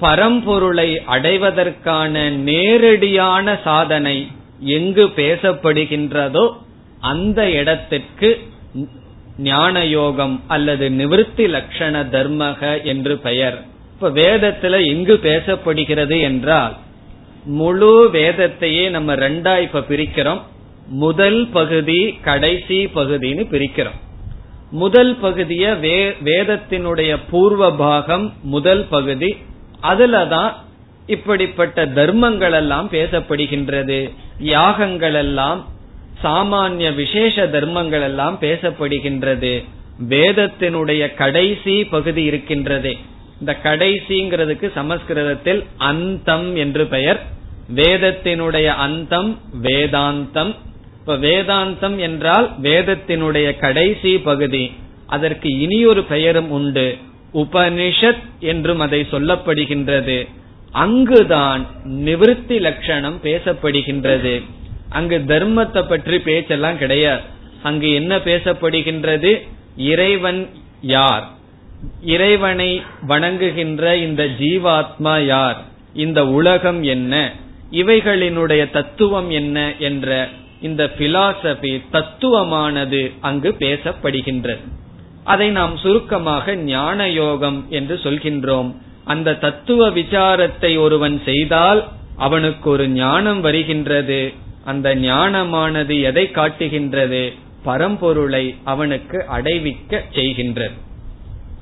பரம்பொருளை 0.00 0.88
அடைவதற்கான 1.06 2.14
நேரடியான 2.48 3.56
சாதனை 3.64 4.16
எங்கு 4.76 5.04
பேசப்படுகின்றதோ 5.16 6.44
அந்த 7.00 7.40
இடத்திற்கு 7.50 8.30
ஞான 9.38 9.84
யோகம் 9.84 10.36
அல்லது 10.48 10.86
நிவிருத்தி 11.00 11.46
லட்சண 11.54 11.94
தர்மக 12.14 12.60
என்று 12.82 13.14
பெயர். 13.18 13.58
இப்ப 13.94 14.10
வேதத்துல 14.20 14.74
எங்கு 14.92 15.14
பேசப்படுகிறது 15.22 16.16
என்றால் 16.20 16.74
முழு 17.58 17.94
வேதத்தையே 18.12 18.84
நம்ம 18.90 19.14
ரெண்டா 19.14 19.54
இப்ப 19.62 19.84
பிரிக்கிறோம். 19.90 20.42
முதல் 20.88 21.48
பகுதி 21.48 22.18
கடைசி 22.22 22.86
பகுதின்னு 22.86 23.46
பிரிக்கிறோம். 23.50 24.00
முதல் 24.70 25.16
பகுதிய 25.16 25.74
வே 25.74 26.10
வேதத்தினுடைய 26.24 27.18
பூர்வ 27.30 27.72
பாகம் 27.72 28.34
முதல் 28.42 28.84
பகுதி 28.90 29.36
அதுலதான் 29.82 30.52
இப்படிப்பட்ட 31.06 31.86
தர்மங்கள் 31.86 32.52
எல்லாம் 32.52 32.88
பேசப்படுகின்றது. 32.90 34.10
யாகங்கள் 34.38 35.14
எல்லாம் 35.14 35.68
சாமானிய 36.22 36.94
விசேஷ 36.94 37.46
தர்மங்கள் 37.46 38.02
எல்லாம் 38.02 38.38
பேசப்படுகின்றது. 38.40 39.64
வேதத்தினுடைய 40.08 41.14
கடைசி 41.14 41.84
பகுதி 41.84 42.30
இருக்கின்றதே. 42.30 42.98
இந்த 43.38 43.56
கடைசிங்கிறதுக்கு 43.62 44.72
சமஸ்கிருதத்தில் 44.72 45.64
அந்தம் 45.76 46.56
என்று 46.56 46.86
பெயர். 46.86 47.22
வேதத்தினுடைய 47.74 48.66
அந்தம் 48.66 49.38
வேதாந்தம் 49.62 50.54
இப்ப 51.06 51.28
வேதாந்தம் 51.28 51.96
என்றால் 51.96 52.60
வேதத்தினுடைய 52.62 53.58
கடைசி 53.58 54.18
பகுதி. 54.18 54.72
அதற்கு 55.06 55.58
இனியொரு 55.58 56.02
பெயரும் 56.02 56.50
உண்டு. 56.50 56.96
உபனிஷத் 57.34 58.22
என்றும் 58.40 58.80
அதை 58.80 59.06
சொல்லப்படுகின்றது. 59.10 60.28
அங்குதான் 60.70 61.66
நிவிருத்தி 61.84 62.60
லட்சணம் 62.60 63.20
பேசப்படுகின்றது. 63.22 64.42
அங்கு 64.88 65.18
தர்மத்தை 65.26 65.88
பற்றி 65.88 66.18
பேச்செல்லாம் 66.18 66.78
கிடையாது. 66.78 67.22
அங்கு 67.62 67.92
என்ன 67.92 68.16
பேசப்படுகின்றது? 68.16 69.46
இறைவன் 69.76 70.48
யார்? 70.80 71.28
இறைவனை 72.02 72.82
வணங்குகின்ற 73.08 73.96
இந்த 73.96 74.24
ஜீவாத்மா 74.24 75.24
யார்? 75.24 75.64
இந்த 75.94 76.26
உலகம் 76.26 76.82
என்ன? 76.82 77.32
இவைகளினுடைய 77.72 78.70
தத்துவம் 78.70 79.30
என்ன? 79.30 79.72
என்ற 79.78 80.28
இந்த 80.60 80.90
பிலாசபி 80.98 81.82
தத்துவமானது 81.92 83.12
அங்கு 83.20 83.56
பேசப்படுகின்றது. 83.58 84.60
அதை 85.24 85.50
நாம் 85.50 85.76
சுருக்கமாக 85.76 86.54
ஞான 86.54 87.10
யோகம் 87.10 87.66
என்று 87.70 88.00
சொல்கின்றோம். 88.02 88.74
அந்த 89.04 89.34
தத்துவ 89.34 89.90
விசாரத்தை 89.90 90.78
ஒருவன் 90.78 91.22
செய்தால் 91.24 91.88
அவனுக்கு 92.16 92.70
ஒரு 92.70 92.88
ஞானம் 92.88 93.40
வருகின்றது. 93.40 94.32
அந்த 94.64 94.94
ஞானமானது 94.94 96.02
எதை 96.02 96.30
காட்டுகின்றது? 96.30 97.32
பரம்பொருளை 97.64 98.54
அவனுக்கு 98.64 99.24
அடைவிக்க 99.26 100.02
செய்கின்றது. 100.12 100.72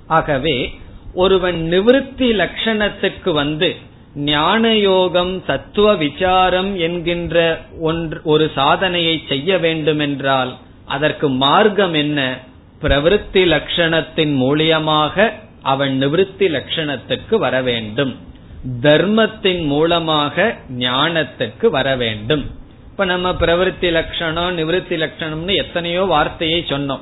ஆகவே 0.06 0.74
ஒருவன் 1.14 1.68
நிவிருத்தி 1.70 2.32
லட்சணத்துக்கு 2.32 3.32
வந்து 3.32 3.76
ஞான 4.14 4.76
யோகம் 4.76 5.44
தத்துவ 5.44 5.94
விசாரம் 5.94 6.76
என்கின்ற 6.76 7.60
ஒன்று 7.80 8.20
ஒரு 8.24 8.50
சாதனையை 8.54 9.22
செய்ய 9.28 9.58
வேண்டுமென்றால் 9.58 10.56
அதற்கு 10.84 11.28
மார்க்கம் 11.28 11.94
என்ன? 11.94 12.38
பிரவருத்தி 12.82 13.44
லட்சணத்தின் 13.46 14.36
மூலியமாக 14.36 15.32
அவன் 15.62 16.06
நிவிருத்தி 16.06 16.50
லட்சணத்துக்கு 16.50 17.36
வர 17.36 17.62
வேண்டும். 17.62 18.16
தர்மத்தின் 18.80 19.64
மூலமாக 19.64 20.56
ஞானத்துக்கு 20.78 21.66
வர 21.66 21.96
வேண்டும். 21.96 22.50
இப்ப 22.90 23.04
நம்ம 23.04 23.30
பிரவருத்தி 23.30 23.90
லட்சணம் 23.90 24.58
நிவிருத்தி 24.58 25.08
லட்சணம்னு 25.08 25.54
எத்தனையோ 25.54 26.02
வார்த்தையை 26.02 26.64
சொன்னோம். 26.68 27.00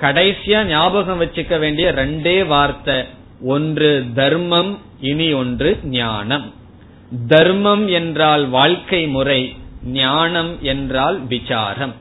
கடைசியா 0.00 0.64
ஞாபகம் 0.64 1.20
வச்சுக்க 1.20 1.58
வேண்டிய 1.58 1.92
ரெண்டே 1.92 2.46
வார்த்தை. 2.46 3.04
ஒன்று 3.44 4.04
தர்மம் 4.14 4.78
இனி 5.00 5.32
ஒன்று 5.32 5.78
ஞானம். 5.84 6.52
தர்மம் 7.26 7.88
என்றால் 7.88 8.48
வாழ்க்கை 8.48 9.06
முறை 9.06 9.56
ஞானம் 9.84 10.62
என்றால் 10.62 11.20
விசாரம். 11.20 11.94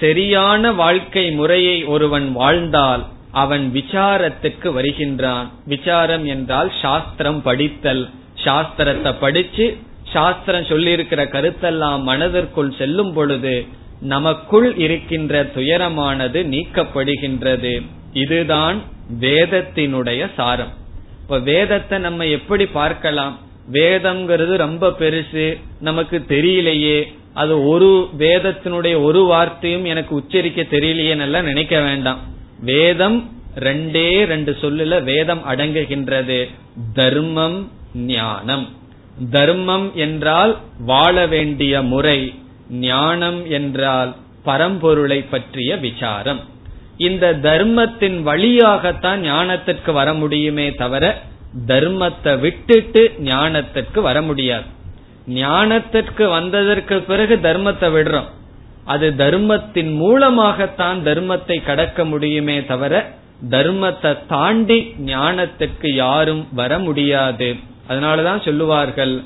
சரியான 0.00 0.72
வாழ்க்கை 0.72 1.30
முறையை 1.30 1.84
ஒருவன் 1.84 2.32
வாழ்ந்தால் 2.32 3.06
அவன் 3.30 3.70
விசாரத்துக்கு 3.74 4.72
வருகின்றான். 4.72 5.50
விசாரம் 5.66 6.26
என்றால் 6.26 6.72
சாஸ்திரம் 6.82 7.42
படித்தல். 7.42 8.10
சாஸ்திரத்தை 8.44 9.14
படிச்சு 9.20 9.76
சாஸ்திரம் 10.12 10.62
சொல்லியிருக்கிற 10.62 11.22
கருத்தெல்லாம் 11.26 12.02
மனதிற்குள் 12.02 12.74
செல்லும் 12.78 13.12
பொழுது 13.12 13.66
நமக்குள் 14.00 14.76
இருக்கின்ற 14.76 15.44
துயரமானது 15.44 16.40
நீக்கப்படுகின்றது. 16.44 17.82
இதுதான் 18.12 18.82
வேதத்தினுடைய 19.20 20.30
சாரம். 20.36 20.82
இப்ப 21.24 21.38
வேதத்தை 21.38 21.98
நம்ம 21.98 22.26
எப்படி 22.26 22.66
பார்க்கலாம்? 22.66 23.38
வேதம்ங்கிறது 23.72 24.56
ரொம்ப 24.56 24.88
பெருசு 24.98 25.60
நமக்கு 25.80 26.24
தெரியலையே. 26.28 26.98
அது 27.34 27.66
ஒரு 27.66 28.08
வேதத்தினுடைய 28.18 29.02
ஒரு 29.02 29.24
வார்த்தையும் 29.24 29.84
எனக்கு 29.84 30.14
உச்சரிக்க 30.14 30.62
தெரியலையே 30.62 31.42
நினைக்க 31.42 31.80
வேண்டாம். 31.80 32.18
வேதம் 32.60 33.18
ரெண்டே 33.58 34.24
ரெண்டு 34.24 34.56
சொல்லுல 34.60 35.02
வேதம் 35.02 35.42
அடங்குகின்றது. 35.48 36.50
தர்மம் 36.94 37.70
ஞானம். 37.94 38.68
தர்மம் 39.30 39.90
என்றால் 39.94 40.58
வாழ 40.78 41.26
வேண்டிய 41.26 41.82
முறை 41.82 42.34
ஞானம் 42.70 43.50
என்றால் 43.50 44.16
பரம்பொருளை 44.44 45.24
பற்றிய 45.30 45.76
விசாரம். 45.76 46.40
இந்த 46.96 47.34
தர்மத்தின் 47.34 48.22
வழியாகத்தான் 48.22 49.22
ஞானத்திற்கு 49.22 49.92
வர 49.92 50.14
முடியுமே 50.14 50.70
தவிர 50.70 51.22
தர்மத்தை 51.66 52.40
விட்டுட்டு 52.40 53.14
ஞானத்திற்கு 53.22 54.00
வர 54.00 54.22
முடியாது. 54.22 54.62
ஞானத்திற்கு 55.28 56.28
வந்ததற்கு 56.28 57.00
பிறகு 57.00 57.36
தர்மத்தை 57.42 57.88
விடுறோம். 57.90 58.28
அது 58.84 59.16
தர்மத்தின் 59.16 59.94
மூலமாகத்தான் 59.94 61.04
தர்மத்தை 61.04 61.64
கடக்க 61.64 62.04
முடியுமே 62.04 62.64
தவிர 62.64 63.10
தர்மத்தை 63.50 64.26
தாண்டி 64.26 64.94
ஞானத்திற்கு 64.98 65.94
யாரும் 65.94 66.46
வர 66.52 66.78
முடியாது. 66.78 67.56
அதனாலதான் 67.88 68.44
சொல்லுவார்கள் 68.44 69.22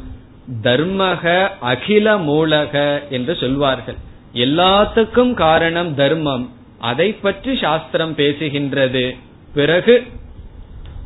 தர்மக 0.62 1.48
அகில 1.60 2.16
மூலக 2.16 3.02
என்று 3.08 3.36
சொல்வார்கள். 3.36 3.96
எல்லாத்துக்கும் 4.34 5.34
காரணம் 5.34 5.94
தர்மம். 5.94 6.56
அதை 6.78 7.12
பற்றி 7.12 7.56
சாஸ்திரம் 7.56 8.16
பேசுகின்றது. 8.16 9.16
பிறகு 9.54 10.06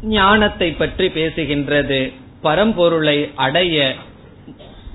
ஞானத்தை 0.03 0.73
பற்றி 0.73 1.07
பேசுகின்றது. 1.07 2.13
பரம்பொருளை 2.43 3.31
அடைய 3.35 3.95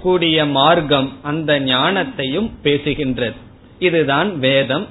கூடிய 0.01 0.45
மார்க்கம் 0.45 1.17
அந்த 1.23 1.59
ஞானத்தையும் 1.59 2.49
பேசுகின்றது. 2.63 3.35
இதுதான் 3.79 4.39
வேதம். 4.39 4.87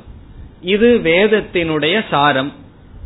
இது 0.62 1.00
வேதத்தினுடைய 1.04 2.04
சாரம். 2.10 2.52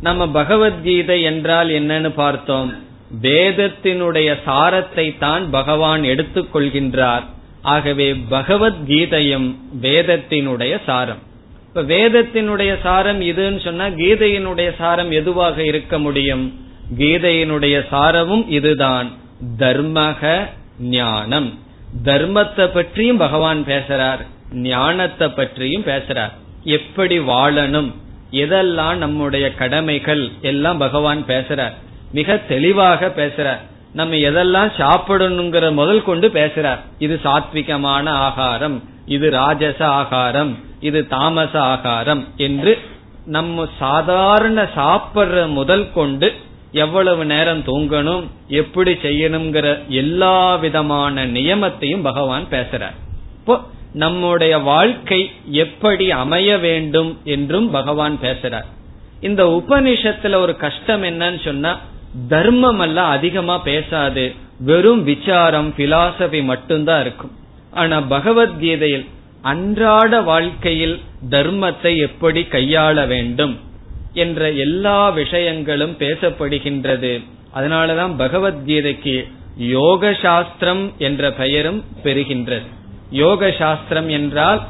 நம்ம 0.01 0.27
பகவத்கீதை 0.27 1.21
என்றால் 1.21 1.69
என்னன்னு 1.69 2.09
பார்த்தோம். 2.09 2.83
வேதத்தினுடைய 3.21 4.35
சாரத்தை 4.45 5.17
தான் 5.17 5.49
பகவான் 5.49 6.01
எடுத்துக்கொள்கின்றார். 6.01 7.23
ஆகவே 7.61 8.13
பகவத்கீதையும் 8.13 9.55
வேதத்தினுடைய 9.81 10.79
சாரம். 10.85 11.29
இப்ப 11.73 11.95
வேதத்தினுடைய 11.95 12.81
சாரம் 12.81 13.21
இதுன்னு 13.21 13.63
சொன்னா 13.63 13.85
கீதையினுடைய 13.85 14.75
சாரம் 14.77 15.11
எதுவாக 15.11 15.63
இருக்க 15.63 15.99
முடியும்? 15.99 16.59
கீதையினுடைய 16.97 17.85
சாரமும் 17.91 18.49
இதுதான். 18.49 19.11
தர்மக 19.59 20.49
ஞானம். 20.79 21.59
தர்மத்தை 22.03 22.67
பற்றியும் 22.67 23.17
பகவான் 23.17 23.63
பேசுறார். 23.65 24.25
ஞானத்தை 24.53 25.27
பற்றியும் 25.27 25.83
பேசுறார். 25.83 26.31
எப்படி 26.63 27.19
வாழணும்? 27.19 27.91
எதெல்லாம் 28.31 28.95
நம்முடைய 28.95 29.53
கடமைகள்? 29.53 30.29
எல்லாம் 30.41 30.77
பகவான் 30.77 31.23
பேசுறார். 31.27 31.73
மிக 32.11 32.37
தெளிவாக 32.37 33.07
பேசுறார். 33.07 33.59
நம்ம 33.93 34.15
எதெல்லாம் 34.15 34.71
சாப்பிடணுங்கிற 34.77 35.71
முதல் 35.71 36.03
கொண்டு 36.03 36.27
பேசுறார். 36.27 36.79
இது 36.99 37.19
சாத்விகமான 37.23 38.09
ஆகாரம். 38.09 38.83
இது 39.05 39.29
ராஜச 39.29 39.85
ஆகாரம். 39.85 40.69
இது 40.81 41.07
தாமச 41.07 41.61
ஆகாரம் 41.61 42.27
என்று 42.37 42.79
நம்ம 43.25 43.67
சாதாரண 43.79 44.69
சாப்பிடுற 44.75 45.47
முதல் 45.47 45.93
கொண்டு 45.93 46.33
எவ்வளவு 46.71 47.25
நேரம் 47.25 47.59
தூங்கணும் 47.59 48.23
எப்படி 48.47 48.91
செய்யணுங்கிற 48.91 49.87
எல்லா 49.87 50.55
விதமான 50.55 51.25
நியமத்தையும் 51.25 52.01
பகவான் 52.01 52.45
பேசுறார். 52.51 52.97
இப்போ 53.39 53.55
நம்முடைய 53.93 54.57
வாழ்க்கை 54.57 55.31
எப்படி 55.51 56.11
அமைய 56.11 56.57
வேண்டும் 56.57 57.19
என்றும் 57.23 57.71
பகவான் 57.71 58.17
பேசுறார். 58.21 58.67
இந்த 59.21 59.43
உபனிஷத்துல 59.45 60.35
ஒரு 60.35 60.55
கஷ்டம் 60.55 61.03
என்னன்னு 61.03 61.41
சொன்னா 61.43 61.79
தர்மம் 62.29 62.79
எல்லாம் 62.79 63.11
அதிகமா 63.11 63.57
பேசாது. 63.57 64.33
வெறும் 64.59 65.03
விசாரம் 65.03 65.73
பிலாசபி 65.77 66.43
மட்டும்தான் 66.43 67.01
இருக்கும். 67.01 67.31
ஆனா 67.71 68.01
பகவத்கீதையில் 68.01 69.05
அன்றாட 69.41 70.21
வாழ்க்கையில் 70.21 71.01
தர்மத்தை 71.29 71.97
எப்படி 71.97 72.41
கையாள 72.41 73.07
வேண்டும் 73.07 73.59
என்ற 74.13 74.51
எல்லா 74.51 75.09
விஷயங்களும் 75.09 75.95
பேசப்படுகின்றது. 75.99 77.23
அதனாலதான் 77.55 78.13
பகவத்கீதைக்கு 78.17 79.27
யோக 79.55 80.13
சாஸ்திரம் 80.13 80.91
என்ற 80.97 81.31
பெயரும் 81.31 81.83
பெறுகின்றது. 82.03 82.67
யோக 83.09 83.51
சாஸ்திரம் 83.51 84.09
என்றால் 84.09 84.61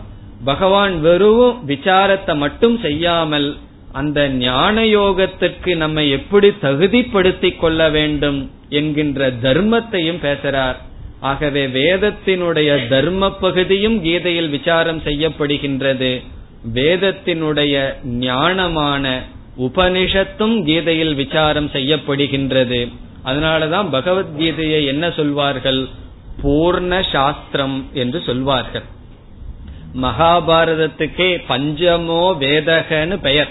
பகவான் 0.44 1.02
வெறும் 1.02 1.68
விசாரத்தை 1.68 2.38
மட்டும் 2.38 2.80
செய்யாமல் 2.80 3.58
அந்த 3.92 4.30
ஞான 4.30 4.82
யோகத்திற்கு 4.82 5.76
நம்ம 5.76 6.04
எப்படி 6.04 6.50
தகுதிப்படுத்திக் 6.50 7.60
கொள்ள 7.60 7.90
வேண்டும் 7.90 8.52
என்கின்ற 8.70 9.32
தர்மத்தையும் 9.32 10.24
பேசுறார். 10.24 10.76
ஆகவே 11.22 11.68
வேதத்தினுடைய 11.68 12.88
தர்ம 12.88 13.32
பகுதியும் 13.32 14.04
கீதையில் 14.04 14.50
விசாரம் 14.50 15.02
செய்யப்படுகின்றது. 15.02 16.24
வேதத்தினுடைய 16.74 17.94
ஞானமான 18.06 19.20
உபனிஷத்தும் 19.60 20.64
கீதையில் 20.64 21.16
விசாரம் 21.16 21.70
செய்யப்படுகின்றது. 21.70 22.94
அதனாலதான் 23.26 23.88
பகவத்கீதையை 23.92 24.86
என்ன 24.86 25.12
சொல்வார்கள்? 25.12 25.88
பூர்ண 26.44 27.04
சாஸ்திரம் 27.12 27.90
என்று 27.94 28.22
சொல்வார்கள். 28.26 28.82
மகாபாரதத்துக்கே 30.02 31.42
பஞ்சமோ 31.50 32.36
வேதகன்னு 32.40 33.18
பெயர். 33.22 33.50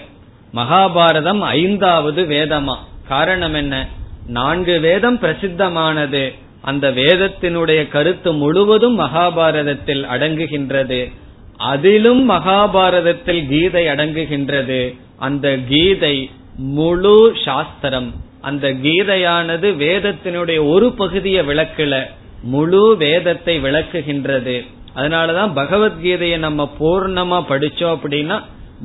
மகாபாரதம் 0.54 1.40
ஐந்தாவது 1.40 2.22
வேதமா. 2.22 2.76
காரணம் 3.08 3.54
என்ன? 3.54 3.88
நான்கு 4.26 4.80
வேதம் 4.80 5.18
பிரசித்தமானது. 5.18 6.34
அந்த 6.62 6.90
வேதத்தினுடைய 6.90 7.88
கருத்து 7.88 8.32
முழுவதும் 8.32 9.00
மகாபாரதத்தில் 9.00 10.02
அடங்குகின்றது. 10.14 11.12
அதிலும் 11.56 12.30
மகாபாரதத்தில் 12.30 13.48
கீதை 13.48 13.86
அடங்குகின்றது. 13.86 14.94
அந்த 15.16 15.58
கீதை 15.68 16.30
முழு 16.56 17.32
சாஸ்திரம். 17.44 18.14
அந்த 18.40 18.72
கீதையானது 18.72 19.68
வேதத்தினுடைய 19.76 20.68
ஒரு 20.68 20.92
பகுதியை 20.92 21.46
விளக்கல 21.46 22.06
முழு 22.42 22.96
வேதத்தை 22.96 23.60
விளக்குகின்றது. 23.60 24.66
அதனாலதான் 24.96 25.52
பகவத்கீதையை 25.54 26.38
நம்ம 26.38 26.70
பூர்ணமா 26.80 27.38
படிச்சோம் 27.48 27.96
அப்படின்னா 27.96 28.42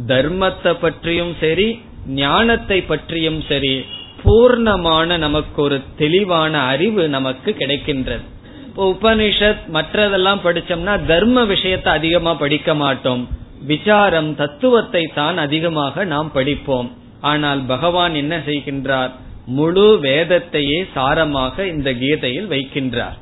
தர்மத்தை 0.08 0.76
பற்றியும் 0.82 1.36
சரி 1.40 1.82
ஞானத்தை 2.08 2.82
பற்றியும் 2.82 3.42
சரி 3.42 3.86
பூர்ணமான 4.26 5.18
நமக்கு 5.18 5.62
ஒரு 5.62 5.82
தெளிவான 5.98 6.60
அறிவு 6.60 7.04
நமக்கு 7.10 7.56
கிடைக்கின்றது. 7.60 8.26
இப்போ 8.68 8.86
உபனிஷத் 9.02 9.66
மற்றதெல்லாம் 9.74 10.40
படிச்சோம்னா 10.44 11.06
தர்ம 11.06 11.44
விஷயத்தை 11.46 11.94
அதிகமா 11.94 12.34
படிக்க 12.34 12.76
மாட்டோம். 12.76 13.24
விசாரம் 13.68 14.36
தத்துவத்தை 14.36 15.04
தான் 15.16 15.38
அதிகமாக 15.38 16.06
நாம் 16.06 16.32
படிப்போம். 16.32 16.90
ஆனால் 17.22 17.62
பகவான் 17.68 18.16
என்ன 18.16 18.38
செய்கின்றார்? 18.38 19.12
முழு 19.46 19.88
வேதத்தையே 20.02 20.80
சாரமாக 20.96 21.66
இந்த 21.66 21.94
கீதையில் 21.94 22.50
வைக்கின்றார். 22.50 23.18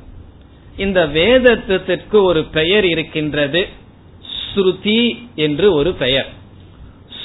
இந்த 0.76 1.00
வேதத்திற்கு 1.06 2.22
ஒரு 2.22 2.44
பெயர் 2.44 2.84
இருக்கின்றது 2.84 3.62
ஸ்ருதி 4.36 5.02
என்று 5.34 5.66
ஒரு 5.74 5.92
பெயர். 5.92 6.30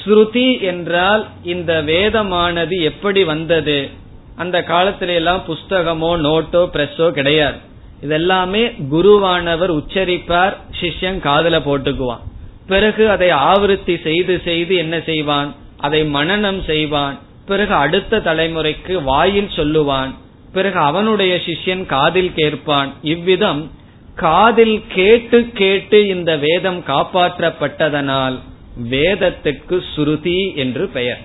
ஸ்ருதி 0.02 0.60
என்றால் 0.60 1.26
இந்த 1.42 1.82
வேதமானது 1.82 2.82
எப்படி 2.82 3.24
வந்தது? 3.24 3.88
அந்த 4.36 4.64
காலத்தில 4.68 5.14
எல்லாம் 5.14 5.42
புஸ்தகமோ 5.48 6.10
நோட்டோ 6.16 6.62
பிரஸோ 6.74 7.10
கிடையாது. 7.10 7.58
இதெல்லாமே 8.02 8.62
குருவானவர் 8.92 9.72
உச்சரிப்பார் 9.78 10.54
சிஷ்யன் 10.80 11.18
காதல 11.18 11.58
போட்டுக்குவான். 11.58 12.22
பிறகு 12.66 13.10
அதை 13.10 13.30
ஆவருத்தி 13.30 14.02
செய்து 14.02 14.40
செய்து 14.44 14.74
என்ன 14.74 15.00
செய்வான்? 15.00 15.54
அதை 15.76 16.00
மனநம் 16.14 16.64
செய்வான். 16.64 17.18
பிறகு 17.46 17.74
அடுத்த 17.74 18.18
தலைமுறைக்கு 18.18 19.02
வாயில் 19.02 19.50
சொல்லுவான். 19.56 20.10
பிறகு 20.52 20.78
அவனுடைய 20.78 21.40
சிஷ்யன் 21.46 21.84
காதில் 21.86 22.32
கேட்பான். 22.34 22.92
இவ்விதம் 23.02 23.70
காதில் 24.14 24.78
கேட்டு 24.88 25.38
கேட்டு 25.52 26.06
இந்த 26.06 26.36
வேதம் 26.36 26.80
காப்பாற்றப்பட்டதனால் 26.86 28.36
வேதத்திற்கு 28.76 29.84
ஸ்ருதி 29.96 30.54
என்று 30.54 30.88
பெயர். 30.88 31.18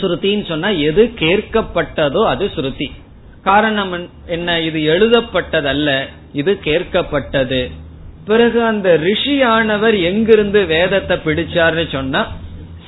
ஸ்ருதின்னு 0.00 0.46
சொன்னா 0.48 0.68
எது 0.68 1.12
கேட்கப்பட்டதோ 1.18 2.26
அது 2.26 2.50
ஸ்ருதி 2.56 2.90
காரணம் 3.42 4.08
என்ன 4.26 4.60
இது 4.60 4.78
எழுதப்பட்டதல்ல 4.80 6.06
இது 6.32 6.58
கேட்கப்பட்டது. 6.64 7.70
பிறகு 8.24 8.62
அந்த 8.62 8.98
ரிஷியானவர் 8.98 10.02
எங்கிருந்து 10.02 10.64
வேதத்தை 10.64 11.16
பிடிச்சார்னு 11.16 11.88
சொன்னா 11.92 12.32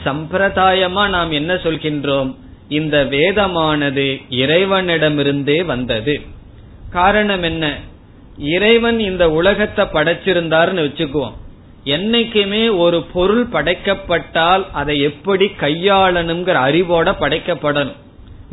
சம்பிரதாயமா 0.05 1.09
நாம் 1.09 1.31
என்ன 1.31 1.55
சொல்கின்றோம்? 1.55 2.37
இந்த 2.69 3.05
வேதமானது 3.05 4.23
இறைவனிடமிருந்தே 4.31 5.65
வந்தது. 5.65 6.21
காரணம் 6.91 7.43
என்ன? 7.43 7.77
இறைவன் 8.37 9.01
இந்த 9.01 9.31
உலகத்தை 9.31 9.85
படைச்சிருந்தாருன்னு 9.85 10.85
வச்சுக்குவோம். 10.89 11.37
என்னைக்குமே 11.95 12.63
ஒரு 12.85 12.99
பொருள் 13.15 13.45
படைக்கப்பட்டால் 13.53 14.65
அதை 14.81 14.95
எப்படி 15.09 15.47
கையாளணுங்கிற 15.63 16.57
அறிவோட 16.69 17.09
படைக்கப்படணும். 17.23 17.99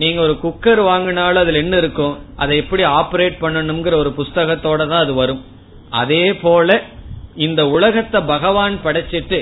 நீங்க 0.01 0.19
ஒரு 0.21 0.35
குக்கர் 0.43 0.81
வாங்கினாலும் 0.89 1.41
அதுல 1.43 1.61
என்ன 1.63 1.75
இருக்கும்? 1.83 2.15
அதை 2.41 2.53
எப்படி 2.63 2.83
ஆபரேட் 2.99 3.37
பண்ணணுங்கிற 3.43 3.93
ஒரு 4.03 4.11
புஸ்தகத்தோட 4.19 4.81
தான் 4.91 5.03
அது 5.05 5.13
வரும். 5.21 5.41
அதே 6.01 6.25
போல 6.43 6.77
இந்த 7.45 7.61
உலகத்தை 7.75 8.19
பகவான் 8.33 8.75
படைச்சிட்டு 8.83 9.39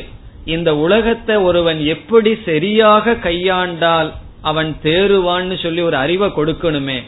இந்த 0.55 0.69
உலகத்தை 0.85 1.35
ஒருவன் 1.47 1.79
எப்படி 1.95 2.31
சரியாக 2.45 3.15
கையாண்டால் 3.25 4.09
அவன் 4.51 4.71
தேருவான்னு 4.85 5.57
சொல்லி 5.63 5.81
ஒரு 5.89 5.97
அறிவை 6.03 6.27
கொடுக்கணுமே 6.37 6.99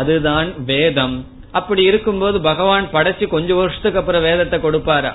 அதுதான் 0.00 0.48
வேதம். 0.70 1.16
அப்படி 1.58 1.82
இருக்கும்போது 1.90 2.36
பகவான் 2.50 2.86
படைச்சு 2.92 3.24
கொஞ்சம் 3.34 3.60
வருஷத்துக்கு 3.60 4.00
அப்புறம் 4.00 4.26
வேதத்தை 4.28 4.58
கொடுப்பாரா? 4.58 5.12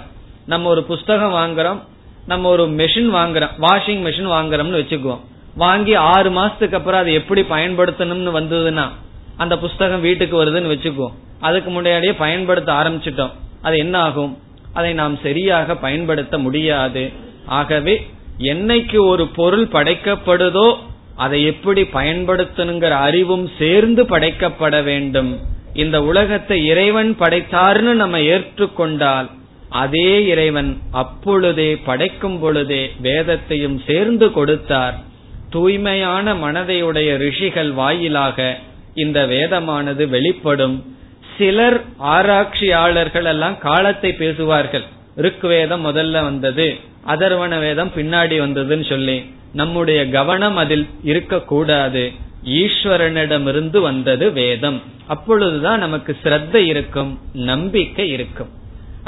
நம்ம 0.49 0.69
ஒரு 0.69 0.83
புஸ்தகம் 0.83 1.33
வாங்குறோம் 1.33 1.79
நம்ம 2.25 2.49
ஒரு 2.49 2.65
மெஷின் 2.67 3.09
வாங்குறோம் 3.17 3.53
வாஷிங் 3.59 4.01
மெஷின் 4.05 4.31
வாங்குறோம்னு 4.35 4.79
வச்சுக்குவோம். 4.79 5.19
வாங்கி 5.55 5.93
ஆறு 5.95 6.29
மாசத்துக்கு 6.29 6.77
அப்புறம் 6.79 6.99
அதை 6.99 7.13
எப்படி 7.13 7.41
பயன்படுத்தணும்னு 7.41 8.31
வந்ததுன்னா 8.37 8.85
அந்த 9.37 9.57
புஸ்தகம் 9.57 10.01
வீட்டுக்கு 10.01 10.45
வருதுன்னு 10.45 10.73
வச்சுக்குவோம். 10.73 11.15
அதுக்கு 11.39 11.69
முன்னாடியே 11.69 12.13
பயன்படுத்த 12.13 12.71
ஆரம்பிச்சிட்டோம். 12.73 13.31
அது 13.61 13.77
என்ன 13.77 13.99
ஆகும்? 13.99 14.37
அதை 14.73 14.93
நாம் 14.93 15.17
சரியாக 15.23 15.75
பயன்படுத்த 15.75 16.37
முடியாது. 16.37 17.11
ஆகவே 17.45 17.95
என்னைக்கு 18.37 18.97
ஒரு 19.07 19.27
பொருள் 19.27 19.67
படைக்கப்படுதோ 19.67 20.67
அதை 21.15 21.45
எப்படி 21.45 21.81
பயன்படுத்தணுங்கிற 21.81 22.89
அறிவும் 22.89 23.49
சேர்ந்து 23.59 24.03
படைக்கப்பட 24.03 24.83
வேண்டும். 24.83 25.39
இந்த 25.73 26.03
உலகத்தை 26.03 26.65
இறைவன் 26.65 27.17
படைத்தார்னு 27.19 27.93
நம்ம 28.03 28.17
ஏற்றுக்கொண்டால் 28.17 29.37
அதே 29.69 30.25
இறைவன் 30.25 30.79
அப்பொழுதே 30.91 31.75
படைக்கும் 31.75 32.39
பொழுதே 32.39 32.91
வேதத்தையும் 33.01 33.81
சேர்ந்து 33.87 34.31
கொடுத்தார். 34.31 34.99
தூய்மையான 35.49 36.33
மனதையுடைய 36.33 37.17
ரிஷிகள் 37.17 37.71
வாயிலாக 37.71 38.57
இந்த 38.95 39.25
வேதமானது 39.25 40.07
வெளிப்படும். 40.07 40.97
சிலர் 41.37 41.81
ஆராய்ச்சியாளர்கள் 41.97 43.25
எல்லாம் 43.25 43.57
காலத்தை 43.57 44.13
பேசுவார்கள். 44.13 44.83
ருக் 45.17 45.47
வேதம் 45.47 45.85
முதல்ல 45.85 46.11
வந்தது 46.11 46.77
அதர்வன 47.07 47.59
வேதம் 47.59 47.91
பின்னாடி 47.95 48.39
வந்ததுன்னு 48.39 48.89
சொல்லி. 48.89 49.33
நம்முடைய 49.53 50.09
கவனம் 50.09 50.55
அதில் 50.55 50.87
இருக்கக்கூடாது. 51.03 52.11
ஈஸ்வரனிடமிருந்து 52.45 53.81
வந்தது 53.81 54.31
வேதம். 54.31 54.81
அப்பொழுதுதான் 55.07 55.79
நமக்கு 55.79 56.17
ஸ்ரத்த 56.23 56.55
இருக்கும் 56.55 57.19
நம்பிக்கை 57.33 58.09
இருக்கும். 58.09 58.57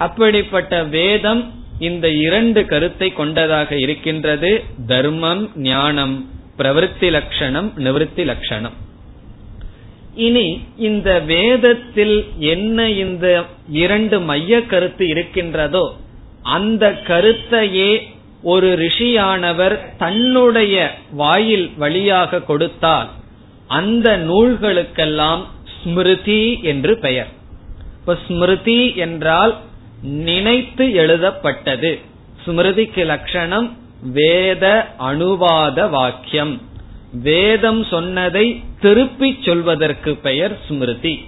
அப்படிப்பட்ட 0.06 0.76
வேதம் 0.97 1.41
இந்த 1.88 2.08
இரண்டு 2.26 2.62
கருத்தை 2.72 3.10
கொண்டதாக 3.20 3.70
இருக்கின்றது. 3.86 4.52
தர்மம் 4.88 5.43
ஞானம் 5.70 6.16
பிரவருத்தி 6.58 7.08
லட்சணம் 7.18 7.70
நிவர்த்தி 7.86 8.24
லட்சணம் 8.24 8.78
இனி 10.26 10.47
இந்த 10.88 11.10
வேதத்தில் 11.34 12.16
என்ன 12.54 12.88
இந்த 13.04 13.26
இரண்டு 13.84 14.18
மைய 14.30 14.60
கருத்து 14.72 15.06
இருக்கின்றதோ 15.08 15.86
அந்த 16.56 16.84
கருத்தையே 17.10 17.91
ஒரு 18.52 18.70
ரிஷியானவர் 18.84 19.76
தன்னுடைய 19.97 20.76
வாயில் 21.22 21.68
வழியாக 21.78 22.41
கொடுத்தால் 22.49 23.10
அந்த 23.80 24.08
நூல்களுக்கெல்லாம் 24.30 25.43
ஸ்மிருதி 25.76 26.43
என்று 26.72 26.93
பெயர். 27.06 27.30
இப்ப 27.99 28.16
ஸ்மிருதி 28.26 28.80
என்றால் 29.06 29.54
நினைத்து 30.02 30.93
எழுதப்பட்டது. 30.93 31.99
ஸ்மிருதிக்கு 32.45 33.06
லட்சணம் 33.06 33.78
வேத 34.12 34.93
அனுவாத 34.99 35.89
வாக்கியம். 35.89 36.62
வேதம் 37.14 37.84
சொன்னதை 37.84 38.64
திருப்பி 38.80 39.39
சொல்வதற்கு 39.45 40.16
பெயர் 40.16 40.58
ஸ்மிருதி. 40.68 41.26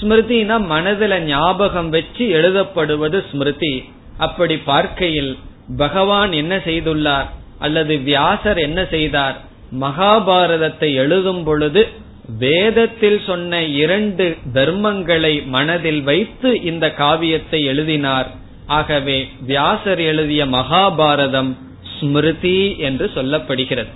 ஸ்மிருதினா 0.00 0.56
மனதில 0.70 1.18
ஞாபகம் 1.18 1.90
வச்சு 1.90 2.26
எழுதப்படுவது 2.26 3.24
ஸ்மிருதி. 3.30 3.84
அப்படி 4.18 4.56
பார்க்கையில் 4.56 5.38
பகவான் 5.76 6.32
என்ன 6.32 6.56
செய்துள்ளார்? 6.56 7.26
அல்லது 7.58 7.98
வியாசர் 7.98 8.58
என்ன 8.58 8.84
செய்தார்? 8.84 9.40
மகாபாரதத்தை 9.80 10.94
எழுதும் 10.94 11.44
பொழுது 11.44 11.88
வேதத்தில் 12.28 13.20
சொன்ன 13.26 13.62
இரண்டு 13.62 14.36
தர்மங்களை 14.54 15.46
மனதில் 15.46 16.02
வைத்து 16.02 16.62
இந்த 16.62 16.94
காவியத்தை 16.94 17.64
எழுதினார். 17.64 18.30
ஆகவே 18.66 19.28
வியாசர் 19.40 20.00
எழுதிய 20.00 20.46
மகாபாரதம் 20.46 21.56
ஸ்மிருதி 21.98 22.76
என்று 22.76 23.10
சொல்லப்படுகிறது. 23.14 23.86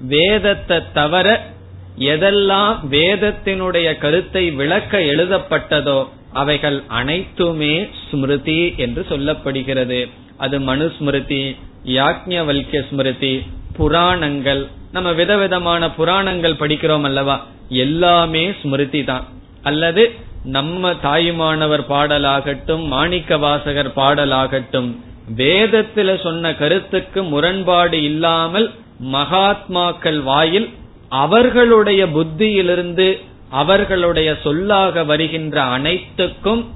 வேதத்தை 0.00 0.82
தவிர 0.92 1.54
எதெல்லாம் 1.98 2.74
வேதத்தினுடைய 2.90 3.98
கருத்தை 3.98 4.50
விளக்க 4.50 4.98
எழுதப்பட்டதோ 4.98 6.06
அவைகள் 6.32 6.82
அனைத்துமே 6.88 7.86
ஸ்மிருதி 8.10 8.74
என்று 8.76 9.06
சொல்லப்படுகிறது. 9.10 10.08
அது 10.36 10.58
மனுஸ்மிருதி 10.58 11.56
யாக்ஞவல்ய 11.84 12.82
ஸ்மிருதி 12.90 13.42
புராணங்கள். 13.76 14.68
நம்ம 14.92 15.12
விதவிதமான 15.12 15.90
புராணங்கள் 15.90 16.60
படிக்கிறோம் 16.60 17.02
அல்லவா? 17.02 17.46
எல்லாமே 17.68 18.52
ஸ்மிருதி 18.62 19.04
தான். 19.04 19.24
அல்லது 19.62 20.10
நம்ம 20.44 20.94
தாயுமானவர் 20.94 21.84
பாடலாகட்டும் 21.88 22.86
மாணிக்க 22.86 23.38
வாசகர் 23.38 23.92
பாடலாகட்டும் 23.96 24.96
வேதத்துல 25.36 26.20
சொன்ன 26.22 26.54
கருத்துக்கு 26.54 27.22
முரண்பாடு 27.22 28.02
இல்லாமல் 28.02 28.70
மகாத்மாக்கள் 29.12 30.22
வாயில் 30.22 30.68
அவர்களுடைய 31.08 32.06
புத்தியிலிருந்து 32.06 33.18
அவர்களுடைய 33.50 34.36
சொல்லாக 34.42 35.04
வருகின்ற 35.04 35.62
அனைத்துக்கும் 35.62 36.66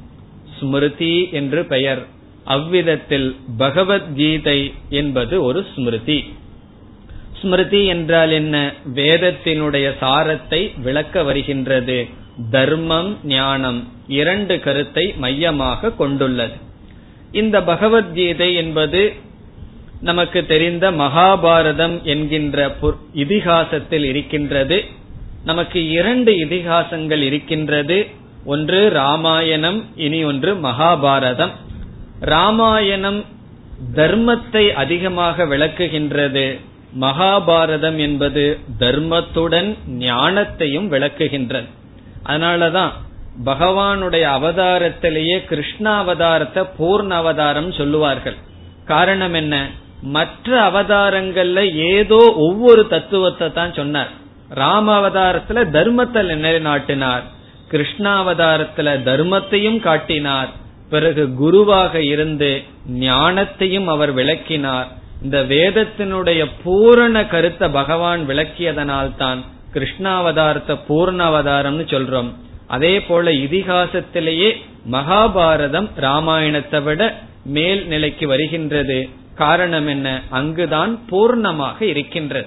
ஸ்மிருதி 0.59 1.28
என்று 1.30 1.64
பெயர். 1.64 2.07
அவ்விதத்தில் 2.45 3.36
பகவத்கீதை 3.59 4.74
என்பது 4.88 5.43
ஒரு 5.43 5.66
ஸ்மிருதி. 5.74 6.34
ஸ்மிருதி 7.43 7.86
என்றால் 7.86 8.30
என்ன? 8.30 8.72
வேதத்தினுடைய 8.95 9.86
சாரத்தை 10.01 10.80
விளக்க 10.80 11.22
வருகின்றது. 11.22 12.07
தர்மம் 12.51 13.18
ஞானம் 13.24 13.93
இரண்டு 14.09 14.61
கருத்தை 14.61 15.14
மையமாக 15.16 15.93
கொண்டுள்ளது. 15.93 16.57
இந்த 17.32 17.62
பகவத்கீதை 17.62 18.55
என்பது 18.55 19.12
நமக்கு 20.01 20.47
தெரிந்த 20.47 20.90
மகாபாரதம் 20.90 22.03
என்கின்ற 22.03 22.76
இதிகாசத்தில் 23.14 24.05
இருக்கின்றது. 24.05 24.84
நமக்கு 25.45 25.90
இரண்டு 25.90 26.32
இதிகாசங்கள் 26.32 27.22
இருக்கின்றது. 27.22 28.07
ஒன்று 28.45 28.88
ராமாயணம் 28.88 29.84
இனி 29.97 30.24
ஒன்று 30.24 30.55
மகாபாரதம். 30.55 31.55
ராமாயணம் 32.20 33.24
தர்மத்தை 33.95 34.72
அதிகமாக 34.72 35.45
விளக்குகின்றது. 35.45 36.47
மகாபாரதம் 37.01 37.99
என்பது 37.99 38.59
தர்மத்துடன் 38.78 39.76
ஞானத்தையும் 39.99 40.88
விளக்குகின்றது. 40.88 41.68
அதனாலதான் 42.26 42.90
பகவானுடைய 43.45 44.24
அவதாரத்திலேயே 44.38 45.45
கிருஷ்ண 45.45 46.03
அவதாரத்தை 46.03 46.68
பூர்ண 46.78 47.09
அவதாரம் 47.09 47.72
சொல்லுவார்கள். 47.72 48.36
காரணம் 48.84 49.34
என்ன? 49.34 49.68
மற்ற 50.03 50.70
அவதாரங்கள்ல 50.70 51.74
ஏதோ 51.76 52.34
ஒவ்வொரு 52.36 52.86
தத்துவத்தை 52.86 53.53
தான் 53.53 53.72
சொன்னார். 53.72 54.09
ராம 54.49 55.01
அவதாரத்துல 55.01 55.64
தர்மத்தை 55.72 56.22
நிலைநாட்டினார். 56.36 57.22
கிருஷ்ணாவதாரத்துல 57.70 58.97
தர்மத்தையும் 59.03 59.80
காட்டினார். 59.80 60.49
பிறகு 60.90 61.34
குருவாக 61.34 62.03
இருந்து 62.03 62.62
ஞானத்தையும் 62.93 63.84
அவர் 63.84 64.12
விளக்கினார். 64.12 64.88
இந்த 65.22 65.42
வேதத்தினுடைய 65.42 66.46
பூரண 66.64 67.26
கருத்தை 67.26 67.68
பகவான் 67.68 68.28
விளக்கியதனால்தான் 68.28 69.40
கிருஷ்ணாவதாரத்தை 69.74 70.74
பூர்ண 70.88 71.20
அவதாரம்னு 71.30 71.84
சொல்றோம். 71.92 72.30
அதே 72.66 73.00
போல 73.00 73.30
இதிகாசத்திலேயே 73.30 74.50
மகாபாரதம் 74.90 75.88
ராமாயணத்தை 75.96 76.82
விட 76.82 77.14
மேல் 77.44 77.86
நிலைக்கு 77.86 78.26
வருகின்றது. 78.26 79.08
காரணம் 79.34 79.86
என்ன? 79.86 80.22
அங்குதான் 80.30 81.00
பூர்ணமாக 81.10 81.82
இருக்கின்றது. 81.82 82.46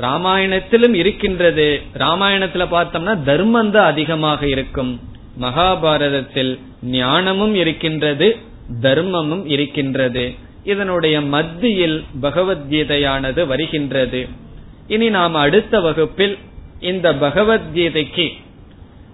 ராமாயணத்திலும் 0.00 0.94
இருக்கின்றது. 0.94 1.82
ராமாயணத்துல 1.98 2.66
பார்த்தோம்னா 2.74 3.22
தர்மம் 3.22 3.70
தான் 3.70 3.84
அதிகமாக 3.84 4.46
இருக்கும். 4.46 5.00
மகாபாரதத்தில் 5.40 6.58
ஞானமும் 6.82 7.54
இருக்கின்றது 7.54 8.36
தர்மமும் 8.82 9.46
இருக்கின்றது. 9.46 10.24
இதனுடைய 10.68 11.20
மத்தியில் 11.20 12.04
பகவத்கீதையானது 12.22 13.46
வருகின்றது. 13.46 14.28
இனி 14.86 15.08
நாம் 15.08 15.34
அடுத்த 15.34 15.80
வகுப்பில் 15.80 16.38
இந்த 16.80 17.12
பகவத்கீதைக்கு 17.12 18.26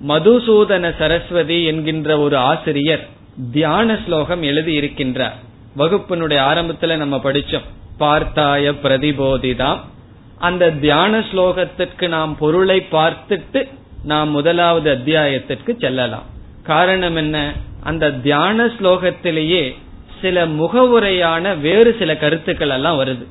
மதுசூதன 0.08 0.98
சரஸ்வதி 0.98 1.64
என்கின்ற 1.64 2.18
ஒரு 2.18 2.36
ஆசிரியர் 2.36 3.08
தியான 3.52 3.98
ஸ்லோகம் 4.06 4.42
எழுதி 4.42 4.78
இருக்கின்றார் 4.80 5.38
வகுப்பினுடைய 5.78 6.40
ஆரம்பத்துல 6.50 6.96
நம்ம 6.96 7.16
படிச்சோம். 7.16 7.68
பார்த்தாய 7.98 8.74
பிரதிபோதிதாம். 8.82 9.78
அந்த 10.38 10.70
தியான 10.70 11.18
ஸ்லோகத்திற்கு 11.18 12.08
நாம் 12.08 12.36
பொருளை 12.36 12.86
பார்த்துட்டு 12.92 13.68
நாம் 14.04 14.28
முதலாவது 14.28 14.90
அத்தியாயத்திற்கு 14.90 15.76
செல்லலாம். 15.80 16.26
காரணம் 16.62 17.16
என்ன? 17.16 17.52
அந்த 17.82 18.12
தியான 18.12 18.66
ஸ்லோகத்திலேயே 18.66 19.74
சில 20.24 20.46
முகவுரையான 20.46 21.60
வேறு 21.60 21.90
சில 21.98 22.10
கருத்துக்கள் 22.16 22.74
எல்லாம் 22.76 22.98
வருது. 23.00 23.24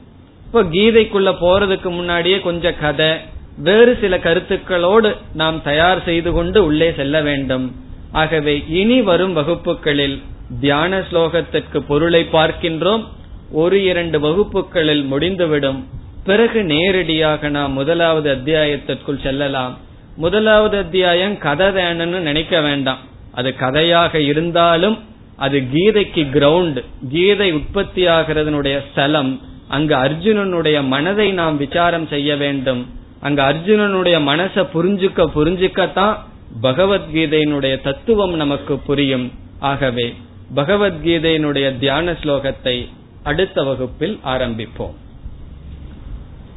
இப்போ 0.46 0.64
கீதைக்குள்ள 0.64 1.30
போறதுக்கு 1.41 1.89
முன்னாடியே 2.00 2.39
கொஞ்சம் 2.39 2.80
கதை 2.82 3.12
வேறு 3.58 3.98
சில 4.02 4.18
கருத்துக்களோடு 4.18 5.10
நாம் 5.34 5.58
தயார் 5.64 6.04
செய்து 6.04 6.32
கொண்டு 6.32 6.60
உள்ளே 6.66 6.94
செல்ல 6.98 7.22
வேண்டும். 7.22 7.66
ஆகவே 8.12 8.54
இனி 8.68 9.02
வரும் 9.02 9.34
வகுப்புகளில் 9.34 10.22
தியான 10.62 11.00
ஸ்லோகத்திற்கு 11.00 11.80
பொருளை 11.88 12.22
பார்க்கின்றோம். 12.32 13.04
ஒரு 13.52 13.78
இரண்டு 13.84 14.20
வகுப்புகளில் 14.20 15.04
முடிந்துவிடும். 15.04 15.80
பிறகு 16.26 16.60
நேரடியாக 16.64 17.50
நாம் 17.50 17.74
முதலாவது 17.74 18.30
அத்தியாயத்திற்குள் 18.36 19.24
செல்லலாம். 19.24 19.74
முதலாவது 20.16 20.78
அத்தியாயம் 20.78 21.38
கதை 21.38 21.68
வேணும்னு 21.68 22.22
நினைக்க 22.30 22.62
வேண்டாம். 22.62 23.02
அது 23.32 23.50
கதையாக 23.56 24.20
இருந்தாலும் 24.32 24.98
அது 25.36 25.64
கீதைக்கு 25.74 26.24
கிரவுண்ட் 26.34 26.84
கீதை 27.10 27.52
உற்பத்தி 27.52 28.08
ஆகிறதனுடைய 28.08 28.80
ஸ்தலம். 28.92 29.42
அங்கு 29.68 29.96
அர்ஜுனனுடைய 29.96 30.88
மனதை 30.88 31.32
நாம் 31.32 31.58
விசாரம் 31.58 32.08
செய்ய 32.08 32.36
வேண்டும். 32.36 32.86
அங்க 33.20 33.54
அர்ஜுனனுடைய 33.54 34.18
மனசை 34.22 34.68
புரிஞ்சுக்க 34.74 35.28
புரிஞ்சுக்கத்தான் 35.36 36.16
பகவத்கீதையினுடைய 36.62 37.82
தத்துவம் 37.82 38.36
நமக்கு 38.36 38.78
புரியும். 38.78 39.32
ஆகவே 39.60 40.14
பகவத்கீதையினுடைய 40.56 41.80
தியான 41.80 42.12
ஸ்லோகத்தை 42.12 42.90
அடுத்த 43.24 43.64
வகுப்பில் 43.64 44.20
ஆரம்பிப்போம். 44.26 44.94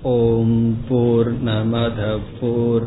ஓம் 0.02 0.76
போர் 0.88 1.44
நமத 1.44 2.18
போர் 2.40 2.86